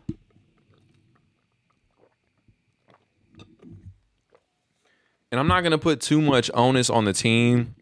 And 5.31 5.39
I'm 5.39 5.47
not 5.47 5.61
going 5.61 5.71
to 5.71 5.79
put 5.79 6.01
too 6.01 6.21
much 6.21 6.51
onus 6.53 6.91
on 6.91 7.05
the 7.05 7.13
team 7.13 7.77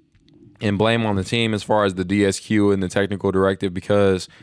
and 0.61 0.77
blame 0.77 1.07
on 1.07 1.17
the 1.17 1.25
team 1.25 1.55
as 1.55 1.63
far 1.63 1.87
as 1.87 1.95
the 1.95 2.05
DSQ 2.05 2.75
and 2.75 2.83
the 2.83 2.89
technical 2.91 3.33
directive 3.33 3.73
because– 3.73 4.29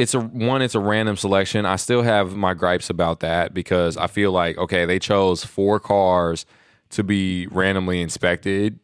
it's 0.00 0.14
a 0.14 0.20
one 0.20 0.62
it's 0.62 0.74
a 0.74 0.80
random 0.80 1.16
selection. 1.16 1.66
I 1.66 1.76
still 1.76 2.02
have 2.02 2.34
my 2.34 2.54
gripes 2.54 2.88
about 2.88 3.20
that 3.20 3.52
because 3.52 3.98
i 3.98 4.06
feel 4.06 4.32
like 4.32 4.56
okay 4.56 4.86
they 4.86 4.98
chose 4.98 5.44
four 5.44 5.78
cars 5.78 6.46
to 6.90 7.04
be 7.04 7.46
randomly 7.48 8.00
inspected. 8.00 8.80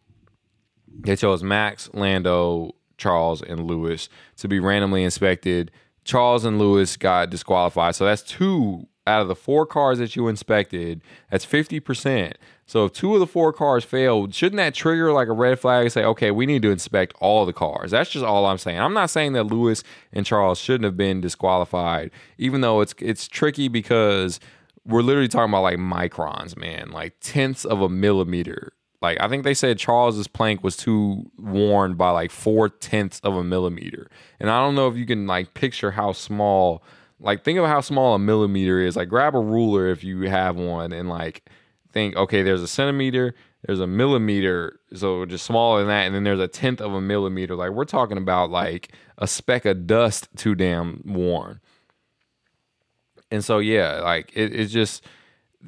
They 1.01 1.17
chose 1.17 1.43
max 1.43 1.89
lando 1.95 2.75
charles 2.99 3.41
and 3.41 3.65
lewis 3.65 4.11
to 4.37 4.49
be 4.49 4.61
randomly 4.61 5.05
inspected. 5.05 5.71
Charles 6.05 6.45
and 6.45 6.59
lewis 6.59 6.99
got 6.99 7.31
disqualified. 7.31 7.95
So 7.95 8.05
that's 8.05 8.23
two 8.23 8.87
out 9.07 9.23
of 9.23 9.29
the 9.29 9.35
four 9.35 9.67
cars 9.67 9.99
that 9.99 10.17
you 10.17 10.29
inspected 10.29 11.01
that's 11.31 11.47
50% 11.47 12.35
so 12.69 12.85
if 12.85 12.93
two 12.93 13.15
of 13.15 13.21
the 13.21 13.29
four 13.29 13.53
cars 13.53 13.85
failed, 13.85 14.35
shouldn't 14.35 14.57
that 14.57 14.75
trigger 14.75 15.13
like 15.13 15.29
a 15.29 15.33
red 15.33 15.61
flag 15.61 15.85
and 15.85 15.93
say, 15.93 16.05
okay, 16.05 16.33
we 16.33 16.47
need 16.47 16.63
to 16.63 16.73
inspect 16.73 17.15
all 17.21 17.47
the 17.47 17.53
cars? 17.53 17.93
That's 17.93 18.11
just 18.11 18.25
all 18.25 18.45
I'm 18.45 18.59
saying. 18.59 18.81
I'm 18.81 18.93
not 18.93 19.09
saying 19.09 19.35
that 19.35 19.45
Lewis 19.45 19.85
and 20.13 20.27
Charles 20.27 20.59
shouldn't 20.59 20.85
have 20.85 20.97
been 20.97 21.21
disqualified, 21.21 22.11
even 22.39 22.63
though 22.63 22.81
it's 22.81 22.95
it's 22.99 23.29
tricky 23.29 23.69
because 23.69 24.41
we're 24.85 25.03
literally 25.03 25.29
talking 25.29 25.51
about 25.51 25.63
like 25.63 25.79
microns, 25.79 26.57
man, 26.57 26.91
like 26.91 27.15
tenths 27.21 27.65
of 27.65 27.81
a 27.81 27.89
millimeter. 27.89 28.73
Like 29.01 29.21
I 29.21 29.29
think 29.29 29.45
they 29.45 29.55
said 29.55 29.79
Charles's 29.79 30.27
plank 30.27 30.65
was 30.65 30.77
too 30.77 31.31
worn 31.39 31.95
by 31.95 32.11
like 32.11 32.33
four 32.33 32.69
tenths 32.69 33.21
of 33.21 33.37
a 33.37 33.45
millimeter, 33.45 34.11
and 34.41 34.51
I 34.51 34.61
don't 34.61 34.75
know 34.75 34.89
if 34.89 34.97
you 34.97 35.07
can 35.07 35.29
like 35.29 35.55
picture 35.55 35.93
how 35.93 36.13
small. 36.13 36.83
Like 37.19 37.45
think 37.45 37.59
of 37.59 37.67
how 37.67 37.81
small 37.81 38.15
a 38.15 38.19
millimeter 38.19 38.81
is. 38.81 38.97
Like 38.97 39.09
grab 39.09 39.35
a 39.35 39.41
ruler 39.41 39.89
if 39.89 40.05
you 40.05 40.23
have 40.29 40.57
one, 40.57 40.93
and 40.93 41.09
like 41.09 41.49
think, 41.93 42.15
okay, 42.17 42.43
there's 42.43 42.63
a 42.63 42.69
centimeter, 42.69 43.35
there's 43.65 43.81
a 43.81 43.87
millimeter, 43.87 44.81
so 44.95 45.25
just 45.25 45.47
smaller 45.47 45.79
than 45.79 45.89
that, 45.89 46.07
and 46.07 46.15
then 46.15 46.25
there's 46.25 46.41
a 46.41 46.49
tenth 46.49 46.81
of 46.81 46.93
a 46.93 47.01
millimeter. 47.01 47.57
Like 47.57 47.71
we're 47.71 47.85
talking 47.85 48.19
about 48.19 48.51
like 48.51 48.93
a 49.19 49.27
speck 49.27 49.65
of 49.65 49.87
dust 49.87 50.29
too 50.37 50.55
damn 50.55 51.03
worn. 51.07 51.61
And 53.31 53.45
so 53.45 53.59
yeah, 53.59 54.01
like 54.01 54.31
it, 54.35 54.55
it's 54.55 54.73
just 54.73 55.05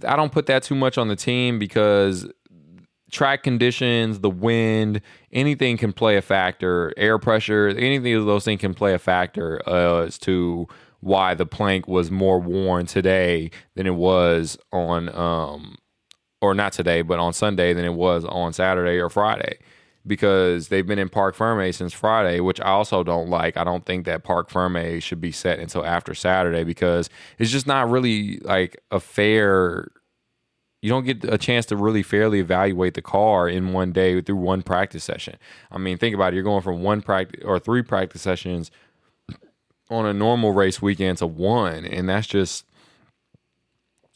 I 0.07 0.17
don't 0.17 0.33
put 0.33 0.47
that 0.47 0.63
too 0.63 0.75
much 0.75 0.99
on 0.99 1.09
the 1.09 1.17
team 1.17 1.59
because 1.59 2.29
track 3.11 3.43
conditions, 3.43 4.21
the 4.21 4.31
wind, 4.31 5.01
anything 5.33 5.77
can 5.77 5.93
play 5.93 6.17
a 6.17 6.23
factor. 6.23 6.93
Air 6.97 7.19
pressure, 7.19 7.69
anything 7.69 8.15
of 8.15 8.27
those 8.27 8.45
things 8.45 8.61
can 8.61 8.75
play 8.75 8.95
a 8.95 8.99
factor 8.99 9.63
uh, 9.67 10.03
as 10.03 10.19
to 10.19 10.69
why 11.01 11.35
the 11.35 11.47
plank 11.47 11.87
was 11.87 12.11
more 12.11 12.41
worn 12.41 12.87
today 12.87 13.51
than 13.75 13.87
it 13.87 13.95
was 13.95 14.59
on 14.73 15.09
um, 15.15 15.77
or 16.41 16.55
not 16.55 16.73
today, 16.73 17.03
but 17.03 17.19
on 17.19 17.33
Sunday 17.33 17.73
than 17.73 17.85
it 17.85 17.95
was 17.95 18.25
on 18.25 18.53
Saturday 18.53 18.99
or 18.99 19.09
Friday 19.09 19.59
because 20.09 20.69
they've 20.69 20.87
been 20.87 20.99
in 20.99 21.09
Parc 21.09 21.35
Ferme 21.35 21.73
since 21.73 21.93
Friday, 21.93 22.41
which 22.41 22.61
I 22.61 22.71
also 22.71 23.05
don't 23.05 23.29
like. 23.29 23.57
I 23.57 23.65
don't 23.65 23.85
think 23.85 24.07
that 24.07 24.25
Parc 24.25 24.49
Ferme 24.51 25.01
should 25.01 25.21
be 25.21 25.31
set 25.31 25.59
until 25.59 25.85
after 25.85 26.15
Saturday 26.15 26.65
because 26.65 27.11
it's 27.39 27.51
just 27.51 27.67
not 27.67 27.91
really 27.91 28.39
like 28.39 28.83
a 28.91 28.99
fair. 28.99 29.89
You 30.81 30.89
don't 30.89 31.05
get 31.05 31.25
a 31.25 31.37
chance 31.39 31.67
to 31.67 31.77
really 31.77 32.03
fairly 32.03 32.41
evaluate 32.41 32.95
the 32.95 33.03
car 33.03 33.49
in 33.49 33.73
one 33.73 33.93
day 33.93 34.21
through 34.21 34.37
one 34.37 34.63
practice 34.63 35.05
session. 35.05 35.37
I 35.71 35.79
mean, 35.79 35.99
think 35.99 36.15
about 36.15 36.33
it. 36.33 36.37
You're 36.37 36.45
going 36.45 36.63
from 36.63 36.83
one 36.83 37.03
practice 37.03 37.43
or 37.45 37.59
three 37.59 37.83
practice 37.83 38.23
sessions 38.23 38.71
on 39.91 40.07
a 40.07 40.13
normal 40.13 40.53
race 40.53 40.83
weekend 40.83 41.19
to 41.19 41.27
one, 41.27 41.85
and 41.85 42.09
that's 42.09 42.27
just 42.27 42.65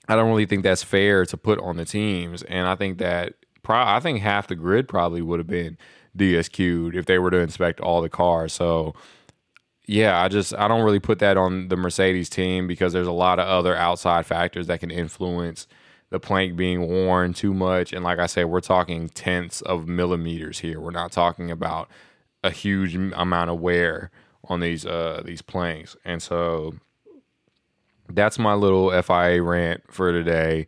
I 0.08 0.16
don't 0.16 0.28
really 0.28 0.46
think 0.46 0.62
that's 0.62 0.82
fair 0.82 1.24
to 1.26 1.36
put 1.36 1.58
on 1.60 1.76
the 1.76 1.84
teams. 1.84 2.42
And 2.42 2.66
I 2.66 2.74
think 2.74 2.98
that 2.98 3.34
pro- 3.62 3.82
I 3.82 4.00
think 4.00 4.20
half 4.20 4.48
the 4.48 4.56
grid 4.56 4.88
probably 4.88 5.22
would 5.22 5.38
have 5.38 5.46
been 5.46 5.78
DSQ'd 6.16 6.96
if 6.96 7.06
they 7.06 7.18
were 7.18 7.30
to 7.30 7.38
inspect 7.38 7.80
all 7.80 8.02
the 8.02 8.08
cars. 8.08 8.52
So 8.52 8.94
yeah, 9.86 10.22
I 10.22 10.28
just 10.28 10.54
I 10.54 10.68
don't 10.68 10.84
really 10.84 11.00
put 11.00 11.18
that 11.20 11.36
on 11.36 11.68
the 11.68 11.76
Mercedes 11.76 12.28
team 12.28 12.66
because 12.66 12.92
there's 12.92 13.06
a 13.06 13.12
lot 13.12 13.38
of 13.38 13.46
other 13.46 13.76
outside 13.76 14.26
factors 14.26 14.66
that 14.66 14.80
can 14.80 14.90
influence 14.90 15.66
the 16.10 16.20
plank 16.20 16.56
being 16.56 16.88
worn 16.88 17.32
too 17.32 17.54
much. 17.54 17.92
And 17.92 18.04
like 18.04 18.18
I 18.18 18.26
said, 18.26 18.44
we're 18.44 18.60
talking 18.60 19.08
tenths 19.08 19.62
of 19.62 19.88
millimeters 19.88 20.58
here. 20.58 20.78
We're 20.78 20.90
not 20.90 21.10
talking 21.10 21.50
about 21.50 21.88
a 22.44 22.50
huge 22.50 22.94
amount 22.94 23.50
of 23.50 23.60
wear 23.60 24.10
on 24.48 24.60
these 24.60 24.84
uh 24.84 25.22
these 25.24 25.42
planks. 25.42 25.96
And 26.04 26.22
so 26.22 26.74
that's 28.08 28.38
my 28.38 28.54
little 28.54 28.90
FIA 29.02 29.42
rant 29.42 29.82
for 29.90 30.12
today. 30.12 30.66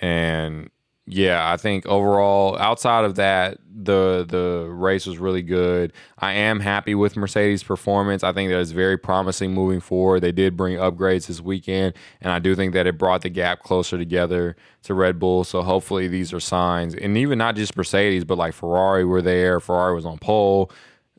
And 0.00 0.70
yeah, 1.12 1.50
I 1.50 1.56
think 1.56 1.86
overall, 1.86 2.56
outside 2.58 3.04
of 3.04 3.16
that, 3.16 3.58
the 3.68 4.24
the 4.28 4.68
race 4.70 5.06
was 5.06 5.18
really 5.18 5.42
good. 5.42 5.92
I 6.18 6.34
am 6.34 6.60
happy 6.60 6.94
with 6.94 7.16
Mercedes' 7.16 7.64
performance. 7.64 8.22
I 8.22 8.32
think 8.32 8.50
that 8.50 8.60
is 8.60 8.70
very 8.70 8.96
promising 8.96 9.52
moving 9.52 9.80
forward. 9.80 10.20
They 10.20 10.30
did 10.30 10.56
bring 10.56 10.76
upgrades 10.76 11.26
this 11.26 11.40
weekend, 11.40 11.94
and 12.20 12.32
I 12.32 12.38
do 12.38 12.54
think 12.54 12.74
that 12.74 12.86
it 12.86 12.96
brought 12.96 13.22
the 13.22 13.28
gap 13.28 13.62
closer 13.62 13.98
together 13.98 14.56
to 14.84 14.94
Red 14.94 15.18
Bull. 15.18 15.42
So 15.42 15.62
hopefully, 15.62 16.06
these 16.06 16.32
are 16.32 16.40
signs, 16.40 16.94
and 16.94 17.16
even 17.16 17.38
not 17.38 17.56
just 17.56 17.76
Mercedes, 17.76 18.24
but 18.24 18.38
like 18.38 18.54
Ferrari 18.54 19.04
were 19.04 19.22
there. 19.22 19.58
Ferrari 19.58 19.94
was 19.94 20.06
on 20.06 20.18
pole. 20.18 20.70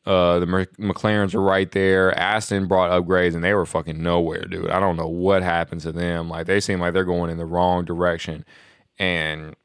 Uh, 0.06 0.40
the 0.40 0.48
McLarens 0.48 1.36
are 1.36 1.42
right 1.42 1.72
there. 1.72 2.18
Aston 2.18 2.68
brought 2.68 2.90
upgrades, 2.90 3.36
and 3.36 3.44
they 3.44 3.54
were 3.54 3.68
fucking 3.68 4.02
nowhere, 4.02 4.46
dude. 4.46 4.72
I 4.72 4.80
don't 4.80 4.98
know 4.98 5.08
what 5.08 5.44
happened 5.44 5.82
to 5.82 5.92
them. 5.92 6.28
Like 6.30 6.48
they 6.48 6.60
seem 6.60 6.80
like 6.80 6.94
they're 6.94 7.04
going 7.06 7.30
in 7.30 7.38
the 7.38 7.46
wrong 7.46 7.86
direction, 7.86 8.44
and 8.98 9.56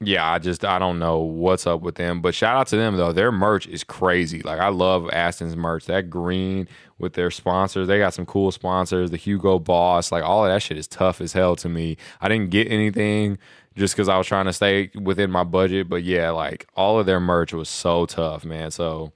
yeah, 0.00 0.30
I 0.30 0.38
just 0.38 0.64
I 0.64 0.78
don't 0.78 0.98
know 0.98 1.18
what's 1.18 1.66
up 1.66 1.80
with 1.80 1.94
them. 1.96 2.20
But 2.20 2.34
shout 2.34 2.56
out 2.56 2.66
to 2.68 2.76
them 2.76 2.96
though. 2.96 3.12
Their 3.12 3.32
merch 3.32 3.66
is 3.66 3.84
crazy. 3.84 4.42
Like 4.42 4.60
I 4.60 4.68
love 4.68 5.08
Aston's 5.10 5.56
merch. 5.56 5.86
That 5.86 6.10
green 6.10 6.68
with 6.98 7.14
their 7.14 7.30
sponsors. 7.30 7.88
They 7.88 7.98
got 7.98 8.14
some 8.14 8.26
cool 8.26 8.52
sponsors. 8.52 9.10
The 9.10 9.16
Hugo 9.16 9.58
Boss. 9.58 10.12
Like 10.12 10.24
all 10.24 10.44
of 10.44 10.52
that 10.52 10.62
shit 10.62 10.78
is 10.78 10.88
tough 10.88 11.20
as 11.20 11.32
hell 11.32 11.56
to 11.56 11.68
me. 11.68 11.96
I 12.20 12.28
didn't 12.28 12.50
get 12.50 12.70
anything 12.70 13.38
just 13.76 13.94
because 13.94 14.08
I 14.08 14.18
was 14.18 14.26
trying 14.26 14.46
to 14.46 14.52
stay 14.52 14.90
within 15.00 15.30
my 15.30 15.44
budget. 15.44 15.88
But 15.88 16.02
yeah, 16.02 16.30
like 16.30 16.66
all 16.74 16.98
of 16.98 17.06
their 17.06 17.20
merch 17.20 17.52
was 17.52 17.68
so 17.68 18.06
tough, 18.06 18.44
man. 18.44 18.70
So 18.70 19.12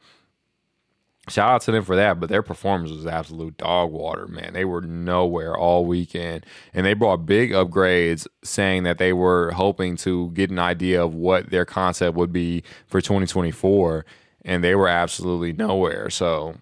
shout 1.28 1.50
out 1.50 1.60
to 1.62 1.72
them 1.72 1.84
for 1.84 1.96
that. 1.96 2.20
But 2.20 2.28
their 2.28 2.42
performance 2.42 2.90
was 2.90 3.06
absolute 3.06 3.56
dog 3.56 3.90
water, 3.90 4.26
man. 4.26 4.52
They 4.52 4.64
were 4.64 4.80
nowhere 4.80 5.56
all 5.56 5.84
weekend. 5.84 6.44
And 6.74 6.84
they 6.84 6.94
brought 6.94 7.26
big 7.26 7.50
upgrades 7.50 8.26
saying 8.42 8.82
that 8.84 8.98
they 8.98 9.12
were 9.12 9.52
hoping 9.52 9.96
to 9.98 10.30
get 10.30 10.50
an 10.50 10.58
idea 10.58 11.02
of 11.02 11.14
what 11.14 11.50
their 11.50 11.64
concept 11.64 12.16
would 12.16 12.32
be 12.32 12.62
for 12.86 13.00
2024. 13.00 14.04
And 14.44 14.64
they 14.64 14.74
were 14.74 14.88
absolutely 14.88 15.52
nowhere. 15.52 16.10
So, 16.10 16.56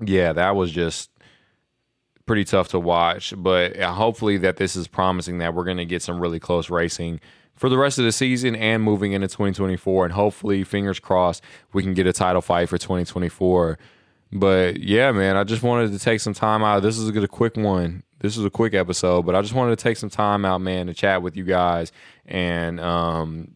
yeah, 0.00 0.32
that 0.32 0.56
was 0.56 0.70
just 0.70 1.10
pretty 2.26 2.44
tough 2.44 2.68
to 2.68 2.78
watch. 2.78 3.34
But 3.36 3.78
uh, 3.78 3.92
hopefully, 3.92 4.36
that 4.38 4.56
this 4.56 4.76
is 4.76 4.86
promising 4.86 5.38
that 5.38 5.54
we're 5.54 5.64
going 5.64 5.78
to 5.78 5.84
get 5.84 6.02
some 6.02 6.20
really 6.20 6.38
close 6.38 6.70
racing 6.70 7.20
for 7.60 7.68
the 7.68 7.76
rest 7.76 7.98
of 7.98 8.06
the 8.06 8.12
season 8.12 8.56
and 8.56 8.82
moving 8.82 9.12
into 9.12 9.28
2024. 9.28 10.06
And 10.06 10.14
hopefully, 10.14 10.64
fingers 10.64 10.98
crossed, 10.98 11.44
we 11.74 11.82
can 11.82 11.92
get 11.92 12.06
a 12.06 12.12
title 12.12 12.40
fight 12.40 12.70
for 12.70 12.78
2024. 12.78 13.78
But 14.32 14.80
yeah, 14.80 15.12
man, 15.12 15.36
I 15.36 15.44
just 15.44 15.62
wanted 15.62 15.92
to 15.92 15.98
take 15.98 16.20
some 16.20 16.32
time 16.32 16.64
out. 16.64 16.80
This 16.80 16.96
is 16.96 17.14
a, 17.14 17.28
quick 17.28 17.58
one. 17.58 18.02
This 18.20 18.38
is 18.38 18.46
a 18.46 18.50
quick 18.50 18.72
episode, 18.72 19.26
but 19.26 19.34
I 19.34 19.42
just 19.42 19.52
wanted 19.52 19.78
to 19.78 19.82
take 19.82 19.98
some 19.98 20.08
time 20.08 20.46
out, 20.46 20.62
man, 20.62 20.86
to 20.86 20.94
chat 20.94 21.20
with 21.20 21.36
you 21.36 21.44
guys 21.44 21.92
and 22.24 22.80
um, 22.80 23.54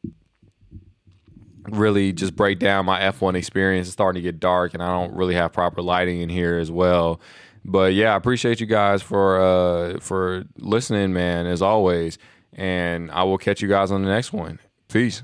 really 1.71 2.13
just 2.13 2.37
break 2.37 2.59
down 2.59 2.85
my 2.85 3.01
F1 3.01 3.37
experience. 3.37 3.87
It's 3.87 3.95
starting 3.95 4.23
to 4.23 4.29
get 4.29 4.39
dark, 4.39 4.75
and 4.75 4.83
I 4.83 4.89
don't 4.89 5.15
really 5.15 5.35
have 5.35 5.55
proper 5.55 5.81
lighting 5.81 6.21
in 6.21 6.29
here 6.29 6.59
as 6.59 6.71
well. 6.71 7.23
But 7.65 7.95
yeah, 7.95 8.13
I 8.13 8.17
appreciate 8.17 8.61
you 8.61 8.67
guys 8.67 9.01
for 9.01 9.41
uh, 9.41 9.99
for 10.01 10.45
listening, 10.59 11.15
man. 11.15 11.47
As 11.47 11.63
always. 11.63 12.19
And 12.55 13.11
I 13.11 13.25
will 13.25 13.39
catch 13.39 13.61
you 13.63 13.69
guys 13.69 13.91
on 13.91 14.03
the 14.03 14.09
next 14.09 14.33
one. 14.33 14.61
Peace. 14.89 15.23